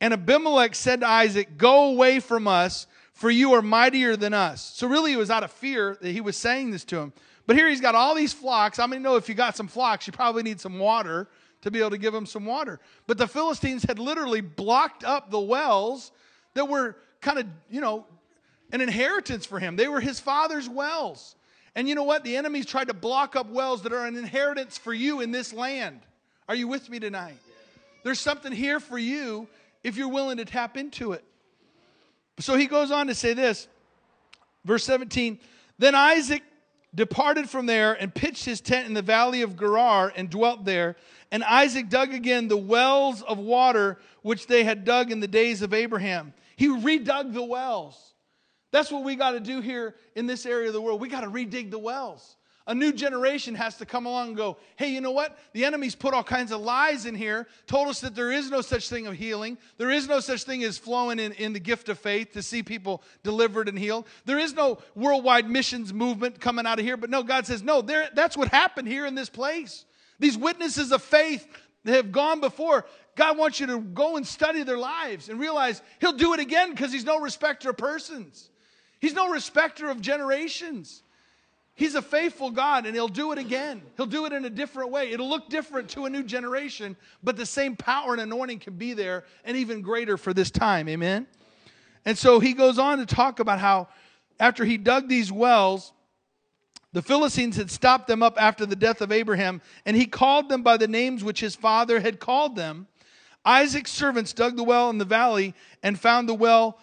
And 0.00 0.14
Abimelech 0.14 0.74
said 0.74 1.00
to 1.00 1.06
Isaac, 1.06 1.58
Go 1.58 1.90
away 1.90 2.20
from 2.20 2.48
us, 2.48 2.86
for 3.12 3.30
you 3.30 3.52
are 3.52 3.60
mightier 3.60 4.16
than 4.16 4.32
us. 4.32 4.62
So 4.62 4.88
really, 4.88 5.12
it 5.12 5.18
was 5.18 5.30
out 5.30 5.44
of 5.44 5.52
fear 5.52 5.98
that 6.00 6.10
he 6.10 6.22
was 6.22 6.38
saying 6.38 6.70
this 6.70 6.86
to 6.86 6.96
him. 6.96 7.12
But 7.46 7.56
here 7.56 7.68
he's 7.68 7.82
got 7.82 7.94
all 7.94 8.14
these 8.14 8.32
flocks. 8.32 8.78
I 8.78 8.86
mean, 8.86 9.02
know 9.02 9.16
if 9.16 9.28
you 9.28 9.34
got 9.34 9.58
some 9.58 9.68
flocks, 9.68 10.06
you 10.06 10.14
probably 10.14 10.42
need 10.42 10.58
some 10.58 10.78
water 10.78 11.28
to 11.60 11.70
be 11.70 11.80
able 11.80 11.90
to 11.90 11.98
give 11.98 12.14
them 12.14 12.24
some 12.24 12.46
water. 12.46 12.80
But 13.06 13.18
the 13.18 13.28
Philistines 13.28 13.82
had 13.82 13.98
literally 13.98 14.40
blocked 14.40 15.04
up 15.04 15.30
the 15.30 15.38
wells 15.38 16.12
that 16.54 16.66
were 16.66 16.96
kind 17.20 17.40
of, 17.40 17.46
you 17.68 17.82
know, 17.82 18.06
an 18.72 18.80
inheritance 18.80 19.44
for 19.44 19.58
him. 19.58 19.76
They 19.76 19.88
were 19.88 20.00
his 20.00 20.18
father's 20.18 20.66
wells. 20.66 21.36
And 21.74 21.88
you 21.88 21.94
know 21.94 22.02
what? 22.02 22.24
The 22.24 22.36
enemies 22.36 22.66
tried 22.66 22.88
to 22.88 22.94
block 22.94 23.36
up 23.36 23.48
wells 23.48 23.82
that 23.82 23.92
are 23.92 24.06
an 24.06 24.16
inheritance 24.16 24.76
for 24.76 24.92
you 24.92 25.20
in 25.20 25.30
this 25.30 25.52
land. 25.52 26.00
Are 26.48 26.54
you 26.54 26.66
with 26.66 26.88
me 26.90 26.98
tonight? 26.98 27.38
There's 28.02 28.20
something 28.20 28.52
here 28.52 28.80
for 28.80 28.98
you 28.98 29.46
if 29.84 29.96
you're 29.96 30.08
willing 30.08 30.38
to 30.38 30.44
tap 30.44 30.76
into 30.76 31.12
it. 31.12 31.24
So 32.38 32.56
he 32.56 32.66
goes 32.66 32.90
on 32.90 33.06
to 33.08 33.14
say 33.14 33.34
this, 33.34 33.68
verse 34.64 34.84
17 34.84 35.38
Then 35.78 35.94
Isaac 35.94 36.42
departed 36.94 37.48
from 37.48 37.66
there 37.66 37.94
and 37.94 38.12
pitched 38.12 38.44
his 38.44 38.60
tent 38.60 38.88
in 38.88 38.94
the 38.94 39.02
valley 39.02 39.42
of 39.42 39.56
Gerar 39.56 40.12
and 40.16 40.28
dwelt 40.28 40.64
there. 40.64 40.96
And 41.30 41.44
Isaac 41.44 41.88
dug 41.88 42.12
again 42.12 42.48
the 42.48 42.56
wells 42.56 43.22
of 43.22 43.38
water 43.38 43.98
which 44.22 44.46
they 44.46 44.64
had 44.64 44.84
dug 44.84 45.12
in 45.12 45.20
the 45.20 45.28
days 45.28 45.62
of 45.62 45.72
Abraham. 45.72 46.32
He 46.56 46.68
redug 46.68 47.32
the 47.32 47.44
wells. 47.44 48.09
That's 48.72 48.90
what 48.90 49.04
we 49.04 49.16
got 49.16 49.32
to 49.32 49.40
do 49.40 49.60
here 49.60 49.94
in 50.14 50.26
this 50.26 50.46
area 50.46 50.68
of 50.68 50.74
the 50.74 50.80
world. 50.80 51.00
We 51.00 51.08
got 51.08 51.22
to 51.22 51.28
redig 51.28 51.70
the 51.70 51.78
wells. 51.78 52.36
A 52.66 52.74
new 52.74 52.92
generation 52.92 53.56
has 53.56 53.78
to 53.78 53.86
come 53.86 54.06
along 54.06 54.28
and 54.28 54.36
go, 54.36 54.56
hey, 54.76 54.90
you 54.90 55.00
know 55.00 55.10
what? 55.10 55.36
The 55.54 55.64
enemy's 55.64 55.96
put 55.96 56.14
all 56.14 56.22
kinds 56.22 56.52
of 56.52 56.60
lies 56.60 57.04
in 57.04 57.16
here, 57.16 57.48
told 57.66 57.88
us 57.88 58.00
that 58.02 58.14
there 58.14 58.30
is 58.30 58.48
no 58.48 58.60
such 58.60 58.88
thing 58.88 59.08
of 59.08 59.14
healing. 59.14 59.58
There 59.76 59.90
is 59.90 60.06
no 60.06 60.20
such 60.20 60.44
thing 60.44 60.62
as 60.62 60.78
flowing 60.78 61.18
in, 61.18 61.32
in 61.32 61.52
the 61.52 61.58
gift 61.58 61.88
of 61.88 61.98
faith 61.98 62.32
to 62.34 62.42
see 62.42 62.62
people 62.62 63.02
delivered 63.24 63.68
and 63.68 63.78
healed. 63.78 64.06
There 64.24 64.38
is 64.38 64.54
no 64.54 64.78
worldwide 64.94 65.50
missions 65.50 65.92
movement 65.92 66.38
coming 66.38 66.66
out 66.66 66.78
of 66.78 66.84
here. 66.84 66.96
But 66.96 67.10
no, 67.10 67.22
God 67.22 67.46
says, 67.46 67.62
no, 67.62 67.80
there, 67.80 68.08
that's 68.14 68.36
what 68.36 68.48
happened 68.48 68.86
here 68.86 69.06
in 69.06 69.14
this 69.14 69.30
place. 69.30 69.84
These 70.20 70.36
witnesses 70.36 70.92
of 70.92 71.02
faith 71.02 71.48
that 71.84 71.94
have 71.94 72.12
gone 72.12 72.40
before, 72.40 72.84
God 73.16 73.38
wants 73.38 73.58
you 73.58 73.66
to 73.68 73.80
go 73.80 74.16
and 74.16 74.26
study 74.26 74.62
their 74.62 74.78
lives 74.78 75.28
and 75.28 75.40
realize 75.40 75.82
He'll 75.98 76.12
do 76.12 76.34
it 76.34 76.40
again 76.40 76.70
because 76.70 76.92
He's 76.92 77.04
no 77.04 77.18
respecter 77.18 77.70
of 77.70 77.78
persons. 77.78 78.49
He's 79.00 79.14
no 79.14 79.30
respecter 79.30 79.88
of 79.88 80.00
generations. 80.00 81.02
He's 81.74 81.94
a 81.94 82.02
faithful 82.02 82.50
God 82.50 82.84
and 82.84 82.94
He'll 82.94 83.08
do 83.08 83.32
it 83.32 83.38
again. 83.38 83.82
He'll 83.96 84.06
do 84.06 84.26
it 84.26 84.32
in 84.32 84.44
a 84.44 84.50
different 84.50 84.90
way. 84.90 85.12
It'll 85.12 85.28
look 85.28 85.48
different 85.48 85.88
to 85.90 86.04
a 86.04 86.10
new 86.10 86.22
generation, 86.22 86.96
but 87.22 87.36
the 87.36 87.46
same 87.46 87.74
power 87.74 88.12
and 88.12 88.20
anointing 88.20 88.58
can 88.58 88.74
be 88.74 88.92
there 88.92 89.24
and 89.44 89.56
even 89.56 89.80
greater 89.80 90.18
for 90.18 90.34
this 90.34 90.50
time. 90.50 90.88
Amen? 90.88 91.26
And 92.04 92.16
so 92.16 92.38
he 92.38 92.52
goes 92.52 92.78
on 92.78 92.98
to 92.98 93.06
talk 93.06 93.40
about 93.40 93.58
how 93.58 93.88
after 94.38 94.64
he 94.64 94.76
dug 94.76 95.08
these 95.08 95.32
wells, 95.32 95.92
the 96.92 97.02
Philistines 97.02 97.56
had 97.56 97.70
stopped 97.70 98.08
them 98.08 98.22
up 98.22 98.40
after 98.40 98.66
the 98.66 98.76
death 98.76 99.00
of 99.00 99.12
Abraham, 99.12 99.62
and 99.86 99.96
he 99.96 100.06
called 100.06 100.48
them 100.48 100.62
by 100.62 100.76
the 100.76 100.88
names 100.88 101.22
which 101.22 101.40
his 101.40 101.54
father 101.54 102.00
had 102.00 102.18
called 102.18 102.56
them. 102.56 102.88
Isaac's 103.44 103.92
servants 103.92 104.32
dug 104.32 104.56
the 104.56 104.64
well 104.64 104.90
in 104.90 104.98
the 104.98 105.04
valley 105.04 105.54
and 105.82 105.98
found 105.98 106.28
the 106.28 106.34
well 106.34 106.78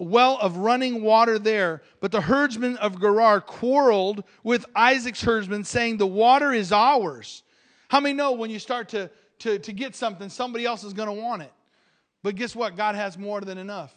well 0.00 0.38
of 0.40 0.56
running 0.56 1.02
water 1.02 1.38
there. 1.38 1.82
But 2.00 2.10
the 2.10 2.22
herdsmen 2.22 2.76
of 2.78 3.00
Gerar 3.00 3.40
quarreled 3.40 4.24
with 4.42 4.64
Isaac's 4.74 5.22
herdsmen, 5.22 5.64
saying, 5.64 5.98
The 5.98 6.06
water 6.06 6.52
is 6.52 6.72
ours. 6.72 7.42
How 7.88 8.00
many 8.00 8.14
know 8.14 8.32
when 8.32 8.50
you 8.50 8.58
start 8.58 8.88
to, 8.90 9.10
to, 9.40 9.58
to 9.58 9.72
get 9.72 9.94
something, 9.94 10.28
somebody 10.28 10.64
else 10.64 10.84
is 10.84 10.92
going 10.92 11.08
to 11.08 11.22
want 11.22 11.42
it? 11.42 11.52
But 12.22 12.34
guess 12.34 12.56
what? 12.56 12.76
God 12.76 12.94
has 12.94 13.18
more 13.18 13.40
than 13.40 13.58
enough. 13.58 13.94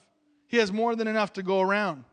He 0.47 0.57
has 0.57 0.71
more 0.71 0.95
than 0.95 1.07
enough 1.07 1.33
to 1.33 1.43
go 1.43 1.61
around. 1.61 2.03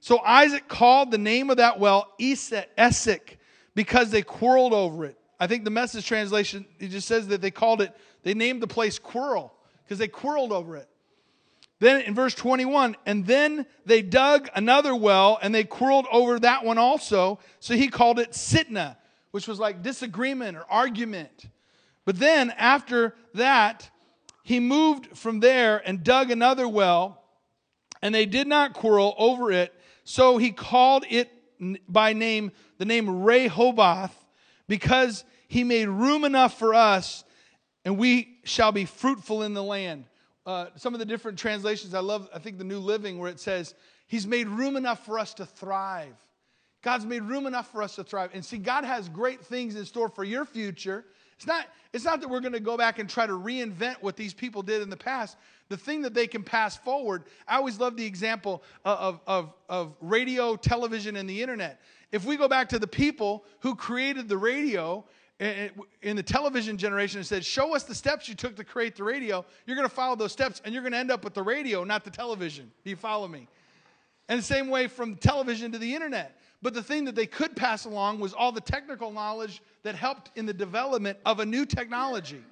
So 0.00 0.20
Isaac 0.20 0.68
called 0.68 1.10
the 1.10 1.18
name 1.18 1.50
of 1.50 1.56
that 1.56 1.78
well 1.78 2.12
Esek 2.18 3.38
because 3.74 4.10
they 4.10 4.22
quarreled 4.22 4.72
over 4.72 5.04
it. 5.04 5.18
I 5.38 5.46
think 5.46 5.64
the 5.64 5.70
message 5.70 6.06
translation, 6.06 6.66
it 6.78 6.88
just 6.88 7.08
says 7.08 7.28
that 7.28 7.40
they 7.40 7.50
called 7.50 7.80
it, 7.80 7.94
they 8.22 8.34
named 8.34 8.62
the 8.62 8.66
place 8.66 8.98
Quarrel 8.98 9.52
because 9.84 9.98
they 9.98 10.08
quarreled 10.08 10.52
over 10.52 10.76
it. 10.76 10.88
Then 11.78 12.00
in 12.02 12.14
verse 12.14 12.34
21, 12.34 12.96
and 13.04 13.26
then 13.26 13.66
they 13.84 14.00
dug 14.00 14.48
another 14.54 14.94
well 14.96 15.38
and 15.42 15.54
they 15.54 15.64
quarreled 15.64 16.06
over 16.10 16.38
that 16.40 16.64
one 16.64 16.78
also. 16.78 17.38
So 17.60 17.74
he 17.74 17.88
called 17.88 18.18
it 18.18 18.32
Sitnah, 18.32 18.96
which 19.30 19.46
was 19.46 19.58
like 19.58 19.82
disagreement 19.82 20.56
or 20.56 20.64
argument. 20.70 21.48
But 22.06 22.18
then 22.18 22.50
after 22.56 23.14
that, 23.34 23.90
he 24.42 24.60
moved 24.60 25.18
from 25.18 25.40
there 25.40 25.82
and 25.84 26.04
dug 26.04 26.30
another 26.30 26.68
well, 26.68 27.22
and 28.00 28.14
they 28.14 28.26
did 28.26 28.46
not 28.46 28.72
quarrel 28.72 29.14
over 29.18 29.50
it. 29.50 29.74
So 30.04 30.38
he 30.38 30.52
called 30.52 31.04
it 31.10 31.30
by 31.88 32.12
name, 32.12 32.52
the 32.78 32.84
name 32.84 33.24
Rehoboth, 33.24 34.14
because 34.68 35.24
he 35.48 35.64
made 35.64 35.88
room 35.88 36.24
enough 36.24 36.58
for 36.58 36.74
us, 36.74 37.24
and 37.84 37.98
we 37.98 38.38
shall 38.44 38.72
be 38.72 38.84
fruitful 38.84 39.42
in 39.42 39.52
the 39.52 39.62
land. 39.62 40.04
Uh, 40.46 40.66
some 40.76 40.94
of 40.94 41.00
the 41.00 41.04
different 41.04 41.38
translations, 41.38 41.92
I 41.92 42.00
love, 42.00 42.28
I 42.32 42.38
think 42.38 42.56
the 42.56 42.64
New 42.64 42.78
Living, 42.78 43.18
where 43.18 43.30
it 43.30 43.40
says, 43.40 43.74
He's 44.06 44.26
made 44.26 44.46
room 44.46 44.76
enough 44.76 45.04
for 45.04 45.18
us 45.18 45.34
to 45.34 45.44
thrive. 45.44 46.14
God's 46.82 47.04
made 47.04 47.24
room 47.24 47.46
enough 47.46 47.72
for 47.72 47.82
us 47.82 47.96
to 47.96 48.04
thrive. 48.04 48.30
And 48.32 48.44
see, 48.44 48.58
God 48.58 48.84
has 48.84 49.08
great 49.08 49.44
things 49.44 49.74
in 49.74 49.84
store 49.84 50.08
for 50.08 50.22
your 50.22 50.44
future. 50.44 51.04
It's 51.34 51.46
not, 51.46 51.66
it's 51.92 52.04
not 52.04 52.20
that 52.20 52.28
we're 52.28 52.40
going 52.40 52.52
to 52.52 52.60
go 52.60 52.76
back 52.76 53.00
and 53.00 53.10
try 53.10 53.26
to 53.26 53.32
reinvent 53.32 53.96
what 54.02 54.16
these 54.16 54.32
people 54.32 54.62
did 54.62 54.82
in 54.82 54.88
the 54.88 54.96
past. 54.96 55.36
The 55.68 55.76
thing 55.76 56.02
that 56.02 56.14
they 56.14 56.28
can 56.28 56.44
pass 56.44 56.76
forward, 56.76 57.24
I 57.48 57.56
always 57.56 57.80
love 57.80 57.96
the 57.96 58.06
example 58.06 58.62
of, 58.84 59.20
of, 59.26 59.52
of 59.68 59.96
radio, 60.00 60.54
television, 60.54 61.16
and 61.16 61.28
the 61.28 61.42
internet. 61.42 61.80
If 62.12 62.24
we 62.24 62.36
go 62.36 62.46
back 62.46 62.68
to 62.68 62.78
the 62.78 62.86
people 62.86 63.44
who 63.60 63.74
created 63.74 64.28
the 64.28 64.38
radio 64.38 65.04
in 65.38 66.16
the 66.16 66.22
television 66.22 66.78
generation, 66.78 67.20
it 67.20 67.24
said, 67.24 67.44
Show 67.44 67.74
us 67.74 67.82
the 67.82 67.94
steps 67.94 68.28
you 68.28 68.34
took 68.34 68.56
to 68.56 68.64
create 68.64 68.96
the 68.96 69.04
radio. 69.04 69.44
You're 69.66 69.76
going 69.76 69.88
to 69.88 69.94
follow 69.94 70.16
those 70.16 70.32
steps, 70.32 70.62
and 70.64 70.72
you're 70.72 70.82
going 70.82 70.92
to 70.92 70.98
end 70.98 71.10
up 71.10 71.24
with 71.24 71.34
the 71.34 71.42
radio, 71.42 71.84
not 71.84 72.04
the 72.04 72.10
television. 72.10 72.70
Do 72.84 72.90
you 72.90 72.96
follow 72.96 73.28
me? 73.28 73.46
And 74.28 74.38
the 74.38 74.44
same 74.44 74.68
way 74.68 74.88
from 74.88 75.16
television 75.16 75.72
to 75.72 75.78
the 75.78 75.94
internet. 75.94 76.40
But 76.62 76.72
the 76.72 76.82
thing 76.82 77.04
that 77.04 77.14
they 77.14 77.26
could 77.26 77.54
pass 77.54 77.84
along 77.84 78.18
was 78.18 78.32
all 78.32 78.50
the 78.50 78.62
technical 78.62 79.12
knowledge 79.12 79.62
that 79.82 79.94
helped 79.94 80.30
in 80.36 80.46
the 80.46 80.54
development 80.54 81.18
of 81.26 81.40
a 81.40 81.46
new 81.46 81.66
technology. 81.66 82.42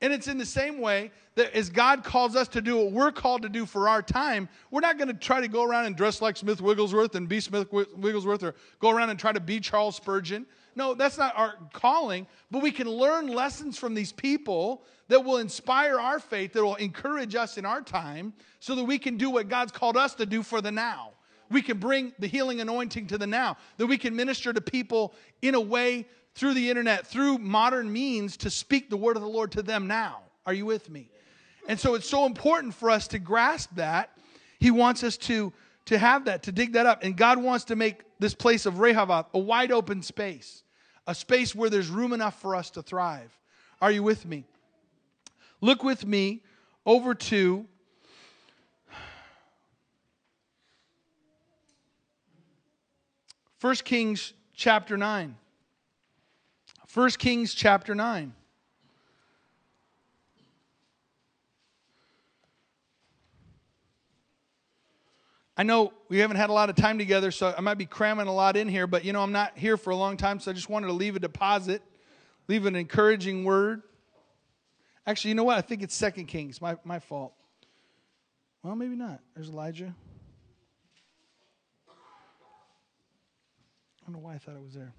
And 0.00 0.12
it's 0.12 0.26
in 0.26 0.36
the 0.36 0.44
same 0.44 0.80
way 0.80 1.12
that 1.36 1.54
as 1.54 1.70
God 1.70 2.04
calls 2.04 2.36
us 2.36 2.48
to 2.48 2.60
do 2.60 2.76
what 2.76 2.92
we're 2.92 3.12
called 3.12 3.42
to 3.42 3.48
do 3.48 3.64
for 3.64 3.88
our 3.88 4.02
time, 4.02 4.48
we're 4.70 4.80
not 4.80 4.98
going 4.98 5.08
to 5.08 5.14
try 5.14 5.40
to 5.40 5.48
go 5.48 5.62
around 5.62 5.86
and 5.86 5.96
dress 5.96 6.20
like 6.20 6.36
Smith 6.36 6.60
Wigglesworth 6.60 7.14
and 7.14 7.28
be 7.28 7.40
Smith 7.40 7.72
Wigglesworth 7.72 8.42
or 8.42 8.54
go 8.80 8.90
around 8.90 9.10
and 9.10 9.18
try 9.18 9.32
to 9.32 9.40
be 9.40 9.60
Charles 9.60 9.96
Spurgeon. 9.96 10.46
No, 10.76 10.94
that's 10.94 11.18
not 11.18 11.36
our 11.36 11.54
calling, 11.72 12.26
but 12.50 12.62
we 12.62 12.72
can 12.72 12.88
learn 12.88 13.28
lessons 13.28 13.78
from 13.78 13.94
these 13.94 14.12
people 14.12 14.84
that 15.08 15.24
will 15.24 15.36
inspire 15.36 16.00
our 16.00 16.18
faith, 16.18 16.52
that 16.54 16.64
will 16.64 16.74
encourage 16.76 17.34
us 17.34 17.58
in 17.58 17.64
our 17.64 17.80
time, 17.80 18.32
so 18.60 18.74
that 18.74 18.84
we 18.84 18.98
can 18.98 19.16
do 19.16 19.30
what 19.30 19.48
God's 19.48 19.72
called 19.72 19.96
us 19.96 20.14
to 20.16 20.26
do 20.26 20.42
for 20.42 20.60
the 20.60 20.72
now. 20.72 21.10
We 21.50 21.62
can 21.62 21.78
bring 21.78 22.12
the 22.18 22.26
healing 22.26 22.60
anointing 22.60 23.06
to 23.08 23.18
the 23.18 23.26
now, 23.26 23.56
that 23.76 23.86
we 23.86 23.98
can 23.98 24.16
minister 24.16 24.52
to 24.52 24.60
people 24.60 25.14
in 25.42 25.54
a 25.54 25.60
way 25.60 26.08
through 26.34 26.54
the 26.54 26.68
internet, 26.68 27.06
through 27.06 27.38
modern 27.38 27.92
means 27.92 28.36
to 28.38 28.50
speak 28.50 28.90
the 28.90 28.96
word 28.96 29.16
of 29.16 29.22
the 29.22 29.28
Lord 29.28 29.52
to 29.52 29.62
them 29.62 29.86
now. 29.86 30.22
Are 30.46 30.54
you 30.54 30.66
with 30.66 30.90
me? 30.90 31.08
And 31.68 31.78
so 31.78 31.94
it's 31.94 32.08
so 32.08 32.26
important 32.26 32.74
for 32.74 32.90
us 32.90 33.06
to 33.08 33.18
grasp 33.18 33.70
that. 33.76 34.10
He 34.58 34.70
wants 34.70 35.04
us 35.04 35.16
to, 35.18 35.52
to 35.86 35.98
have 35.98 36.24
that, 36.24 36.42
to 36.44 36.52
dig 36.52 36.72
that 36.72 36.86
up. 36.86 37.04
And 37.04 37.16
God 37.16 37.38
wants 37.38 37.66
to 37.66 37.76
make 37.76 38.02
this 38.18 38.34
place 38.34 38.66
of 38.66 38.80
Rehoboth 38.80 39.26
a 39.32 39.38
wide 39.38 39.70
open 39.70 40.02
space 40.02 40.63
a 41.06 41.14
space 41.14 41.54
where 41.54 41.70
there's 41.70 41.88
room 41.88 42.12
enough 42.12 42.40
for 42.40 42.54
us 42.54 42.70
to 42.70 42.82
thrive. 42.82 43.36
Are 43.80 43.90
you 43.90 44.02
with 44.02 44.24
me? 44.24 44.44
Look 45.60 45.82
with 45.82 46.06
me 46.06 46.42
over 46.86 47.14
to 47.14 47.66
First 53.58 53.84
Kings 53.84 54.34
chapter 54.54 54.96
9. 54.98 55.36
1 56.92 57.10
Kings 57.12 57.54
chapter 57.54 57.94
9. 57.94 58.34
I 65.56 65.62
know 65.62 65.92
we 66.08 66.18
haven't 66.18 66.36
had 66.36 66.50
a 66.50 66.52
lot 66.52 66.68
of 66.68 66.76
time 66.76 66.98
together, 66.98 67.30
so 67.30 67.54
I 67.56 67.60
might 67.60 67.78
be 67.78 67.86
cramming 67.86 68.26
a 68.26 68.34
lot 68.34 68.56
in 68.56 68.68
here, 68.68 68.86
but 68.86 69.04
you 69.04 69.12
know, 69.12 69.22
I'm 69.22 69.32
not 69.32 69.56
here 69.56 69.76
for 69.76 69.90
a 69.90 69.96
long 69.96 70.16
time, 70.16 70.40
so 70.40 70.50
I 70.50 70.54
just 70.54 70.68
wanted 70.68 70.88
to 70.88 70.92
leave 70.92 71.14
a 71.14 71.20
deposit, 71.20 71.82
leave 72.48 72.66
an 72.66 72.74
encouraging 72.74 73.44
word. 73.44 73.82
Actually, 75.06 75.30
you 75.30 75.34
know 75.36 75.44
what? 75.44 75.58
I 75.58 75.60
think 75.60 75.82
it's 75.82 75.94
Second 75.94 76.26
Kings. 76.26 76.60
My, 76.60 76.76
my 76.84 76.98
fault. 76.98 77.34
Well, 78.62 78.74
maybe 78.74 78.96
not. 78.96 79.20
There's 79.34 79.48
Elijah. 79.48 79.94
I 81.88 81.92
don't 84.06 84.14
know 84.14 84.26
why 84.26 84.34
I 84.34 84.38
thought 84.38 84.56
it 84.56 84.62
was 84.62 84.74
there. 84.74 84.92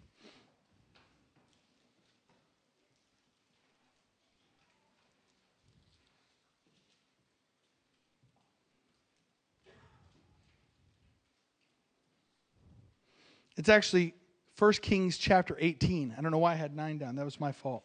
It's 13.58 13.70
actually 13.70 14.14
1 14.58 14.74
Kings 14.74 15.18
chapter 15.18 15.58
18. 15.60 16.16
I 16.18 16.22
don't 16.22 16.32
know 16.32 16.38
why 16.38 16.54
I 16.54 16.56
had 16.56 16.76
9 16.76 16.98
down. 16.98 17.16
That 17.16 17.26
was 17.26 17.40
my 17.40 17.52
fault. 17.52 17.84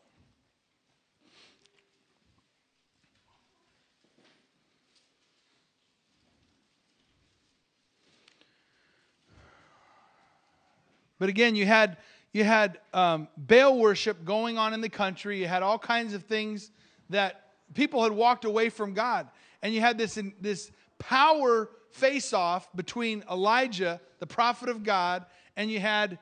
But 11.20 11.28
again, 11.28 11.54
you 11.54 11.66
had 11.66 11.98
you 12.32 12.44
had 12.44 12.78
um, 12.94 13.28
Baal 13.36 13.78
worship 13.78 14.24
going 14.24 14.56
on 14.56 14.72
in 14.72 14.80
the 14.80 14.88
country. 14.88 15.38
You 15.38 15.46
had 15.46 15.62
all 15.62 15.78
kinds 15.78 16.14
of 16.14 16.24
things 16.24 16.70
that 17.10 17.50
people 17.74 18.02
had 18.02 18.12
walked 18.12 18.46
away 18.46 18.70
from 18.70 18.94
God, 18.94 19.28
and 19.62 19.74
you 19.74 19.80
had 19.80 19.98
this 19.98 20.18
this 20.40 20.72
power 20.98 21.68
face 21.90 22.32
off 22.32 22.72
between 22.74 23.22
Elijah, 23.30 24.00
the 24.18 24.26
prophet 24.26 24.70
of 24.70 24.82
God, 24.82 25.26
and 25.60 25.70
you 25.70 25.78
had 25.78 26.18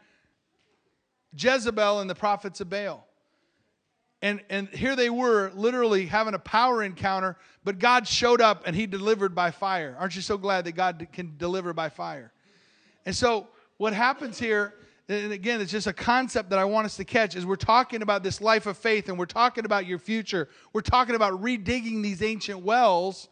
Jezebel 1.39 2.01
and 2.01 2.11
the 2.11 2.15
prophets 2.17 2.61
of 2.61 2.69
Baal. 2.69 3.07
And, 4.21 4.41
and 4.51 4.67
here 4.71 4.97
they 4.97 5.11
were 5.11 5.53
literally 5.55 6.07
having 6.07 6.35
a 6.35 6.41
power 6.41 6.83
encounter, 6.83 7.37
but 7.63 7.79
God 7.79 8.09
showed 8.09 8.41
up 8.41 8.65
and 8.67 8.75
he 8.75 8.85
delivered 8.85 9.37
by 9.37 9.53
fire. 9.53 9.97
Aren't 9.97 10.17
you 10.17 10.23
so 10.23 10.37
glad 10.37 10.65
that 10.65 10.73
God 10.73 11.07
can 11.13 11.37
deliver 11.39 11.73
by 11.73 11.89
fire? 11.89 12.33
And 13.07 13.15
so, 13.15 13.47
what 13.77 13.93
happens 13.93 14.41
here, 14.41 14.75
and 15.09 15.31
again, 15.31 15.61
it's 15.61 15.71
just 15.71 15.87
a 15.87 15.93
concept 15.93 16.51
that 16.51 16.59
I 16.59 16.65
want 16.65 16.87
us 16.87 16.97
to 16.97 17.05
catch, 17.05 17.37
is 17.37 17.47
we're 17.47 17.55
talking 17.55 18.03
about 18.03 18.25
this 18.25 18.41
life 18.41 18.67
of 18.67 18.77
faith 18.77 19.09
and 19.09 19.17
we're 19.17 19.27
talking 19.27 19.65
about 19.65 19.87
your 19.87 20.01
future. 20.01 20.49
We're 20.73 20.81
talking 20.81 21.15
about 21.15 21.41
redigging 21.41 22.03
these 22.03 22.25
ancient 22.25 22.59
wells. 22.65 23.29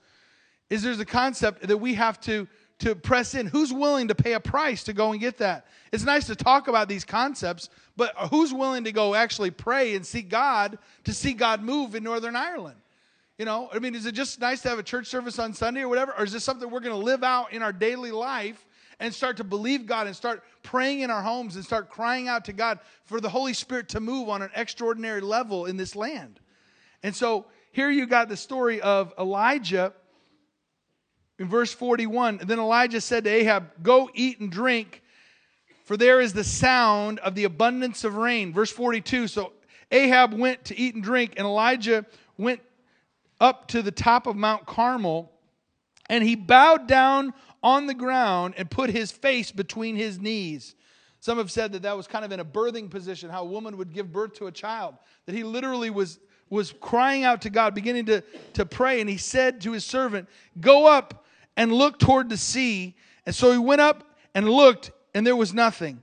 Is 0.70 0.84
there's 0.84 1.00
a 1.00 1.04
concept 1.04 1.66
that 1.66 1.78
we 1.78 1.94
have 1.94 2.20
to 2.20 2.46
to 2.78 2.94
press 2.94 3.34
in. 3.34 3.46
Who's 3.46 3.72
willing 3.72 4.08
to 4.08 4.14
pay 4.14 4.34
a 4.34 4.40
price 4.40 4.84
to 4.84 4.92
go 4.92 5.12
and 5.12 5.20
get 5.20 5.38
that? 5.38 5.66
It's 5.92 6.04
nice 6.04 6.26
to 6.26 6.36
talk 6.36 6.68
about 6.68 6.88
these 6.88 7.04
concepts, 7.04 7.70
but 7.96 8.14
who's 8.30 8.52
willing 8.52 8.84
to 8.84 8.92
go 8.92 9.14
actually 9.14 9.50
pray 9.50 9.94
and 9.94 10.04
seek 10.04 10.28
God 10.28 10.78
to 11.04 11.14
see 11.14 11.32
God 11.32 11.62
move 11.62 11.94
in 11.94 12.02
Northern 12.02 12.36
Ireland? 12.36 12.76
You 13.38 13.44
know, 13.44 13.68
I 13.72 13.78
mean, 13.78 13.94
is 13.94 14.06
it 14.06 14.12
just 14.12 14.40
nice 14.40 14.62
to 14.62 14.68
have 14.68 14.78
a 14.78 14.82
church 14.82 15.06
service 15.06 15.38
on 15.38 15.52
Sunday 15.52 15.82
or 15.82 15.88
whatever? 15.88 16.14
Or 16.16 16.24
is 16.24 16.32
this 16.32 16.44
something 16.44 16.70
we're 16.70 16.80
going 16.80 16.98
to 16.98 17.04
live 17.04 17.22
out 17.22 17.52
in 17.52 17.62
our 17.62 17.72
daily 17.72 18.10
life 18.10 18.64
and 18.98 19.12
start 19.12 19.36
to 19.38 19.44
believe 19.44 19.84
God 19.84 20.06
and 20.06 20.16
start 20.16 20.42
praying 20.62 21.00
in 21.00 21.10
our 21.10 21.20
homes 21.20 21.56
and 21.56 21.64
start 21.64 21.90
crying 21.90 22.28
out 22.28 22.46
to 22.46 22.54
God 22.54 22.78
for 23.04 23.20
the 23.20 23.28
Holy 23.28 23.52
Spirit 23.52 23.90
to 23.90 24.00
move 24.00 24.30
on 24.30 24.40
an 24.40 24.50
extraordinary 24.54 25.20
level 25.20 25.66
in 25.66 25.76
this 25.76 25.94
land? 25.94 26.40
And 27.02 27.14
so 27.14 27.46
here 27.72 27.90
you 27.90 28.06
got 28.06 28.30
the 28.30 28.38
story 28.38 28.80
of 28.80 29.12
Elijah 29.18 29.92
in 31.38 31.48
verse 31.48 31.72
41, 31.72 32.40
then 32.44 32.58
Elijah 32.58 33.00
said 33.00 33.24
to 33.24 33.30
Ahab, 33.30 33.82
Go 33.82 34.08
eat 34.14 34.40
and 34.40 34.50
drink, 34.50 35.02
for 35.84 35.96
there 35.96 36.20
is 36.20 36.32
the 36.32 36.44
sound 36.44 37.18
of 37.20 37.34
the 37.34 37.44
abundance 37.44 38.04
of 38.04 38.16
rain. 38.16 38.52
Verse 38.52 38.70
42, 38.70 39.28
so 39.28 39.52
Ahab 39.90 40.32
went 40.32 40.64
to 40.66 40.78
eat 40.78 40.94
and 40.94 41.04
drink, 41.04 41.34
and 41.36 41.46
Elijah 41.46 42.06
went 42.38 42.60
up 43.40 43.68
to 43.68 43.82
the 43.82 43.90
top 43.90 44.26
of 44.26 44.34
Mount 44.34 44.66
Carmel, 44.66 45.30
and 46.08 46.24
he 46.24 46.36
bowed 46.36 46.86
down 46.86 47.34
on 47.62 47.86
the 47.86 47.94
ground 47.94 48.54
and 48.56 48.70
put 48.70 48.90
his 48.90 49.12
face 49.12 49.52
between 49.52 49.96
his 49.96 50.18
knees. 50.18 50.74
Some 51.20 51.38
have 51.38 51.50
said 51.50 51.72
that 51.72 51.82
that 51.82 51.96
was 51.96 52.06
kind 52.06 52.24
of 52.24 52.32
in 52.32 52.40
a 52.40 52.44
birthing 52.44 52.90
position, 52.90 53.30
how 53.30 53.42
a 53.42 53.46
woman 53.46 53.76
would 53.76 53.92
give 53.92 54.12
birth 54.12 54.34
to 54.34 54.46
a 54.46 54.52
child. 54.52 54.94
That 55.26 55.34
he 55.34 55.42
literally 55.42 55.90
was, 55.90 56.18
was 56.48 56.72
crying 56.80 57.24
out 57.24 57.42
to 57.42 57.50
God, 57.50 57.74
beginning 57.74 58.06
to, 58.06 58.22
to 58.54 58.64
pray. 58.64 59.00
And 59.00 59.10
he 59.10 59.16
said 59.16 59.60
to 59.62 59.72
his 59.72 59.84
servant, 59.84 60.28
Go 60.60 60.86
up 60.86 61.25
and 61.56 61.72
looked 61.72 62.00
toward 62.00 62.28
the 62.28 62.36
sea. 62.36 62.94
And 63.24 63.34
so 63.34 63.52
he 63.52 63.58
went 63.58 63.80
up 63.80 64.04
and 64.34 64.48
looked, 64.48 64.90
and 65.14 65.26
there 65.26 65.36
was 65.36 65.54
nothing. 65.54 66.02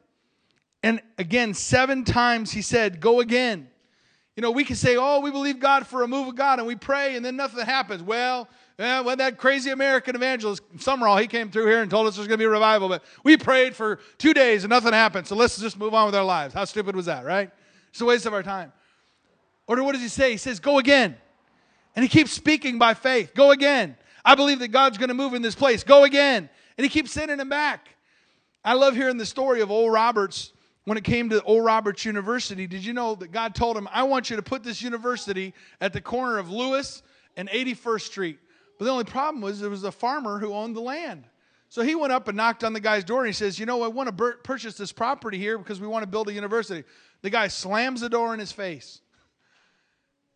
And 0.82 1.02
again, 1.18 1.54
seven 1.54 2.04
times 2.04 2.52
he 2.52 2.62
said, 2.62 3.00
Go 3.00 3.20
again. 3.20 3.70
You 4.36 4.42
know, 4.42 4.52
we 4.52 4.64
can 4.64 4.76
say, 4.76 4.98
Oh, 4.98 5.20
we 5.20 5.32
believe 5.32 5.60
God 5.60 5.88
for 5.88 6.04
a 6.04 6.08
move 6.08 6.28
of 6.28 6.36
God, 6.36 6.60
and 6.60 6.68
we 6.68 6.76
pray, 6.76 7.16
and 7.16 7.24
then 7.24 7.36
nothing 7.36 7.66
happens. 7.66 8.04
Well, 8.04 8.50
yeah, 8.80 9.02
when 9.02 9.20
that 9.20 9.38
crazy 9.38 9.70
American 9.70 10.16
evangelist, 10.16 10.64
Sumrall, 10.78 11.22
he 11.22 11.28
came 11.28 11.52
through 11.52 11.68
here 11.68 11.82
and 11.82 11.92
told 11.92 12.08
us 12.08 12.16
there's 12.16 12.28
going 12.28 12.40
to 12.40 12.42
be 12.42 12.46
a 12.46 12.50
revival, 12.50 12.90
but 12.90 13.04
we 13.24 13.38
prayed 13.38 13.76
for 13.76 14.00
two 14.18 14.34
days 14.34 14.64
and 14.64 14.70
nothing 14.72 14.94
happened, 14.94 15.28
so 15.28 15.36
let's 15.36 15.60
just 15.60 15.78
move 15.78 15.94
on 15.94 16.08
with 16.08 16.16
our 16.16 16.24
lives. 16.24 16.56
How 16.56 16.66
stupid 16.66 16.96
was 16.96 17.06
that, 17.06 17.24
right? 17.24 17.52
It's 17.92 18.02
a 18.02 18.06
waste 18.06 18.26
of 18.26 18.34
our 18.34 18.42
time. 18.42 18.74
Or 19.68 19.82
what 19.84 19.92
does 19.94 20.02
he 20.02 20.08
say? 20.08 20.32
He 20.32 20.38
says, 20.38 20.60
Go 20.60 20.80
again. 20.80 21.16
And 21.96 22.02
he 22.02 22.10
keeps 22.10 22.32
speaking 22.32 22.80
by 22.80 22.96
faith. 22.96 23.36
Go 23.36 23.52
again. 23.52 23.96
I 24.26 24.36
believe 24.36 24.60
that 24.60 24.70
God's 24.70 24.98
going 24.98 25.10
to 25.10 25.14
move 25.14 25.34
in 25.34 25.42
this 25.42 25.56
place. 25.56 25.84
Go 25.84 26.04
again. 26.04 26.50
And 26.78 26.86
he 26.86 26.90
keeps 26.90 27.12
sending 27.12 27.40
him 27.40 27.50
back. 27.50 27.90
I 28.64 28.74
love 28.74 28.96
hearing 28.96 29.18
the 29.18 29.26
story 29.26 29.62
of 29.62 29.70
Oral 29.70 29.90
Roberts 29.90 30.54
when 30.86 30.98
it 30.98 31.04
came 31.04 31.30
to 31.30 31.42
Oral 31.42 31.66
Roberts 31.66 32.06
University. 32.06 32.68
Did 32.68 32.86
you 32.86 32.94
know 32.94 33.16
that 33.16 33.32
God 33.32 33.56
told 33.56 33.78
him, 33.78 33.88
I 33.92 34.04
want 34.04 34.30
you 34.30 34.36
to 34.36 34.42
put 34.42 34.64
this 34.64 34.82
university 34.82 35.54
at 35.82 35.94
the 35.94 36.02
corner 36.02 36.38
of 36.38 36.50
Lewis 36.50 37.04
and 37.36 37.50
81st 37.50 38.02
Street? 38.02 38.40
But 38.80 38.86
the 38.86 38.92
only 38.92 39.04
problem 39.04 39.42
was 39.42 39.60
there 39.60 39.70
was 39.70 39.84
a 39.84 39.92
farmer 39.92 40.40
who 40.40 40.54
owned 40.54 40.76
the 40.76 40.82
land. 40.82 41.26
So 41.70 41.82
he 41.82 41.96
went 41.96 42.14
up 42.14 42.28
and 42.28 42.38
knocked 42.38 42.64
on 42.64 42.74
the 42.74 42.80
guy's 42.80 43.04
door 43.04 43.22
and 43.22 43.28
he 43.28 43.34
says, 43.34 43.58
You 43.60 43.66
know, 43.66 43.82
I 43.82 43.88
want 43.88 44.16
to 44.16 44.34
purchase 44.44 44.76
this 44.76 44.92
property 44.92 45.38
here 45.38 45.58
because 45.58 45.82
we 45.82 45.88
want 45.88 46.04
to 46.04 46.08
build 46.08 46.30
a 46.30 46.34
university. 46.34 46.84
The 47.22 47.30
guy 47.30 47.48
slams 47.48 48.02
the 48.02 48.10
door 48.10 48.34
in 48.34 48.40
his 48.40 48.52
face. 48.52 49.02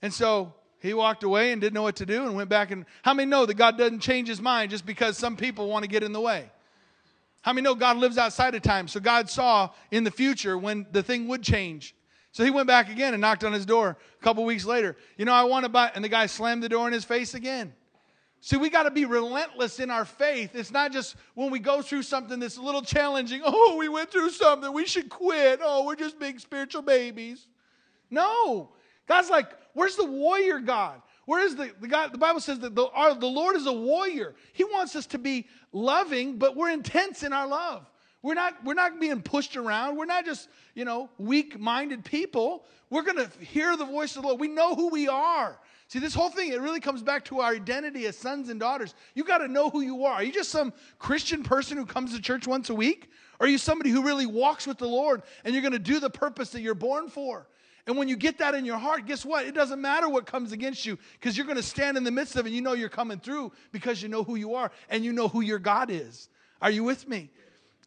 And 0.01 0.13
so 0.13 0.53
he 0.87 0.93
walked 0.93 1.23
away 1.23 1.51
and 1.51 1.61
didn't 1.61 1.73
know 1.73 1.83
what 1.83 1.97
to 1.97 2.05
do 2.05 2.23
and 2.23 2.35
went 2.35 2.49
back 2.49 2.71
and 2.71 2.85
how 3.03 3.13
many 3.13 3.29
know 3.29 3.45
that 3.45 3.55
God 3.55 3.77
doesn't 3.77 3.99
change 3.99 4.27
his 4.27 4.41
mind 4.41 4.71
just 4.71 4.85
because 4.85 5.17
some 5.17 5.37
people 5.37 5.67
want 5.67 5.83
to 5.83 5.89
get 5.89 6.03
in 6.03 6.13
the 6.13 6.21
way? 6.21 6.49
How 7.41 7.53
many 7.53 7.63
know 7.63 7.75
God 7.75 7.97
lives 7.97 8.17
outside 8.17 8.55
of 8.55 8.61
time? 8.61 8.87
So 8.87 8.99
God 8.99 9.29
saw 9.29 9.69
in 9.91 10.03
the 10.03 10.11
future 10.11 10.57
when 10.57 10.85
the 10.91 11.03
thing 11.03 11.27
would 11.27 11.43
change. 11.43 11.95
So 12.31 12.43
he 12.43 12.51
went 12.51 12.67
back 12.67 12.89
again 12.89 13.13
and 13.13 13.21
knocked 13.21 13.43
on 13.43 13.53
his 13.53 13.65
door 13.65 13.97
a 14.19 14.23
couple 14.23 14.43
weeks 14.43 14.65
later. 14.65 14.95
You 15.17 15.25
know, 15.25 15.33
I 15.33 15.43
want 15.43 15.63
to 15.63 15.69
buy, 15.69 15.91
and 15.95 16.03
the 16.03 16.09
guy 16.09 16.25
slammed 16.25 16.61
the 16.61 16.69
door 16.69 16.87
in 16.87 16.93
his 16.93 17.05
face 17.05 17.33
again. 17.33 17.73
See, 18.41 18.57
we 18.57 18.69
got 18.69 18.83
to 18.83 18.91
be 18.91 19.05
relentless 19.05 19.79
in 19.79 19.89
our 19.89 20.05
faith. 20.05 20.51
It's 20.53 20.71
not 20.71 20.91
just 20.91 21.15
when 21.33 21.49
we 21.49 21.59
go 21.59 21.81
through 21.81 22.03
something 22.03 22.39
that's 22.39 22.57
a 22.57 22.61
little 22.61 22.81
challenging. 22.81 23.41
Oh, 23.45 23.77
we 23.77 23.89
went 23.89 24.11
through 24.11 24.29
something. 24.31 24.71
We 24.71 24.85
should 24.85 25.09
quit. 25.09 25.59
Oh, 25.63 25.85
we're 25.85 25.95
just 25.95 26.19
big 26.19 26.39
spiritual 26.39 26.81
babies. 26.81 27.47
No. 28.09 28.69
God's 29.07 29.29
like, 29.29 29.49
where's 29.73 29.95
the 29.95 30.05
warrior 30.05 30.59
God? 30.59 31.01
Where 31.25 31.45
is 31.45 31.55
the, 31.55 31.71
the 31.81 31.87
God? 31.87 32.13
The 32.13 32.17
Bible 32.17 32.39
says 32.39 32.59
that 32.59 32.75
the, 32.75 32.87
our, 32.87 33.13
the 33.13 33.27
Lord 33.27 33.55
is 33.55 33.65
a 33.65 33.73
warrior. 33.73 34.35
He 34.53 34.63
wants 34.63 34.95
us 34.95 35.05
to 35.07 35.17
be 35.17 35.47
loving, 35.73 36.37
but 36.37 36.55
we're 36.55 36.69
intense 36.69 37.23
in 37.23 37.33
our 37.33 37.47
love. 37.47 37.89
We're 38.21 38.33
not, 38.33 38.63
we're 38.63 38.73
not 38.73 38.99
being 38.99 39.21
pushed 39.21 39.55
around. 39.55 39.95
We're 39.95 40.05
not 40.05 40.25
just, 40.25 40.49
you 40.73 40.85
know, 40.85 41.09
weak 41.17 41.59
minded 41.59 42.03
people. 42.03 42.65
We're 42.89 43.03
going 43.03 43.17
to 43.17 43.29
hear 43.43 43.77
the 43.77 43.85
voice 43.85 44.15
of 44.15 44.21
the 44.21 44.27
Lord. 44.29 44.39
We 44.39 44.47
know 44.47 44.73
who 44.75 44.89
we 44.89 45.07
are. 45.07 45.59
See, 45.89 45.99
this 45.99 46.13
whole 46.13 46.29
thing, 46.29 46.51
it 46.51 46.59
really 46.59 46.81
comes 46.81 47.01
back 47.01 47.23
to 47.25 47.39
our 47.39 47.51
identity 47.51 48.05
as 48.07 48.17
sons 48.17 48.49
and 48.49 48.59
daughters. 48.59 48.95
You 49.15 49.23
got 49.23 49.37
to 49.37 49.47
know 49.47 49.69
who 49.69 49.81
you 49.81 50.03
are. 50.05 50.15
Are 50.15 50.23
you 50.23 50.33
just 50.33 50.49
some 50.49 50.73
Christian 50.99 51.43
person 51.43 51.77
who 51.77 51.85
comes 51.85 52.13
to 52.13 52.21
church 52.21 52.47
once 52.47 52.69
a 52.69 52.75
week? 52.75 53.09
Or 53.39 53.47
are 53.47 53.49
you 53.49 53.57
somebody 53.57 53.89
who 53.91 54.03
really 54.03 54.25
walks 54.25 54.67
with 54.67 54.77
the 54.77 54.87
Lord 54.87 55.23
and 55.45 55.53
you're 55.53 55.61
going 55.61 55.73
to 55.73 55.79
do 55.79 55.99
the 55.99 56.09
purpose 56.09 56.49
that 56.49 56.61
you're 56.61 56.75
born 56.75 57.09
for? 57.09 57.47
And 57.87 57.97
when 57.97 58.07
you 58.07 58.15
get 58.15 58.37
that 58.39 58.53
in 58.53 58.65
your 58.65 58.77
heart, 58.77 59.05
guess 59.05 59.25
what? 59.25 59.45
It 59.45 59.55
doesn't 59.55 59.81
matter 59.81 60.09
what 60.09 60.25
comes 60.25 60.51
against 60.51 60.85
you 60.85 60.99
because 61.13 61.37
you're 61.37 61.45
going 61.45 61.57
to 61.57 61.63
stand 61.63 61.97
in 61.97 62.03
the 62.03 62.11
midst 62.11 62.35
of 62.35 62.45
it 62.45 62.49
and 62.49 62.55
you 62.55 62.61
know 62.61 62.73
you're 62.73 62.89
coming 62.89 63.19
through 63.19 63.53
because 63.71 64.03
you 64.03 64.09
know 64.09 64.23
who 64.23 64.35
you 64.35 64.55
are 64.55 64.71
and 64.89 65.03
you 65.05 65.13
know 65.13 65.27
who 65.27 65.41
your 65.41 65.59
God 65.59 65.89
is. 65.89 66.29
Are 66.61 66.69
you 66.69 66.83
with 66.83 67.07
me? 67.07 67.29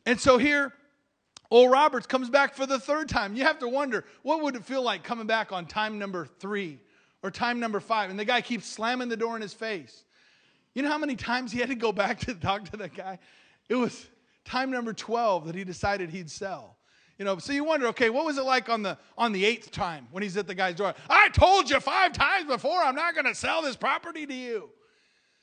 And 0.06 0.18
so 0.18 0.38
here, 0.38 0.72
Oral 1.50 1.68
Roberts 1.68 2.06
comes 2.06 2.30
back 2.30 2.54
for 2.54 2.64
the 2.64 2.78
third 2.78 3.08
time. 3.08 3.36
You 3.36 3.44
have 3.44 3.58
to 3.58 3.68
wonder, 3.68 4.04
what 4.22 4.42
would 4.42 4.56
it 4.56 4.64
feel 4.64 4.82
like 4.82 5.04
coming 5.04 5.26
back 5.26 5.52
on 5.52 5.66
time 5.66 5.98
number 5.98 6.26
three? 6.38 6.80
or 7.22 7.30
time 7.30 7.60
number 7.60 7.80
five, 7.80 8.10
and 8.10 8.18
the 8.18 8.24
guy 8.24 8.40
keeps 8.40 8.66
slamming 8.66 9.08
the 9.08 9.16
door 9.16 9.36
in 9.36 9.42
his 9.42 9.52
face. 9.52 10.04
You 10.74 10.82
know 10.82 10.88
how 10.88 10.98
many 10.98 11.16
times 11.16 11.52
he 11.52 11.58
had 11.58 11.68
to 11.68 11.74
go 11.74 11.92
back 11.92 12.20
to 12.20 12.34
talk 12.34 12.70
to 12.70 12.76
that 12.78 12.94
guy? 12.94 13.18
It 13.68 13.74
was 13.74 14.06
time 14.44 14.70
number 14.70 14.92
12 14.92 15.46
that 15.46 15.54
he 15.54 15.64
decided 15.64 16.10
he'd 16.10 16.30
sell. 16.30 16.76
You 17.20 17.26
know, 17.26 17.36
so 17.36 17.52
you 17.52 17.64
wonder, 17.64 17.86
okay, 17.88 18.08
what 18.08 18.24
was 18.24 18.38
it 18.38 18.44
like 18.44 18.68
on 18.70 18.82
the 18.82 18.96
on 19.16 19.32
the 19.32 19.44
eighth 19.44 19.70
time 19.70 20.08
when 20.10 20.22
he's 20.22 20.38
at 20.38 20.46
the 20.46 20.54
guy's 20.54 20.76
door? 20.76 20.94
I 21.08 21.28
told 21.28 21.68
you 21.68 21.78
five 21.78 22.14
times 22.14 22.46
before 22.46 22.82
I'm 22.82 22.94
not 22.94 23.14
going 23.14 23.26
to 23.26 23.34
sell 23.34 23.60
this 23.60 23.76
property 23.76 24.26
to 24.26 24.34
you. 24.34 24.70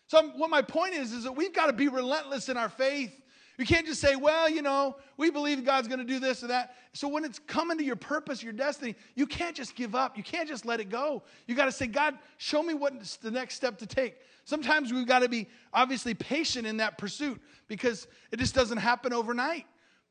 So 0.07 0.31
what 0.37 0.49
my 0.49 0.63
point 0.63 0.95
is 0.95 1.13
is 1.13 1.23
that 1.25 1.33
we've 1.33 1.53
got 1.53 1.67
to 1.67 1.73
be 1.73 1.87
relentless 1.87 2.49
in 2.49 2.57
our 2.57 2.69
faith 2.69 3.13
you 3.57 3.65
can't 3.65 3.87
just 3.87 3.99
say, 3.99 4.15
well, 4.15 4.47
you 4.47 4.61
know, 4.61 4.97
we 5.17 5.31
believe 5.31 5.65
God's 5.65 5.87
going 5.87 5.99
to 5.99 6.05
do 6.05 6.19
this 6.19 6.43
or 6.43 6.47
that. 6.47 6.75
So 6.93 7.07
when 7.07 7.25
it's 7.25 7.39
coming 7.39 7.77
to 7.79 7.83
your 7.83 7.95
purpose, 7.95 8.43
your 8.43 8.53
destiny, 8.53 8.95
you 9.15 9.25
can't 9.25 9.55
just 9.55 9.75
give 9.75 9.95
up. 9.95 10.15
You 10.15 10.21
can't 10.21 10.47
just 10.47 10.63
let 10.65 10.79
it 10.79 10.89
go. 10.89 11.23
You 11.47 11.55
got 11.55 11.65
to 11.65 11.71
say, 11.71 11.87
God, 11.87 12.19
show 12.37 12.61
me 12.61 12.75
what's 12.75 13.17
the 13.17 13.31
next 13.31 13.55
step 13.55 13.79
to 13.79 13.87
take. 13.87 14.17
Sometimes 14.43 14.93
we've 14.93 15.07
got 15.07 15.19
to 15.19 15.29
be 15.29 15.47
obviously 15.73 16.13
patient 16.13 16.67
in 16.67 16.77
that 16.77 16.99
pursuit 16.99 17.41
because 17.67 18.07
it 18.31 18.37
just 18.37 18.53
doesn't 18.53 18.77
happen 18.77 19.11
overnight. 19.11 19.65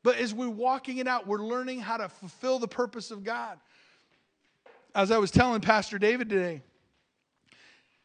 But 0.07 0.19
as 0.19 0.33
we're 0.33 0.47
walking 0.47 0.99
it 0.99 1.07
out, 1.09 1.27
we're 1.27 1.43
learning 1.43 1.81
how 1.81 1.97
to 1.97 2.07
fulfill 2.07 2.59
the 2.59 2.67
purpose 2.69 3.11
of 3.11 3.25
God. 3.25 3.59
As 4.95 5.11
I 5.11 5.17
was 5.17 5.31
telling 5.31 5.59
Pastor 5.59 5.99
David 5.99 6.29
today, 6.29 6.61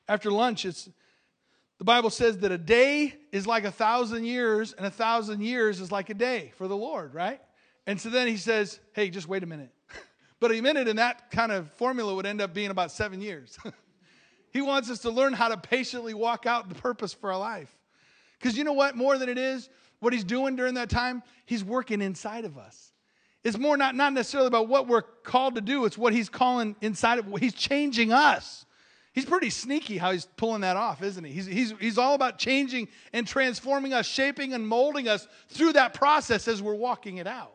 after 0.09 0.29
lunch, 0.29 0.65
it's 0.65 0.89
the 1.79 1.85
Bible 1.85 2.11
says 2.11 2.39
that 2.39 2.51
a 2.51 2.59
day 2.59 3.15
is 3.31 3.47
like 3.47 3.63
a 3.63 3.71
thousand 3.71 4.25
years, 4.25 4.73
and 4.73 4.85
a 4.85 4.91
thousand 4.91 5.43
years 5.43 5.79
is 5.79 5.93
like 5.93 6.11
a 6.11 6.15
day 6.15 6.51
for 6.57 6.67
the 6.67 6.77
Lord, 6.77 7.15
right? 7.15 7.41
And 7.87 8.01
so 8.01 8.11
then 8.11 8.27
he 8.27 8.37
says, 8.37 8.81
hey, 8.95 9.09
just 9.09 9.29
wait 9.29 9.45
a 9.45 9.47
minute. 9.47 9.71
but 10.41 10.51
a 10.51 10.61
minute 10.61 10.89
in 10.89 10.97
that 10.97 11.31
kind 11.31 11.53
of 11.53 11.71
formula 11.75 12.17
would 12.17 12.27
end 12.27 12.41
up 12.41 12.53
being 12.53 12.71
about 12.71 12.91
seven 12.91 13.21
years. 13.21 13.57
he 14.53 14.61
wants 14.61 14.91
us 14.91 14.99
to 15.03 15.11
learn 15.11 15.35
how 15.35 15.47
to 15.47 15.57
patiently 15.57 16.15
walk 16.15 16.47
out 16.47 16.69
the 16.69 16.75
purpose 16.75 17.15
for 17.15 17.33
our 17.33 17.39
life. 17.39 17.73
Because 18.41 18.59
you 18.59 18.65
know 18.65 18.73
what? 18.73 18.97
More 18.97 19.19
than 19.19 19.29
it 19.29 19.39
is, 19.39 19.69
what 20.03 20.13
he's 20.13 20.25
doing 20.25 20.57
during 20.57 20.75
that 20.75 20.91
time, 20.91 21.23
he's 21.47 21.63
working 21.63 22.03
inside 22.03 22.45
of 22.45 22.59
us. 22.59 22.91
It's 23.45 23.57
more 23.57 23.77
not, 23.77 23.95
not 23.95 24.13
necessarily 24.13 24.49
about 24.49 24.69
what 24.69 24.89
we're 24.89 25.03
called 25.03 25.55
to 25.55 25.61
do, 25.61 25.85
it's 25.85 25.97
what 25.97 26.13
he's 26.13 26.29
calling 26.29 26.75
inside 26.81 27.21
of 27.21 27.27
he's 27.39 27.55
changing 27.55 28.13
us. 28.13 28.67
He's 29.13 29.27
pretty 29.27 29.51
sneaky 29.51 29.99
how 29.99 30.11
he's 30.11 30.27
pulling 30.37 30.63
that 30.63 30.77
off, 30.77 31.03
isn't 31.03 31.23
he? 31.23 31.33
He's, 31.33 31.47
he's, 31.47 31.75
he's 31.79 31.99
all 31.99 32.15
about 32.15 32.39
changing 32.39 32.89
and 33.13 33.27
transforming 33.27 33.93
us, 33.93 34.07
shaping 34.07 34.55
and 34.55 34.67
molding 34.67 35.07
us 35.07 35.29
through 35.51 35.75
that 35.75 35.95
process 35.95 36.49
as 36.49 36.63
we're 36.63 36.75
walking 36.75 37.19
it 37.19 37.27
out. 37.27 37.55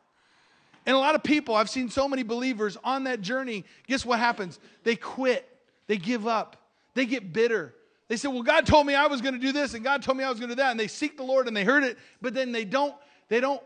And 0.85 0.95
a 0.95 0.99
lot 0.99 1.15
of 1.15 1.23
people, 1.23 1.55
I've 1.55 1.69
seen 1.69 1.89
so 1.89 2.07
many 2.07 2.23
believers 2.23 2.77
on 2.83 3.05
that 3.05 3.19
journey, 3.19 3.65
guess 3.87 4.05
what 4.05 4.19
happens? 4.19 4.59
They 4.83 4.95
quit, 4.95 5.49
they 5.87 5.97
give 5.97 6.27
up, 6.27 6.55
they 6.93 7.05
get 7.05 7.33
bitter. 7.33 7.73
They 8.07 8.17
say, 8.17 8.27
Well, 8.27 8.43
God 8.43 8.65
told 8.65 8.87
me 8.87 8.95
I 8.95 9.07
was 9.07 9.21
going 9.21 9.33
to 9.33 9.39
do 9.39 9.51
this, 9.51 9.73
and 9.73 9.83
God 9.83 10.01
told 10.01 10.17
me 10.17 10.23
I 10.23 10.29
was 10.29 10.39
going 10.39 10.49
to 10.49 10.55
do 10.55 10.61
that. 10.61 10.71
And 10.71 10.79
they 10.79 10.87
seek 10.87 11.17
the 11.17 11.23
Lord 11.23 11.47
and 11.47 11.55
they 11.55 11.63
heard 11.63 11.83
it, 11.83 11.97
but 12.21 12.33
then 12.33 12.51
they 12.51 12.65
don't, 12.65 12.95
they 13.27 13.39
don't 13.39 13.61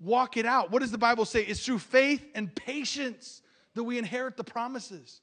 walk 0.00 0.36
it 0.36 0.46
out. 0.46 0.70
What 0.70 0.80
does 0.80 0.90
the 0.90 0.98
Bible 0.98 1.24
say? 1.24 1.42
It's 1.42 1.64
through 1.64 1.78
faith 1.78 2.26
and 2.34 2.54
patience 2.54 3.42
that 3.74 3.84
we 3.84 3.98
inherit 3.98 4.36
the 4.36 4.44
promises. 4.44 5.20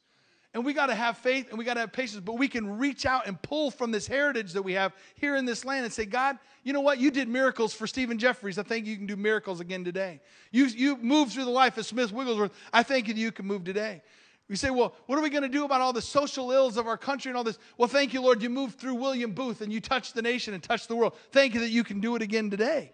And 0.55 0.63
we 0.63 0.73
got 0.73 0.85
to 0.87 0.95
have 0.95 1.17
faith 1.17 1.49
and 1.49 1.57
we 1.57 1.65
got 1.65 1.73
to 1.75 1.79
have 1.79 1.91
patience, 1.91 2.21
but 2.23 2.37
we 2.37 2.47
can 2.47 2.77
reach 2.77 3.07
out 3.07 3.25
and 3.25 3.41
pull 3.41 3.71
from 3.71 3.91
this 3.91 4.05
heritage 4.05 4.53
that 4.53 4.61
we 4.61 4.73
have 4.73 4.93
here 5.15 5.35
in 5.35 5.45
this 5.45 5.65
land 5.65 5.83
and 5.83 5.91
say, 5.91 6.05
God, 6.05 6.37
you 6.63 6.73
know 6.73 6.81
what? 6.81 6.99
You 6.99 7.09
did 7.09 7.27
miracles 7.27 7.73
for 7.73 7.87
Stephen 7.87 8.19
Jeffreys. 8.19 8.59
I 8.59 8.63
think 8.63 8.85
you 8.85 8.95
can 8.95 9.07
do 9.07 9.15
miracles 9.15 9.59
again 9.59 9.83
today. 9.83 10.21
You, 10.51 10.65
you 10.65 10.97
moved 10.97 11.33
through 11.33 11.45
the 11.45 11.51
life 11.51 11.77
of 11.79 11.87
Smith 11.87 12.11
Wigglesworth. 12.11 12.51
I 12.71 12.83
think 12.83 13.07
you 13.07 13.31
can 13.31 13.47
move 13.47 13.63
today. 13.63 14.03
We 14.49 14.55
say, 14.55 14.69
well, 14.69 14.93
what 15.05 15.17
are 15.17 15.21
we 15.21 15.29
going 15.29 15.43
to 15.43 15.49
do 15.49 15.65
about 15.65 15.81
all 15.81 15.93
the 15.93 16.01
social 16.01 16.51
ills 16.51 16.77
of 16.77 16.85
our 16.85 16.97
country 16.97 17.29
and 17.29 17.37
all 17.37 17.43
this? 17.43 17.57
Well, 17.77 17.87
thank 17.87 18.13
you, 18.13 18.21
Lord. 18.21 18.41
You 18.41 18.49
moved 18.49 18.77
through 18.77 18.95
William 18.95 19.31
Booth 19.31 19.61
and 19.61 19.71
you 19.71 19.79
touched 19.79 20.15
the 20.15 20.21
nation 20.21 20.53
and 20.53 20.61
touched 20.61 20.89
the 20.89 20.95
world. 20.95 21.15
Thank 21.31 21.53
you 21.53 21.61
that 21.61 21.69
you 21.69 21.83
can 21.83 22.01
do 22.01 22.15
it 22.15 22.21
again 22.21 22.49
today. 22.49 22.91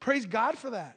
Praise 0.00 0.26
God 0.26 0.58
for 0.58 0.70
that. 0.70 0.96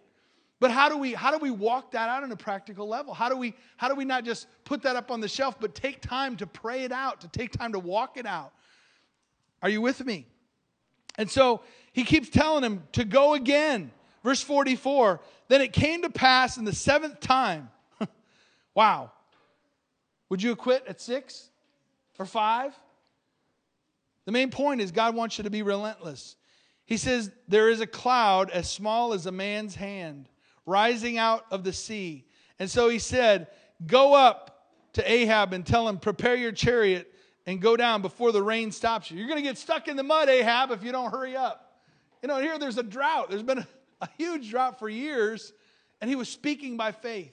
But 0.60 0.72
how 0.72 0.90
do 0.90 0.98
we 0.98 1.14
how 1.14 1.32
do 1.32 1.38
we 1.38 1.52
walk 1.52 1.92
that 1.92 2.10
out 2.10 2.24
on 2.24 2.32
a 2.32 2.38
practical 2.38 2.88
level? 2.88 3.14
How 3.14 3.30
do 3.30 3.36
we 3.36 3.56
how 3.78 3.88
do 3.88 3.96
we 3.96 4.06
not 4.06 4.24
just 4.24 4.48
put 4.64 4.84
that 4.84 4.96
up 4.96 5.12
on 5.12 5.20
the 5.20 5.28
shelf 5.28 5.60
but 5.60 5.76
take 5.76 6.02
time 6.02 6.38
to 6.38 6.48
pray 6.48 6.84
it 6.84 6.92
out, 6.92 7.22
to 7.22 7.28
take 7.28 7.52
time 7.52 7.74
to 7.74 7.80
walk 7.80 8.18
it 8.18 8.26
out? 8.26 8.54
Are 9.62 9.70
you 9.70 9.82
with 9.82 10.04
me? 10.06 10.28
And 11.18 11.30
so 11.30 11.62
he 11.94 12.04
keeps 12.04 12.30
telling 12.30 12.64
him 12.64 12.84
to 12.94 13.06
go 13.06 13.34
again. 13.34 13.92
Verse 14.24 14.42
44, 14.42 15.22
then 15.50 15.62
it 15.62 15.72
came 15.72 16.02
to 16.02 16.10
pass 16.10 16.58
in 16.58 16.66
the 16.66 16.74
seventh 16.74 17.20
time. 17.20 17.70
wow. 18.74 19.12
Would 20.36 20.44
you 20.44 20.54
quit 20.58 20.84
at 20.86 21.00
6 21.00 21.50
or 22.20 22.26
5? 22.26 22.74
The 24.26 24.34
main 24.34 24.52
point 24.52 24.82
is 24.82 24.92
God 24.92 25.16
wants 25.16 25.38
you 25.38 25.46
to 25.46 25.50
be 25.50 25.62
relentless. 25.62 26.36
He 26.84 26.98
says, 26.98 27.32
There 27.48 27.70
is 27.70 27.80
a 27.80 27.88
cloud 27.88 28.50
as 28.50 28.70
small 28.70 29.14
as 29.14 29.28
a 29.28 29.32
man's 29.32 29.76
hand 29.76 30.28
rising 30.66 31.18
out 31.18 31.46
of 31.52 31.64
the 31.64 31.72
sea. 31.72 32.26
And 32.60 32.70
so 32.70 32.90
he 32.90 33.00
said, 33.00 33.48
Go 33.88 34.14
up 34.14 34.74
to 34.96 35.10
Ahab 35.10 35.54
and 35.54 35.66
tell 35.66 35.88
him, 35.88 36.00
Prepare 36.00 36.36
your 36.36 36.52
chariot 36.52 37.10
and 37.46 37.62
go 37.62 37.78
down 37.78 38.02
before 38.02 38.34
the 38.34 38.44
rain 38.44 38.74
stops 38.74 39.10
you. 39.10 39.18
You're 39.18 39.30
going 39.30 39.42
to 39.42 39.50
get 39.50 39.58
stuck 39.58 39.88
in 39.88 39.96
the 39.96 40.04
mud, 40.04 40.28
Ahab, 40.28 40.70
if 40.72 40.84
you 40.84 40.92
don't 40.92 41.12
hurry 41.12 41.38
up. 41.38 41.80
You 42.22 42.28
know, 42.28 42.42
here 42.42 42.60
there's 42.60 42.78
a 42.78 42.84
drought. 42.84 43.30
There's 43.30 43.42
been 43.42 43.60
a, 43.60 43.68
a 44.02 44.10
huge 44.18 44.50
drought 44.50 44.80
for 44.80 44.90
years, 44.90 45.54
and 46.02 46.10
he 46.10 46.18
was 46.18 46.28
speaking 46.28 46.76
by 46.76 46.92
faith. 46.92 47.32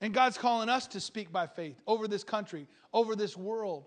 And 0.00 0.14
God's 0.14 0.38
calling 0.38 0.68
us 0.68 0.86
to 0.88 1.00
speak 1.00 1.32
by 1.32 1.46
faith 1.46 1.80
over 1.86 2.06
this 2.06 2.22
country, 2.22 2.68
over 2.92 3.16
this 3.16 3.36
world. 3.36 3.84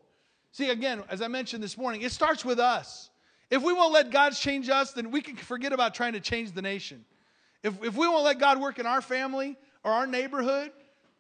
See, 0.52 0.70
again, 0.70 1.04
as 1.10 1.22
I 1.22 1.28
mentioned 1.28 1.64
this 1.64 1.78
morning, 1.78 2.02
it 2.02 2.12
starts 2.12 2.44
with 2.44 2.60
us. 2.60 3.10
If 3.50 3.64
we 3.64 3.74
won't 3.74 3.94
let 3.94 4.12
God 4.12 4.32
change 4.32 4.70
us, 4.70 4.92
then 4.92 5.12
we 5.12 5.22
can 5.22 5.36
forget 5.36 5.74
about 5.74 5.94
trying 5.94 6.14
to 6.14 6.20
change 6.20 6.52
the 6.52 6.62
nation. 6.62 7.06
If, 7.64 7.82
if 7.84 7.96
we 7.96 8.08
won't 8.08 8.26
let 8.26 8.40
God 8.40 8.60
work 8.60 8.80
in 8.80 8.86
our 8.86 9.02
family 9.02 9.58
or 9.84 9.92
our 9.92 10.08
neighborhood, 10.08 10.72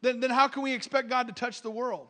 then, 0.01 0.19
then 0.19 0.29
how 0.29 0.47
can 0.47 0.63
we 0.63 0.73
expect 0.73 1.09
God 1.09 1.27
to 1.27 1.33
touch 1.33 1.61
the 1.61 1.71
world? 1.71 2.07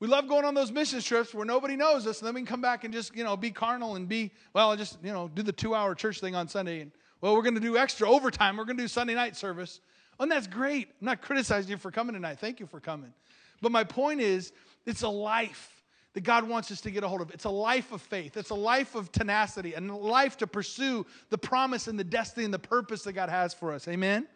We 0.00 0.06
love 0.06 0.28
going 0.28 0.44
on 0.44 0.54
those 0.54 0.70
mission 0.70 1.00
trips 1.00 1.34
where 1.34 1.44
nobody 1.44 1.74
knows 1.74 2.06
us, 2.06 2.20
and 2.20 2.26
then 2.26 2.34
we 2.34 2.40
can 2.42 2.46
come 2.46 2.60
back 2.60 2.84
and 2.84 2.94
just, 2.94 3.16
you 3.16 3.24
know, 3.24 3.36
be 3.36 3.50
carnal 3.50 3.96
and 3.96 4.08
be, 4.08 4.30
well, 4.52 4.76
just, 4.76 4.98
you 5.02 5.12
know, 5.12 5.28
do 5.28 5.42
the 5.42 5.52
two 5.52 5.74
hour 5.74 5.94
church 5.96 6.20
thing 6.20 6.36
on 6.36 6.46
Sunday. 6.46 6.82
And, 6.82 6.92
well, 7.20 7.34
we're 7.34 7.42
going 7.42 7.54
to 7.54 7.60
do 7.60 7.76
extra 7.76 8.08
overtime. 8.08 8.56
We're 8.56 8.64
going 8.64 8.76
to 8.76 8.84
do 8.84 8.88
Sunday 8.88 9.14
night 9.14 9.34
service. 9.34 9.80
And 10.20 10.30
that's 10.30 10.46
great. 10.46 10.88
I'm 11.00 11.06
not 11.06 11.22
criticizing 11.22 11.70
you 11.70 11.76
for 11.76 11.90
coming 11.90 12.14
tonight. 12.14 12.38
Thank 12.38 12.60
you 12.60 12.66
for 12.66 12.80
coming. 12.80 13.12
But 13.60 13.72
my 13.72 13.84
point 13.84 14.20
is, 14.20 14.52
it's 14.86 15.02
a 15.02 15.08
life 15.08 15.78
that 16.14 16.22
God 16.22 16.48
wants 16.48 16.70
us 16.70 16.80
to 16.82 16.90
get 16.90 17.04
a 17.04 17.08
hold 17.08 17.20
of. 17.20 17.30
It's 17.30 17.44
a 17.44 17.50
life 17.50 17.92
of 17.92 18.02
faith, 18.02 18.36
it's 18.36 18.50
a 18.50 18.54
life 18.54 18.94
of 18.94 19.12
tenacity, 19.12 19.74
and 19.74 19.90
a 19.90 19.94
life 19.94 20.36
to 20.38 20.46
pursue 20.46 21.06
the 21.30 21.38
promise 21.38 21.86
and 21.86 21.98
the 21.98 22.04
destiny 22.04 22.44
and 22.44 22.52
the 22.52 22.58
purpose 22.58 23.02
that 23.02 23.12
God 23.12 23.28
has 23.28 23.54
for 23.54 23.72
us. 23.72 23.86
Amen? 23.86 24.26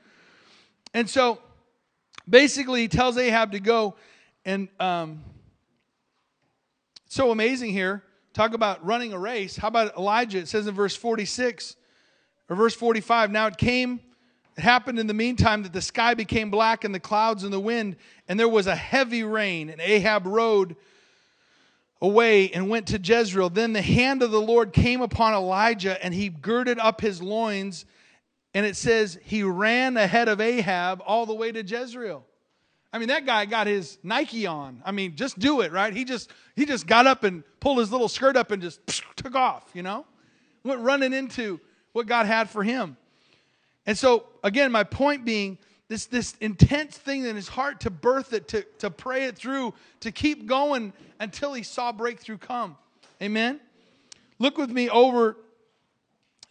And 0.95 1.09
so 1.09 1.41
basically, 2.29 2.83
he 2.83 2.89
tells 2.89 3.17
Ahab 3.17 3.53
to 3.53 3.61
go, 3.61 3.97
and 4.45 4.69
um, 4.79 5.25
so 7.09 7.31
amazing 7.31 7.73
here. 7.73 8.03
Talk 8.33 8.55
about 8.55 8.85
running 8.85 9.13
a 9.13 9.19
race. 9.19 9.57
How 9.57 9.69
about 9.69 9.97
Elijah? 9.97 10.39
It 10.39 10.49
says 10.49 10.67
in 10.67 10.75
verse 10.75 10.97
46 10.97 11.77
or 12.49 12.57
verse 12.57 12.75
45 12.75 13.31
Now 13.31 13.47
it 13.47 13.59
came 13.59 14.01
It 14.57 14.63
happened 14.63 14.99
in 14.99 15.07
the 15.07 15.15
meantime 15.15 15.63
that 15.63 15.73
the 15.73 15.81
sky 15.81 16.15
became 16.15 16.51
black 16.51 16.85
and 16.85 16.95
the 16.95 17.01
clouds 17.01 17.45
and 17.45 17.53
the 17.53 17.61
wind, 17.61 17.97
and 18.29 18.39
there 18.39 18.49
was 18.49 18.67
a 18.67 18.77
heavy 18.77 19.23
rain, 19.23 19.71
and 19.71 19.81
Ahab 19.81 20.27
rode 20.27 20.77
away 22.03 22.51
and 22.51 22.69
went 22.69 22.89
to 22.89 22.99
Jezreel. 22.99 23.49
Then 23.49 23.73
the 23.73 23.81
hand 23.81 24.23
of 24.23 24.31
the 24.31 24.41
Lord 24.41 24.73
came 24.73 25.01
upon 25.01 25.33
Elijah, 25.33 26.03
and 26.05 26.13
he 26.13 26.29
girded 26.29 26.79
up 26.79 27.01
his 27.01 27.23
loins, 27.23 27.87
and 28.53 28.67
it 28.67 28.77
says 28.77 29.19
he 29.23 29.43
ran 29.43 29.97
ahead 29.97 30.29
of 30.29 30.41
Ahab 30.41 31.03
all 31.07 31.25
the 31.25 31.35
way 31.35 31.51
to 31.53 31.63
Jezreel. 31.63 32.25
I 32.93 32.99
mean, 32.99 33.09
that 33.09 33.25
guy 33.25 33.47
got 33.47 33.67
his 33.67 33.97
Nike 34.03 34.47
on. 34.47 34.83
I 34.85 34.93
mean, 34.93 35.17
just 35.17 35.39
do 35.39 35.63
it, 35.63 35.73
right? 35.73 35.95
He 35.95 36.05
just 36.05 36.31
he 36.55 36.67
just 36.67 36.87
got 36.87 37.07
up 37.07 37.25
and 37.25 37.43
pulled 37.59 37.79
his 37.79 37.91
little 37.91 38.09
skirt 38.09 38.37
up 38.37 38.51
and 38.51 38.61
just 38.61 38.81
took 39.17 39.35
off, 39.35 39.71
you 39.73 39.83
know? 39.83 40.05
Went 40.63 40.83
running 40.83 41.15
into 41.15 41.59
what 41.93 42.07
God 42.07 42.27
had 42.27 42.51
for 42.51 42.63
him. 42.63 42.99
And 43.87 43.97
so, 43.97 44.27
again, 44.43 44.73
my 44.73 44.85
point 44.85 45.25
being 45.25 45.59
this, 45.89 46.07
this 46.07 46.35
intense 46.41 46.97
thing 46.97 47.27
in 47.27 47.37
his 47.37 47.49
heart 47.49 47.81
to 47.81 47.91
birth 47.91 48.33
it, 48.33 48.49
to, 48.49 48.63
to 48.79 48.91
pray 48.91 49.25
it 49.25 49.37
through, 49.37 49.75
to 50.01 50.11
keep 50.11 50.47
going 50.47 50.93
until 51.21 51.53
he 51.53 51.63
saw 51.63 51.93
breakthrough 51.93 52.39
come. 52.39 52.77
Amen? 53.21 53.61
Look 54.39 54.57
with 54.57 54.71
me 54.71 54.89
over 54.89 55.37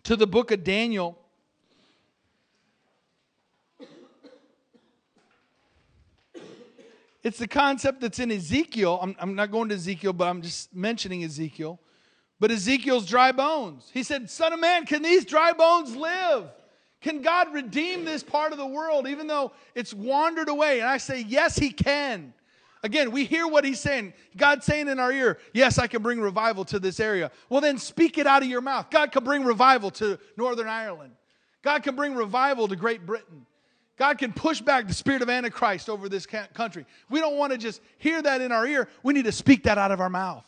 to 0.03 0.15
the 0.15 0.27
book 0.27 0.51
of 0.51 0.63
Daniel. 0.63 1.17
It's 7.23 7.37
the 7.37 7.47
concept 7.47 8.01
that's 8.01 8.19
in 8.19 8.31
Ezekiel. 8.31 8.99
I'm, 9.01 9.15
I'm 9.19 9.35
not 9.35 9.51
going 9.51 9.69
to 9.69 9.75
Ezekiel, 9.75 10.13
but 10.13 10.27
I'm 10.27 10.41
just 10.41 10.75
mentioning 10.75 11.23
Ezekiel. 11.23 11.79
But 12.39 12.49
Ezekiel's 12.49 13.05
dry 13.05 13.31
bones. 13.31 13.89
He 13.93 14.01
said, 14.01 14.29
Son 14.29 14.53
of 14.53 14.59
man, 14.59 14.85
can 14.85 15.03
these 15.03 15.25
dry 15.25 15.53
bones 15.53 15.95
live? 15.95 16.49
Can 17.02 17.22
God 17.22 17.52
redeem 17.52 18.06
this 18.06 18.24
part 18.24 18.52
of 18.52 18.58
the 18.58 18.66
world 18.66 19.08
even 19.08 19.28
though 19.28 19.52
it's 19.74 19.93
wandered 19.93 20.49
away? 20.49 20.80
And 20.80 20.89
I 20.89 20.97
say, 20.97 21.22
Yes, 21.28 21.58
He 21.58 21.72
can. 21.72 22.34
Again, 22.84 23.12
we 23.12 23.26
hear 23.26 23.47
what 23.47 23.66
He's 23.66 23.80
saying. 23.80 24.14
God's 24.38 24.66
saying 24.66 24.88
in 24.88 24.99
our 24.99 25.12
ear, 25.12 25.39
Yes, 25.54 25.80
I 25.80 25.88
can 25.88 26.04
bring 26.04 26.22
revival 26.22 26.64
to 26.66 26.80
this 26.80 26.99
area. 26.99 27.32
Well, 27.49 27.62
then 27.62 27.78
speak 27.78 28.18
it 28.18 28.28
out 28.28 28.43
of 28.43 28.49
your 28.49 28.62
mouth. 28.62 28.89
God 28.91 29.12
can 29.12 29.24
bring 29.24 29.43
revival 29.43 29.89
to 29.91 30.20
Northern 30.38 30.68
Ireland. 30.68 31.14
God 31.64 31.84
can 31.84 31.95
bring 31.95 32.16
revival 32.16 32.68
to 32.68 32.76
Great 32.76 33.06
Britain. 33.06 33.45
God 33.97 34.18
can 34.18 34.34
push 34.34 34.62
back 34.62 34.88
the 34.88 34.93
spirit 34.93 35.22
of 35.22 35.30
Antichrist 35.30 35.89
over 35.89 36.10
this 36.10 36.26
country. 36.26 36.86
We 37.10 37.20
don't 37.20 37.38
want 37.38 37.52
to 37.52 37.58
just 37.58 37.82
hear 37.99 38.20
that 38.22 38.41
in 38.41 38.52
our 38.52 38.66
ear. 38.66 38.89
We 39.04 39.14
need 39.14 39.26
to 39.26 39.32
speak 39.32 39.64
that 39.64 39.78
out 39.78 39.91
of 39.91 39.99
our 39.99 40.10
mouth. 40.10 40.45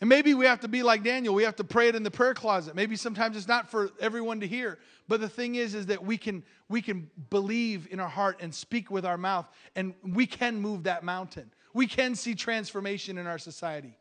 And 0.00 0.08
maybe 0.08 0.32
we 0.34 0.46
have 0.46 0.60
to 0.60 0.68
be 0.68 0.82
like 0.82 1.02
Daniel. 1.02 1.34
We 1.34 1.42
have 1.42 1.56
to 1.56 1.64
pray 1.64 1.88
it 1.88 1.96
in 1.96 2.04
the 2.04 2.10
prayer 2.10 2.34
closet. 2.34 2.76
Maybe 2.76 2.94
sometimes 2.94 3.36
it's 3.36 3.48
not 3.48 3.68
for 3.68 3.90
everyone 4.00 4.38
to 4.40 4.46
hear. 4.46 4.78
But 5.08 5.20
the 5.20 5.28
thing 5.28 5.56
is, 5.56 5.74
is 5.74 5.86
that 5.86 6.04
we 6.04 6.16
can 6.16 6.44
we 6.68 6.82
can 6.82 7.10
believe 7.30 7.88
in 7.90 7.98
our 7.98 8.08
heart 8.08 8.38
and 8.40 8.54
speak 8.54 8.90
with 8.90 9.04
our 9.04 9.16
mouth, 9.16 9.48
and 9.74 9.94
we 10.02 10.26
can 10.26 10.60
move 10.60 10.84
that 10.84 11.02
mountain. 11.02 11.50
We 11.74 11.86
can 11.86 12.14
see 12.14 12.34
transformation 12.34 13.18
in 13.18 13.26
our 13.26 13.38
society. 13.38 13.97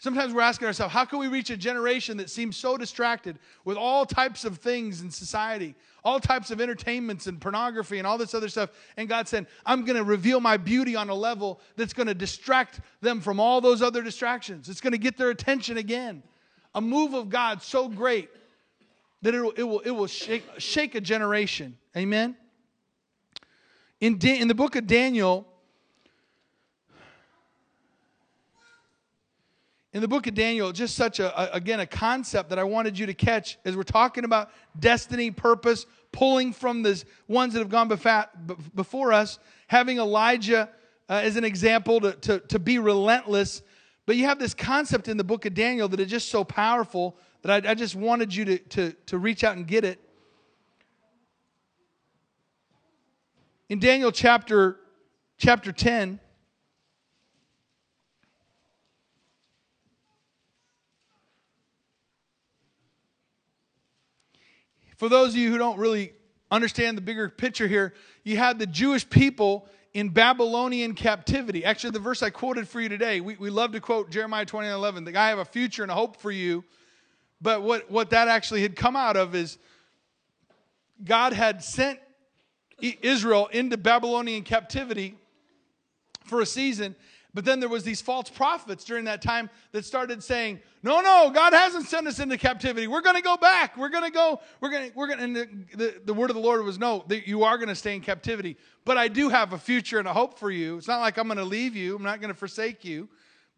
Sometimes 0.00 0.32
we're 0.32 0.42
asking 0.42 0.68
ourselves, 0.68 0.94
how 0.94 1.04
can 1.04 1.18
we 1.18 1.26
reach 1.26 1.50
a 1.50 1.56
generation 1.56 2.16
that 2.18 2.30
seems 2.30 2.56
so 2.56 2.76
distracted 2.76 3.36
with 3.64 3.76
all 3.76 4.06
types 4.06 4.44
of 4.44 4.58
things 4.58 5.00
in 5.00 5.10
society, 5.10 5.74
all 6.04 6.20
types 6.20 6.52
of 6.52 6.60
entertainments 6.60 7.26
and 7.26 7.40
pornography 7.40 7.98
and 7.98 8.06
all 8.06 8.16
this 8.16 8.32
other 8.32 8.48
stuff? 8.48 8.70
And 8.96 9.08
God 9.08 9.26
said, 9.26 9.48
I'm 9.66 9.84
going 9.84 9.96
to 9.96 10.04
reveal 10.04 10.38
my 10.38 10.56
beauty 10.56 10.94
on 10.94 11.10
a 11.10 11.14
level 11.14 11.60
that's 11.74 11.92
going 11.92 12.06
to 12.06 12.14
distract 12.14 12.78
them 13.00 13.20
from 13.20 13.40
all 13.40 13.60
those 13.60 13.82
other 13.82 14.00
distractions. 14.00 14.68
It's 14.68 14.80
going 14.80 14.92
to 14.92 14.98
get 14.98 15.16
their 15.16 15.30
attention 15.30 15.78
again. 15.78 16.22
A 16.76 16.80
move 16.80 17.14
of 17.14 17.28
God 17.28 17.60
so 17.60 17.88
great 17.88 18.28
that 19.22 19.34
it 19.34 19.40
will, 19.40 19.50
it 19.50 19.64
will, 19.64 19.80
it 19.80 19.90
will 19.90 20.06
shake, 20.06 20.44
shake 20.58 20.94
a 20.94 21.00
generation. 21.00 21.76
Amen? 21.96 22.36
In, 24.00 24.16
in 24.24 24.46
the 24.46 24.54
book 24.54 24.76
of 24.76 24.86
Daniel, 24.86 25.44
in 29.92 30.02
the 30.02 30.08
book 30.08 30.26
of 30.26 30.34
Daniel, 30.34 30.70
just 30.70 30.94
such 30.96 31.18
a, 31.18 31.40
a, 31.40 31.56
again, 31.56 31.80
a 31.80 31.86
concept 31.86 32.50
that 32.50 32.58
I 32.58 32.64
wanted 32.64 32.98
you 32.98 33.06
to 33.06 33.14
catch 33.14 33.58
as 33.64 33.76
we're 33.76 33.84
talking 33.84 34.24
about 34.24 34.50
destiny, 34.78 35.30
purpose, 35.30 35.86
pulling 36.12 36.52
from 36.52 36.82
the 36.82 37.02
ones 37.26 37.54
that 37.54 37.60
have 37.60 37.70
gone 37.70 37.88
before 38.74 39.12
us, 39.12 39.38
having 39.66 39.98
Elijah 39.98 40.68
uh, 41.08 41.14
as 41.14 41.36
an 41.36 41.44
example 41.44 42.00
to, 42.00 42.12
to, 42.12 42.40
to 42.40 42.58
be 42.58 42.78
relentless. 42.78 43.62
But 44.04 44.16
you 44.16 44.26
have 44.26 44.38
this 44.38 44.52
concept 44.52 45.08
in 45.08 45.16
the 45.16 45.24
book 45.24 45.46
of 45.46 45.54
Daniel 45.54 45.88
that 45.88 46.00
is 46.00 46.10
just 46.10 46.28
so 46.28 46.44
powerful 46.44 47.16
that 47.42 47.64
I, 47.64 47.70
I 47.70 47.74
just 47.74 47.94
wanted 47.94 48.34
you 48.34 48.44
to, 48.44 48.58
to, 48.58 48.92
to 49.06 49.18
reach 49.18 49.42
out 49.42 49.56
and 49.56 49.66
get 49.66 49.84
it. 49.84 50.00
In 53.70 53.78
Daniel 53.78 54.12
chapter, 54.12 54.80
chapter 55.38 55.72
10, 55.72 56.20
For 64.98 65.08
those 65.08 65.30
of 65.30 65.36
you 65.36 65.50
who 65.50 65.58
don't 65.58 65.78
really 65.78 66.12
understand 66.50 66.96
the 66.96 67.02
bigger 67.02 67.28
picture 67.28 67.68
here, 67.68 67.94
you 68.24 68.36
had 68.36 68.58
the 68.58 68.66
Jewish 68.66 69.08
people 69.08 69.68
in 69.94 70.08
Babylonian 70.08 70.94
captivity. 70.94 71.64
Actually, 71.64 71.90
the 71.90 72.00
verse 72.00 72.22
I 72.22 72.30
quoted 72.30 72.68
for 72.68 72.80
you 72.80 72.88
today, 72.88 73.20
we, 73.20 73.36
we 73.36 73.48
love 73.48 73.72
to 73.72 73.80
quote 73.80 74.10
Jeremiah 74.10 74.44
29 74.44 74.74
11. 74.74 75.04
The 75.04 75.16
I 75.16 75.28
have 75.28 75.38
a 75.38 75.44
future 75.44 75.84
and 75.84 75.92
a 75.92 75.94
hope 75.94 76.16
for 76.16 76.32
you. 76.32 76.64
But 77.40 77.62
what, 77.62 77.88
what 77.88 78.10
that 78.10 78.26
actually 78.26 78.62
had 78.62 78.74
come 78.74 78.96
out 78.96 79.16
of 79.16 79.36
is 79.36 79.58
God 81.04 81.32
had 81.32 81.62
sent 81.62 82.00
Israel 82.80 83.46
into 83.52 83.76
Babylonian 83.76 84.42
captivity 84.42 85.16
for 86.24 86.40
a 86.40 86.46
season, 86.46 86.96
but 87.34 87.44
then 87.44 87.60
there 87.60 87.68
was 87.68 87.84
these 87.84 88.00
false 88.00 88.30
prophets 88.30 88.84
during 88.84 89.04
that 89.04 89.20
time 89.20 89.50
that 89.72 89.84
started 89.84 90.22
saying, 90.22 90.60
"No, 90.82 91.00
no, 91.00 91.30
God 91.30 91.52
hasn't 91.52 91.86
sent 91.86 92.06
us 92.06 92.20
into 92.20 92.38
captivity. 92.38 92.86
We're 92.86 93.02
going 93.02 93.16
to 93.16 93.22
go 93.22 93.36
back. 93.36 93.76
We're 93.76 93.90
going 93.90 94.04
to 94.04 94.10
go. 94.10 94.40
We're 94.60 94.70
going 94.70 94.90
to. 94.90 94.96
We're 94.96 95.08
going." 95.08 95.20
And 95.20 95.36
the, 95.36 95.48
the, 95.74 96.00
the, 96.06 96.14
word 96.14 96.30
of 96.30 96.36
the 96.36 96.42
Lord 96.42 96.64
was, 96.64 96.78
"No, 96.78 97.04
you 97.08 97.44
are 97.44 97.58
going 97.58 97.68
to 97.68 97.74
stay 97.74 97.94
in 97.94 98.00
captivity, 98.00 98.56
but 98.84 98.96
I 98.96 99.08
do 99.08 99.28
have 99.28 99.52
a 99.52 99.58
future 99.58 99.98
and 99.98 100.08
a 100.08 100.12
hope 100.12 100.38
for 100.38 100.50
you. 100.50 100.78
It's 100.78 100.88
not 100.88 101.00
like 101.00 101.18
I'm 101.18 101.26
going 101.26 101.38
to 101.38 101.44
leave 101.44 101.76
you. 101.76 101.96
I'm 101.96 102.02
not 102.02 102.20
going 102.20 102.32
to 102.32 102.38
forsake 102.38 102.82
you, 102.82 103.08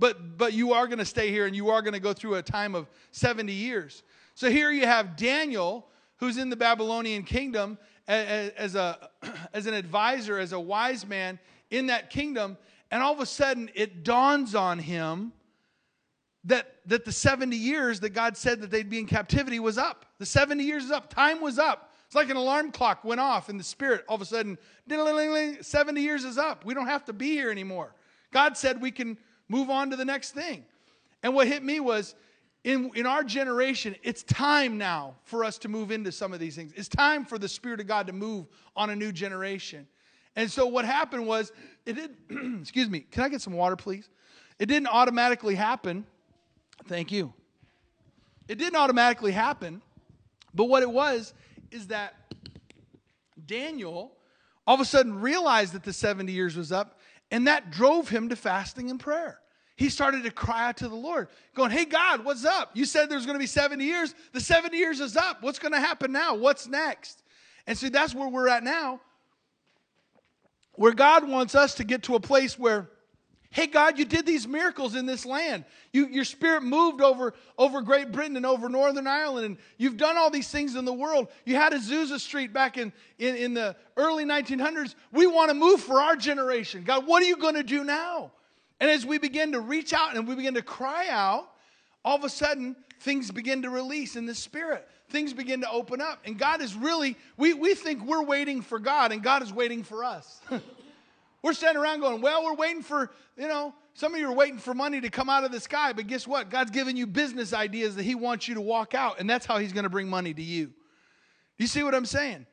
but 0.00 0.36
but 0.36 0.52
you 0.52 0.72
are 0.72 0.86
going 0.86 0.98
to 0.98 1.04
stay 1.04 1.30
here 1.30 1.46
and 1.46 1.54
you 1.54 1.70
are 1.70 1.80
going 1.80 1.94
to 1.94 2.00
go 2.00 2.12
through 2.12 2.34
a 2.34 2.42
time 2.42 2.74
of 2.74 2.88
70 3.12 3.52
years." 3.52 4.02
So 4.34 4.50
here 4.50 4.72
you 4.72 4.86
have 4.86 5.16
Daniel, 5.16 5.86
who's 6.16 6.38
in 6.38 6.50
the 6.50 6.56
Babylonian 6.56 7.22
kingdom 7.22 7.78
as 8.08 8.74
a 8.74 9.10
as 9.54 9.66
an 9.66 9.74
advisor, 9.74 10.40
as 10.40 10.52
a 10.52 10.60
wise 10.60 11.06
man 11.06 11.38
in 11.70 11.86
that 11.86 12.10
kingdom 12.10 12.58
and 12.90 13.02
all 13.02 13.12
of 13.12 13.20
a 13.20 13.26
sudden, 13.26 13.70
it 13.74 14.02
dawns 14.02 14.54
on 14.54 14.78
him 14.78 15.32
that, 16.44 16.76
that 16.86 17.04
the 17.04 17.12
70 17.12 17.56
years 17.56 18.00
that 18.00 18.10
God 18.10 18.36
said 18.36 18.60
that 18.62 18.70
they'd 18.70 18.88
be 18.88 18.98
in 18.98 19.06
captivity 19.06 19.60
was 19.60 19.78
up. 19.78 20.06
The 20.18 20.26
70 20.26 20.64
years 20.64 20.84
is 20.84 20.90
up. 20.90 21.12
Time 21.12 21.40
was 21.40 21.58
up. 21.58 21.92
It's 22.06 22.16
like 22.16 22.30
an 22.30 22.36
alarm 22.36 22.72
clock 22.72 23.04
went 23.04 23.20
off 23.20 23.48
in 23.48 23.56
the 23.56 23.62
spirit. 23.64 24.04
All 24.08 24.16
of 24.16 24.22
a 24.22 24.24
sudden, 24.24 24.58
70 24.88 26.00
years 26.00 26.24
is 26.24 26.38
up. 26.38 26.64
We 26.64 26.74
don't 26.74 26.88
have 26.88 27.04
to 27.04 27.12
be 27.12 27.30
here 27.30 27.50
anymore. 27.50 27.94
God 28.32 28.56
said 28.56 28.80
we 28.80 28.90
can 28.90 29.16
move 29.48 29.70
on 29.70 29.90
to 29.90 29.96
the 29.96 30.04
next 30.04 30.32
thing. 30.32 30.64
And 31.22 31.34
what 31.34 31.46
hit 31.46 31.62
me 31.62 31.78
was 31.78 32.16
in, 32.64 32.90
in 32.94 33.06
our 33.06 33.22
generation, 33.22 33.94
it's 34.02 34.22
time 34.24 34.76
now 34.76 35.14
for 35.22 35.44
us 35.44 35.58
to 35.58 35.68
move 35.68 35.90
into 35.90 36.10
some 36.10 36.32
of 36.32 36.40
these 36.40 36.56
things. 36.56 36.72
It's 36.74 36.88
time 36.88 37.24
for 37.24 37.38
the 37.38 37.48
Spirit 37.48 37.80
of 37.80 37.86
God 37.86 38.08
to 38.08 38.12
move 38.12 38.48
on 38.74 38.90
a 38.90 38.96
new 38.96 39.12
generation. 39.12 39.86
And 40.36 40.50
so 40.50 40.66
what 40.66 40.84
happened 40.84 41.26
was, 41.26 41.52
it 41.86 41.94
did, 41.94 42.16
excuse 42.60 42.88
me, 42.88 43.00
can 43.00 43.22
I 43.24 43.28
get 43.28 43.40
some 43.40 43.52
water, 43.52 43.76
please? 43.76 44.08
It 44.58 44.66
didn't 44.66 44.88
automatically 44.88 45.54
happen. 45.54 46.06
Thank 46.86 47.10
you. 47.10 47.32
It 48.48 48.58
didn't 48.58 48.76
automatically 48.76 49.32
happen, 49.32 49.80
but 50.54 50.64
what 50.64 50.82
it 50.82 50.90
was 50.90 51.34
is 51.70 51.88
that 51.88 52.14
Daniel 53.46 54.12
all 54.70 54.74
of 54.74 54.80
a 54.80 54.84
sudden 54.84 55.20
realized 55.20 55.72
that 55.72 55.82
the 55.82 55.92
70 55.92 56.30
years 56.30 56.56
was 56.56 56.70
up, 56.70 57.00
and 57.32 57.48
that 57.48 57.72
drove 57.72 58.08
him 58.08 58.28
to 58.28 58.36
fasting 58.36 58.88
and 58.88 59.00
prayer. 59.00 59.40
He 59.74 59.88
started 59.88 60.22
to 60.22 60.30
cry 60.30 60.68
out 60.68 60.76
to 60.76 60.88
the 60.88 60.94
Lord, 60.94 61.26
going, 61.54 61.72
Hey, 61.72 61.86
God, 61.86 62.24
what's 62.24 62.44
up? 62.44 62.70
You 62.74 62.84
said 62.84 63.08
there's 63.08 63.26
going 63.26 63.34
to 63.34 63.40
be 63.40 63.46
70 63.46 63.84
years. 63.84 64.14
The 64.32 64.40
70 64.40 64.76
years 64.76 65.00
is 65.00 65.16
up. 65.16 65.42
What's 65.42 65.58
going 65.58 65.72
to 65.72 65.80
happen 65.80 66.12
now? 66.12 66.36
What's 66.36 66.68
next? 66.68 67.24
And 67.66 67.76
so 67.76 67.88
that's 67.88 68.14
where 68.14 68.28
we're 68.28 68.46
at 68.46 68.62
now 68.62 69.00
where 70.80 70.94
God 70.94 71.28
wants 71.28 71.54
us 71.54 71.74
to 71.74 71.84
get 71.84 72.04
to 72.04 72.14
a 72.14 72.20
place 72.20 72.58
where, 72.58 72.88
hey, 73.50 73.66
God, 73.66 73.98
you 73.98 74.06
did 74.06 74.24
these 74.24 74.48
miracles 74.48 74.94
in 74.94 75.04
this 75.04 75.26
land. 75.26 75.66
You, 75.92 76.06
your 76.06 76.24
spirit 76.24 76.62
moved 76.62 77.02
over, 77.02 77.34
over 77.58 77.82
Great 77.82 78.10
Britain 78.12 78.34
and 78.38 78.46
over 78.46 78.66
Northern 78.70 79.06
Ireland, 79.06 79.44
and 79.44 79.58
you've 79.76 79.98
done 79.98 80.16
all 80.16 80.30
these 80.30 80.48
things 80.48 80.76
in 80.76 80.86
the 80.86 80.92
world. 80.94 81.28
You 81.44 81.56
had 81.56 81.74
Azusa 81.74 82.18
Street 82.18 82.54
back 82.54 82.78
in, 82.78 82.94
in, 83.18 83.36
in 83.36 83.52
the 83.52 83.76
early 83.98 84.24
1900s. 84.24 84.94
We 85.12 85.26
want 85.26 85.50
to 85.50 85.54
move 85.54 85.82
for 85.82 86.00
our 86.00 86.16
generation. 86.16 86.82
God, 86.82 87.06
what 87.06 87.22
are 87.22 87.26
you 87.26 87.36
going 87.36 87.56
to 87.56 87.62
do 87.62 87.84
now? 87.84 88.32
And 88.80 88.90
as 88.90 89.04
we 89.04 89.18
begin 89.18 89.52
to 89.52 89.60
reach 89.60 89.92
out 89.92 90.16
and 90.16 90.26
we 90.26 90.34
begin 90.34 90.54
to 90.54 90.62
cry 90.62 91.08
out, 91.10 91.46
all 92.06 92.16
of 92.16 92.24
a 92.24 92.30
sudden, 92.30 92.74
things 93.00 93.30
begin 93.30 93.60
to 93.64 93.68
release 93.68 94.16
in 94.16 94.24
the 94.24 94.34
spirit. 94.34 94.88
Things 95.10 95.32
begin 95.32 95.60
to 95.62 95.70
open 95.70 96.00
up. 96.00 96.20
And 96.24 96.38
God 96.38 96.62
is 96.62 96.74
really, 96.74 97.16
we, 97.36 97.54
we 97.54 97.74
think 97.74 98.04
we're 98.04 98.22
waiting 98.22 98.62
for 98.62 98.78
God, 98.78 99.12
and 99.12 99.22
God 99.22 99.42
is 99.42 99.52
waiting 99.52 99.82
for 99.82 100.04
us. 100.04 100.40
we're 101.42 101.52
standing 101.52 101.82
around 101.82 102.00
going, 102.00 102.20
well, 102.20 102.44
we're 102.44 102.54
waiting 102.54 102.82
for, 102.82 103.10
you 103.36 103.48
know, 103.48 103.74
some 103.94 104.14
of 104.14 104.20
you 104.20 104.28
are 104.28 104.34
waiting 104.34 104.58
for 104.58 104.72
money 104.72 105.00
to 105.00 105.10
come 105.10 105.28
out 105.28 105.44
of 105.44 105.52
the 105.52 105.60
sky, 105.60 105.92
but 105.92 106.06
guess 106.06 106.26
what? 106.26 106.48
God's 106.48 106.70
giving 106.70 106.96
you 106.96 107.06
business 107.06 107.52
ideas 107.52 107.96
that 107.96 108.04
He 108.04 108.14
wants 108.14 108.48
you 108.48 108.54
to 108.54 108.60
walk 108.60 108.94
out, 108.94 109.20
and 109.20 109.28
that's 109.28 109.46
how 109.46 109.58
He's 109.58 109.72
going 109.72 109.84
to 109.84 109.90
bring 109.90 110.08
money 110.08 110.32
to 110.32 110.42
you. 110.42 110.72
You 111.58 111.66
see 111.66 111.82
what 111.82 111.94
I'm 111.94 112.06
saying? 112.06 112.46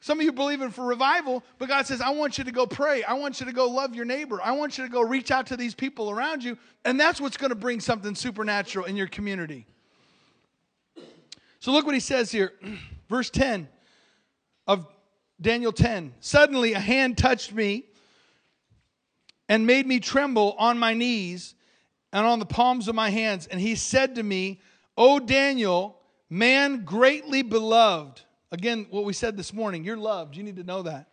Some 0.00 0.18
of 0.18 0.24
you 0.24 0.32
believing 0.32 0.70
for 0.70 0.84
revival, 0.84 1.44
but 1.58 1.68
God 1.68 1.86
says, 1.86 2.00
I 2.00 2.10
want 2.10 2.38
you 2.38 2.44
to 2.44 2.52
go 2.52 2.66
pray. 2.66 3.02
I 3.02 3.12
want 3.14 3.38
you 3.38 3.46
to 3.46 3.52
go 3.52 3.68
love 3.68 3.94
your 3.94 4.06
neighbor. 4.06 4.40
I 4.42 4.52
want 4.52 4.78
you 4.78 4.84
to 4.84 4.90
go 4.90 5.02
reach 5.02 5.30
out 5.30 5.46
to 5.48 5.58
these 5.58 5.74
people 5.74 6.10
around 6.10 6.42
you. 6.42 6.56
And 6.86 6.98
that's 6.98 7.20
what's 7.20 7.36
going 7.36 7.50
to 7.50 7.56
bring 7.56 7.80
something 7.80 8.14
supernatural 8.14 8.86
in 8.86 8.96
your 8.96 9.08
community. 9.08 9.66
So 11.60 11.72
look 11.72 11.84
what 11.84 11.94
he 11.94 12.00
says 12.00 12.32
here, 12.32 12.54
verse 13.08 13.30
10 13.30 13.68
of 14.66 14.86
Daniel 15.40 15.72
10. 15.72 16.14
Suddenly 16.20 16.72
a 16.72 16.80
hand 16.80 17.18
touched 17.18 17.52
me 17.52 17.84
and 19.48 19.66
made 19.66 19.86
me 19.86 20.00
tremble 20.00 20.54
on 20.58 20.78
my 20.78 20.94
knees 20.94 21.54
and 22.12 22.26
on 22.26 22.38
the 22.38 22.46
palms 22.46 22.88
of 22.88 22.94
my 22.94 23.10
hands. 23.10 23.46
And 23.46 23.60
he 23.60 23.74
said 23.74 24.14
to 24.14 24.22
me, 24.22 24.60
O 24.96 25.18
Daniel, 25.18 26.00
man 26.30 26.84
greatly 26.84 27.42
beloved. 27.42 28.22
Again, 28.52 28.86
what 28.90 29.04
we 29.04 29.12
said 29.12 29.36
this 29.36 29.52
morning, 29.52 29.84
you're 29.84 29.96
loved. 29.96 30.36
You 30.36 30.42
need 30.42 30.56
to 30.56 30.64
know 30.64 30.82
that. 30.82 31.08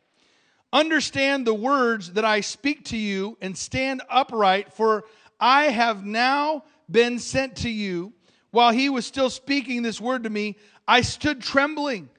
Understand 0.72 1.46
the 1.46 1.54
words 1.54 2.14
that 2.14 2.26
I 2.26 2.42
speak 2.42 2.86
to 2.86 2.98
you 2.98 3.38
and 3.42 3.58
stand 3.58 4.02
upright, 4.10 4.74
for 4.74 5.04
I 5.40 5.66
have 5.66 6.06
now 6.06 6.64
been 6.90 7.20
sent 7.20 7.58
to 7.58 7.70
you. 7.70 8.14
While 8.52 8.72
he 8.72 8.90
was 8.90 9.06
still 9.06 9.30
speaking 9.30 9.82
this 9.82 10.02
word 10.02 10.24
to 10.24 10.30
me, 10.30 10.58
I 10.88 11.02
stood 11.02 11.42
trembling. 11.42 12.10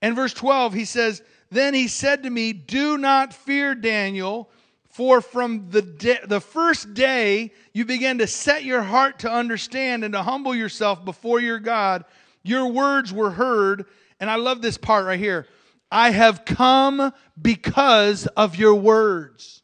And 0.00 0.16
verse 0.16 0.32
12, 0.32 0.74
he 0.74 0.84
says, 0.84 1.22
Then 1.50 1.74
he 1.74 1.88
said 1.88 2.22
to 2.22 2.30
me, 2.30 2.52
Do 2.52 2.98
not 2.98 3.32
fear, 3.32 3.74
Daniel, 3.74 4.50
for 4.88 5.20
from 5.20 5.70
the, 5.70 5.82
de- 5.82 6.26
the 6.26 6.40
first 6.40 6.94
day 6.94 7.52
you 7.72 7.84
began 7.84 8.18
to 8.18 8.26
set 8.26 8.64
your 8.64 8.82
heart 8.82 9.20
to 9.20 9.30
understand 9.30 10.04
and 10.04 10.14
to 10.14 10.22
humble 10.22 10.54
yourself 10.54 11.04
before 11.04 11.40
your 11.40 11.58
God, 11.58 12.04
your 12.42 12.68
words 12.68 13.12
were 13.12 13.30
heard 13.30 13.86
and 14.20 14.30
I 14.30 14.36
love 14.36 14.62
this 14.62 14.78
part 14.78 15.04
right 15.04 15.18
here. 15.18 15.46
I 15.90 16.10
have 16.10 16.44
come 16.44 17.12
because 17.40 18.26
of 18.26 18.56
your 18.56 18.74
words. 18.74 19.62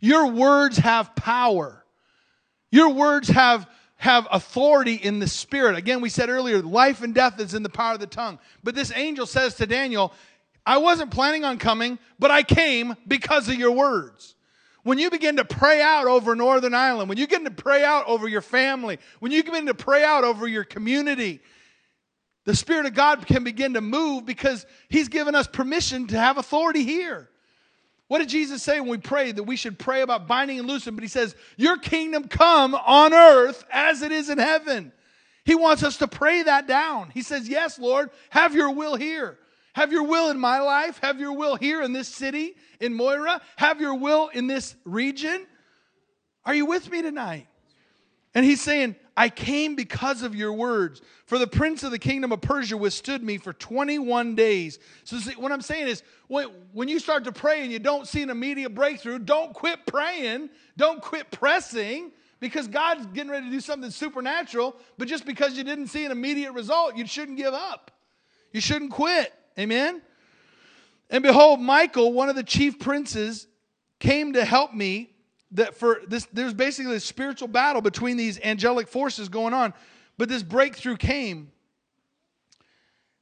Your 0.00 0.28
words 0.28 0.78
have 0.78 1.14
power. 1.14 1.84
Your 2.70 2.90
words 2.94 3.28
have, 3.28 3.68
have 4.00 4.26
authority 4.32 4.94
in 4.94 5.18
the 5.18 5.26
spirit. 5.28 5.76
Again, 5.76 6.00
we 6.00 6.08
said 6.08 6.30
earlier, 6.30 6.62
life 6.62 7.02
and 7.02 7.14
death 7.14 7.38
is 7.38 7.52
in 7.52 7.62
the 7.62 7.68
power 7.68 7.94
of 7.94 8.00
the 8.00 8.06
tongue. 8.06 8.38
But 8.64 8.74
this 8.74 8.90
angel 8.96 9.26
says 9.26 9.56
to 9.56 9.66
Daniel, 9.66 10.14
I 10.64 10.78
wasn't 10.78 11.10
planning 11.10 11.44
on 11.44 11.58
coming, 11.58 11.98
but 12.18 12.30
I 12.30 12.42
came 12.42 12.96
because 13.06 13.46
of 13.50 13.56
your 13.56 13.72
words. 13.72 14.36
When 14.84 14.98
you 14.98 15.10
begin 15.10 15.36
to 15.36 15.44
pray 15.44 15.82
out 15.82 16.06
over 16.06 16.34
Northern 16.34 16.72
Ireland, 16.72 17.10
when 17.10 17.18
you 17.18 17.26
begin 17.26 17.44
to 17.44 17.50
pray 17.50 17.84
out 17.84 18.06
over 18.06 18.26
your 18.26 18.40
family, 18.40 18.98
when 19.18 19.32
you 19.32 19.44
begin 19.44 19.66
to 19.66 19.74
pray 19.74 20.02
out 20.02 20.24
over 20.24 20.48
your 20.48 20.64
community, 20.64 21.40
the 22.46 22.56
Spirit 22.56 22.86
of 22.86 22.94
God 22.94 23.26
can 23.26 23.44
begin 23.44 23.74
to 23.74 23.82
move 23.82 24.24
because 24.24 24.64
He's 24.88 25.08
given 25.08 25.34
us 25.34 25.46
permission 25.46 26.06
to 26.06 26.18
have 26.18 26.38
authority 26.38 26.84
here. 26.84 27.28
What 28.10 28.18
did 28.18 28.28
Jesus 28.28 28.60
say 28.60 28.80
when 28.80 28.88
we 28.88 28.98
prayed 28.98 29.36
that 29.36 29.44
we 29.44 29.54
should 29.54 29.78
pray 29.78 30.00
about 30.00 30.26
binding 30.26 30.58
and 30.58 30.66
loosing? 30.66 30.96
But 30.96 31.04
He 31.04 31.08
says, 31.08 31.36
Your 31.56 31.76
kingdom 31.76 32.26
come 32.26 32.74
on 32.74 33.14
earth 33.14 33.64
as 33.70 34.02
it 34.02 34.10
is 34.10 34.28
in 34.28 34.38
heaven. 34.38 34.90
He 35.44 35.54
wants 35.54 35.84
us 35.84 35.98
to 35.98 36.08
pray 36.08 36.42
that 36.42 36.66
down. 36.66 37.10
He 37.14 37.22
says, 37.22 37.48
Yes, 37.48 37.78
Lord, 37.78 38.10
have 38.30 38.52
your 38.52 38.72
will 38.72 38.96
here. 38.96 39.38
Have 39.74 39.92
your 39.92 40.02
will 40.02 40.28
in 40.30 40.40
my 40.40 40.58
life. 40.58 40.98
Have 41.02 41.20
your 41.20 41.34
will 41.34 41.54
here 41.54 41.82
in 41.82 41.92
this 41.92 42.08
city, 42.08 42.56
in 42.80 42.94
Moira. 42.94 43.40
Have 43.54 43.80
your 43.80 43.94
will 43.94 44.26
in 44.26 44.48
this 44.48 44.74
region. 44.84 45.46
Are 46.44 46.54
you 46.54 46.66
with 46.66 46.90
me 46.90 47.02
tonight? 47.02 47.46
And 48.34 48.44
he's 48.44 48.60
saying, 48.60 48.96
I 49.16 49.28
came 49.28 49.76
because 49.76 50.22
of 50.22 50.34
your 50.34 50.52
words. 50.52 51.02
For 51.26 51.38
the 51.38 51.46
prince 51.46 51.82
of 51.82 51.90
the 51.90 51.98
kingdom 51.98 52.32
of 52.32 52.40
Persia 52.40 52.76
withstood 52.76 53.22
me 53.22 53.38
for 53.38 53.52
21 53.52 54.34
days. 54.34 54.78
So, 55.04 55.18
see, 55.18 55.32
what 55.32 55.52
I'm 55.52 55.60
saying 55.60 55.88
is, 55.88 56.02
when 56.28 56.88
you 56.88 56.98
start 56.98 57.24
to 57.24 57.32
pray 57.32 57.62
and 57.62 57.72
you 57.72 57.78
don't 57.78 58.06
see 58.06 58.22
an 58.22 58.30
immediate 58.30 58.74
breakthrough, 58.74 59.18
don't 59.18 59.52
quit 59.52 59.86
praying. 59.86 60.50
Don't 60.76 61.02
quit 61.02 61.30
pressing 61.30 62.12
because 62.38 62.68
God's 62.68 63.06
getting 63.06 63.30
ready 63.30 63.46
to 63.46 63.52
do 63.52 63.60
something 63.60 63.90
supernatural. 63.90 64.76
But 64.98 65.08
just 65.08 65.26
because 65.26 65.56
you 65.56 65.64
didn't 65.64 65.88
see 65.88 66.04
an 66.04 66.12
immediate 66.12 66.52
result, 66.52 66.96
you 66.96 67.06
shouldn't 67.06 67.36
give 67.36 67.54
up. 67.54 67.90
You 68.52 68.60
shouldn't 68.60 68.92
quit. 68.92 69.32
Amen? 69.58 70.02
And 71.10 71.22
behold, 71.22 71.60
Michael, 71.60 72.12
one 72.12 72.28
of 72.28 72.36
the 72.36 72.42
chief 72.42 72.78
princes, 72.78 73.46
came 74.00 74.32
to 74.32 74.44
help 74.44 74.74
me 74.74 75.10
that 75.52 75.74
for 75.74 76.00
this 76.06 76.26
there's 76.32 76.54
basically 76.54 76.96
a 76.96 77.00
spiritual 77.00 77.48
battle 77.48 77.82
between 77.82 78.16
these 78.16 78.40
angelic 78.40 78.88
forces 78.88 79.28
going 79.28 79.54
on. 79.54 79.74
But 80.18 80.28
this 80.28 80.42
breakthrough 80.42 80.96
came. 80.96 81.50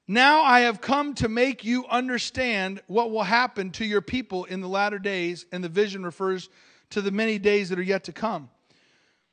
Now 0.06 0.42
i 0.42 0.60
have 0.60 0.80
come 0.80 1.14
to 1.14 1.28
make 1.28 1.64
you 1.64 1.86
understand 1.86 2.80
what 2.86 3.10
will 3.10 3.22
happen 3.22 3.70
to 3.72 3.84
your 3.84 4.00
people 4.00 4.44
in 4.44 4.60
the 4.60 4.68
latter 4.68 4.98
days 4.98 5.46
and 5.52 5.62
the 5.62 5.68
vision 5.68 6.04
refers 6.04 6.48
to 6.90 7.02
the 7.02 7.10
many 7.10 7.38
days 7.38 7.68
that 7.68 7.78
are 7.78 7.82
yet 7.82 8.04
to 8.04 8.12
come. 8.12 8.50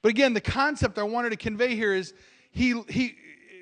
But 0.02 0.10
again 0.10 0.34
the 0.34 0.42
concept 0.42 0.98
i 0.98 1.04
wanted 1.04 1.32
to 1.32 1.38
convey 1.38 1.76
here 1.76 1.94
is 1.94 2.14
he 2.52 2.82
he 2.90 3.16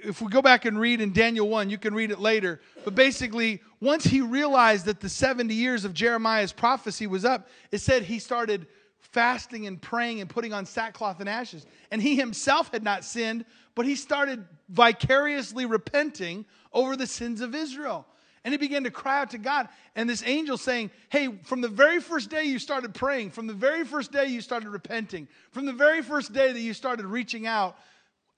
if 0.04 0.22
we 0.22 0.28
go 0.28 0.42
back 0.42 0.66
and 0.66 0.78
read 0.78 1.00
in 1.02 1.14
Daniel 1.14 1.48
1, 1.48 1.70
you 1.70 1.78
can 1.78 1.94
read 1.94 2.12
it 2.12 2.20
later. 2.20 2.60
But 2.84 2.94
basically, 2.94 3.62
once 3.80 4.04
he 4.04 4.22
realized 4.22 4.86
that 4.86 5.00
the 5.00 5.10
70 5.10 5.54
years 5.54 5.86
of 5.86 5.94
Jeremiah's 5.94 6.52
prophecy 6.52 7.08
was 7.08 7.24
up, 7.24 7.48
it 7.72 7.80
said 7.80 8.04
he 8.04 8.20
started 8.20 8.68
fasting 9.14 9.68
and 9.68 9.82
praying 9.82 10.20
and 10.20 10.30
putting 10.30 10.52
on 10.54 10.66
sackcloth 10.66 11.20
and 11.20 11.30
ashes. 11.30 11.66
And 11.92 12.02
he 12.02 12.16
himself 12.16 12.72
had 12.72 12.84
not 12.84 13.06
sinned, 13.06 13.46
but 13.76 13.86
he 13.86 13.96
started 13.96 14.44
vicariously 14.70 15.66
repenting 15.66 16.46
over 16.74 16.96
the 16.96 17.08
sins 17.08 17.40
of 17.40 17.56
Israel. 17.56 18.06
And 18.44 18.52
he 18.52 18.58
began 18.58 18.84
to 18.84 18.92
cry 18.92 19.22
out 19.22 19.30
to 19.30 19.38
God. 19.38 19.70
And 19.96 20.10
this 20.10 20.24
angel 20.26 20.58
saying, 20.58 20.92
Hey, 21.10 21.30
from 21.44 21.62
the 21.62 21.70
very 21.70 22.02
first 22.02 22.30
day 22.30 22.44
you 22.44 22.60
started 22.60 22.94
praying, 22.94 23.32
from 23.32 23.48
the 23.48 23.54
very 23.54 23.86
first 23.86 24.12
day 24.12 24.26
you 24.26 24.42
started 24.42 24.70
repenting, 24.70 25.30
from 25.52 25.66
the 25.66 25.74
very 25.74 26.02
first 26.02 26.34
day 26.34 26.52
that 26.52 26.60
you 26.60 26.74
started 26.74 27.06
reaching 27.06 27.48
out, 27.48 27.78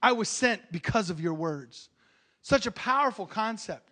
I 0.00 0.12
was 0.12 0.28
sent 0.28 0.60
because 0.70 1.10
of 1.10 1.20
your 1.20 1.34
words. 1.34 1.88
Such 2.42 2.66
a 2.66 2.70
powerful 2.70 3.26
concept. 3.26 3.90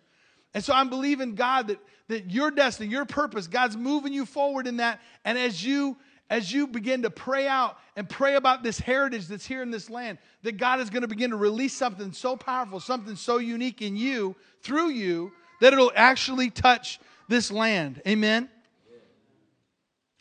And 0.53 0.63
so 0.63 0.73
I'm 0.73 0.89
believing 0.89 1.35
God 1.35 1.67
that, 1.67 1.79
that 2.07 2.31
your 2.31 2.49
destiny, 2.49 2.89
your 2.89 3.03
purpose, 3.03 3.47
God's 3.47 3.75
moving 3.75 4.13
you 4.13 4.25
forward 4.25 4.67
in 4.67 4.77
that. 4.77 5.01
And 5.25 5.37
as 5.37 5.65
you 5.65 5.97
as 6.29 6.51
you 6.51 6.67
begin 6.67 7.03
to 7.03 7.09
pray 7.09 7.47
out 7.47 7.77
and 7.95 8.09
pray 8.09 8.35
about 8.35 8.63
this 8.63 8.79
heritage 8.79 9.27
that's 9.27 9.45
here 9.45 9.61
in 9.61 9.71
this 9.71 9.89
land, 9.89 10.17
that 10.43 10.57
God 10.57 10.79
is 10.79 10.89
going 10.89 11.03
to 11.03 11.07
begin 11.07 11.29
to 11.29 11.35
release 11.35 11.73
something 11.73 12.11
so 12.13 12.35
powerful, 12.35 12.79
something 12.79 13.15
so 13.15 13.37
unique 13.37 13.81
in 13.81 13.95
you, 13.95 14.35
through 14.61 14.89
you, 14.89 15.31
that 15.61 15.73
it'll 15.73 15.91
actually 15.95 16.49
touch 16.49 16.99
this 17.27 17.51
land. 17.51 18.01
Amen? 18.07 18.49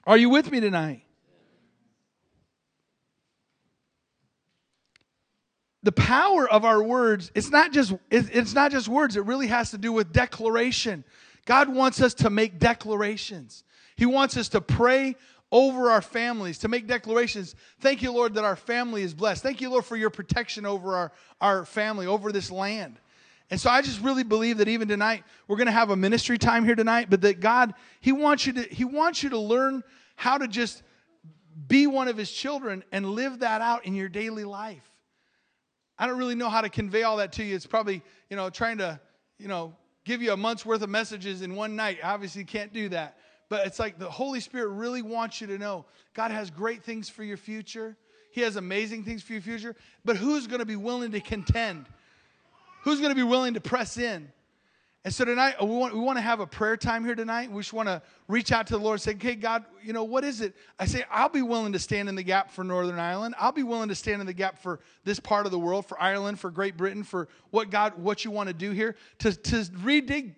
Are 0.06 0.16
you 0.16 0.28
with 0.28 0.50
me 0.50 0.60
tonight? 0.60 1.02
The 5.82 5.92
power 5.92 6.48
of 6.48 6.64
our 6.64 6.82
words, 6.82 7.30
it's 7.34 7.50
not 7.50 7.72
just 7.72 7.92
it's 8.10 8.54
not 8.54 8.72
just 8.72 8.88
words, 8.88 9.16
it 9.16 9.24
really 9.26 9.48
has 9.48 9.70
to 9.72 9.78
do 9.78 9.92
with 9.92 10.12
declaration. 10.12 11.04
God 11.44 11.68
wants 11.68 12.00
us 12.00 12.14
to 12.14 12.30
make 12.30 12.58
declarations. 12.58 13.64
He 13.96 14.06
wants 14.06 14.36
us 14.36 14.48
to 14.50 14.60
pray 14.60 15.14
over 15.54 15.88
our 15.88 16.02
families, 16.02 16.58
to 16.58 16.68
make 16.68 16.88
declarations. 16.88 17.54
Thank 17.78 18.02
you, 18.02 18.10
Lord, 18.10 18.34
that 18.34 18.44
our 18.44 18.56
family 18.56 19.02
is 19.02 19.14
blessed. 19.14 19.40
Thank 19.40 19.60
you, 19.60 19.70
Lord, 19.70 19.84
for 19.84 19.96
your 19.96 20.10
protection 20.10 20.66
over 20.66 20.96
our, 20.96 21.12
our 21.40 21.64
family, 21.64 22.08
over 22.08 22.32
this 22.32 22.50
land. 22.50 22.98
And 23.50 23.60
so 23.60 23.70
I 23.70 23.80
just 23.80 24.00
really 24.00 24.24
believe 24.24 24.58
that 24.58 24.66
even 24.66 24.88
tonight, 24.88 25.22
we're 25.46 25.56
going 25.56 25.66
to 25.66 25.72
have 25.72 25.90
a 25.90 25.96
ministry 25.96 26.38
time 26.38 26.64
here 26.64 26.74
tonight, 26.74 27.06
but 27.08 27.20
that 27.20 27.38
God, 27.38 27.72
He 28.00 28.10
wants 28.10 28.48
you 28.48 28.52
to, 28.54 28.62
He 28.62 28.84
wants 28.84 29.22
you 29.22 29.30
to 29.30 29.38
learn 29.38 29.84
how 30.16 30.38
to 30.38 30.48
just 30.48 30.82
be 31.68 31.86
one 31.86 32.08
of 32.08 32.16
His 32.16 32.32
children 32.32 32.82
and 32.90 33.10
live 33.10 33.38
that 33.38 33.60
out 33.60 33.86
in 33.86 33.94
your 33.94 34.08
daily 34.08 34.44
life. 34.44 34.90
I 35.96 36.08
don't 36.08 36.18
really 36.18 36.34
know 36.34 36.48
how 36.48 36.62
to 36.62 36.68
convey 36.68 37.04
all 37.04 37.18
that 37.18 37.30
to 37.34 37.44
you. 37.44 37.54
It's 37.54 37.64
probably, 37.64 38.02
you 38.28 38.36
know, 38.36 38.50
trying 38.50 38.78
to, 38.78 38.98
you 39.38 39.46
know, 39.46 39.76
give 40.04 40.20
you 40.20 40.32
a 40.32 40.36
month's 40.36 40.66
worth 40.66 40.82
of 40.82 40.90
messages 40.90 41.42
in 41.42 41.54
one 41.54 41.76
night. 41.76 41.98
Obviously, 42.02 42.42
can't 42.42 42.72
do 42.72 42.88
that. 42.88 43.18
But 43.54 43.68
it's 43.68 43.78
like 43.78 44.00
the 44.00 44.10
Holy 44.10 44.40
Spirit 44.40 44.70
really 44.70 45.00
wants 45.00 45.40
you 45.40 45.46
to 45.46 45.58
know 45.58 45.84
God 46.12 46.32
has 46.32 46.50
great 46.50 46.82
things 46.82 47.08
for 47.08 47.22
your 47.22 47.36
future. 47.36 47.96
He 48.32 48.40
has 48.40 48.56
amazing 48.56 49.04
things 49.04 49.22
for 49.22 49.32
your 49.32 49.42
future. 49.42 49.76
But 50.04 50.16
who's 50.16 50.48
going 50.48 50.58
to 50.58 50.66
be 50.66 50.74
willing 50.74 51.12
to 51.12 51.20
contend? 51.20 51.86
Who's 52.82 52.98
going 52.98 53.12
to 53.12 53.14
be 53.14 53.22
willing 53.22 53.54
to 53.54 53.60
press 53.60 53.96
in? 53.96 54.28
And 55.04 55.14
so 55.14 55.24
tonight, 55.24 55.54
we 55.60 55.68
want, 55.68 55.94
we 55.94 56.00
want 56.00 56.18
to 56.18 56.22
have 56.22 56.40
a 56.40 56.48
prayer 56.48 56.76
time 56.76 57.04
here 57.04 57.14
tonight. 57.14 57.48
We 57.48 57.62
just 57.62 57.72
want 57.72 57.88
to 57.88 58.02
reach 58.26 58.50
out 58.50 58.66
to 58.66 58.72
the 58.72 58.82
Lord 58.82 58.94
and 58.94 59.02
say, 59.02 59.12
okay, 59.12 59.36
God, 59.36 59.64
you 59.84 59.92
know, 59.92 60.02
what 60.02 60.24
is 60.24 60.40
it? 60.40 60.56
I 60.80 60.86
say, 60.86 61.04
I'll 61.08 61.28
be 61.28 61.42
willing 61.42 61.74
to 61.74 61.78
stand 61.78 62.08
in 62.08 62.16
the 62.16 62.24
gap 62.24 62.50
for 62.50 62.64
Northern 62.64 62.98
Ireland. 62.98 63.36
I'll 63.38 63.52
be 63.52 63.62
willing 63.62 63.88
to 63.88 63.94
stand 63.94 64.20
in 64.20 64.26
the 64.26 64.34
gap 64.34 64.58
for 64.58 64.80
this 65.04 65.20
part 65.20 65.46
of 65.46 65.52
the 65.52 65.60
world, 65.60 65.86
for 65.86 66.02
Ireland, 66.02 66.40
for 66.40 66.50
Great 66.50 66.76
Britain, 66.76 67.04
for 67.04 67.28
what 67.50 67.70
God, 67.70 68.02
what 68.02 68.24
you 68.24 68.32
want 68.32 68.48
to 68.48 68.52
do 68.52 68.72
here, 68.72 68.96
to, 69.20 69.32
to 69.32 69.56
redig 69.58 70.34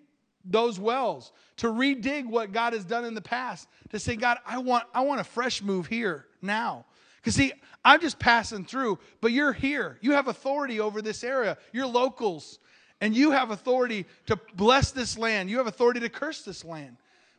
those 0.49 0.79
wells, 0.79 1.33
to 1.57 1.69
redig 1.69 2.27
what 2.27 2.53
God 2.53 2.73
has 2.73 2.85
done 2.85 3.05
in 3.05 3.15
the 3.15 3.21
past, 3.21 3.69
to 3.91 3.99
say, 3.99 4.17
God, 4.17 4.39
I 4.47 4.59
want, 4.59 4.85
I 4.95 5.03
want 5.03 5.21
a 5.21 5.25
fresh 5.25 5.63
move 5.63 5.87
here 5.87 6.27
now. 6.43 6.85
Because 7.17 7.35
see, 7.35 7.53
I'm 7.85 8.01
just 8.01 8.19
passing 8.19 8.65
through, 8.65 8.99
but 9.21 9.33
you're 9.33 9.53
here. 9.53 9.99
You 10.01 10.13
have 10.13 10.29
authority 10.29 10.81
over 10.81 11.03
this 11.03 11.25
area. 11.25 11.59
You're 11.73 11.87
locals. 11.87 12.59
And 13.01 13.15
you 13.15 13.31
have 13.33 13.51
authority 13.51 14.07
to 14.27 14.39
bless 14.55 14.91
this 14.91 15.19
land. 15.19 15.51
You 15.51 15.59
have 15.59 15.67
authority 15.67 16.01
to 16.01 16.09
curse 16.09 16.43
this 16.43 16.65
land. 16.65 16.97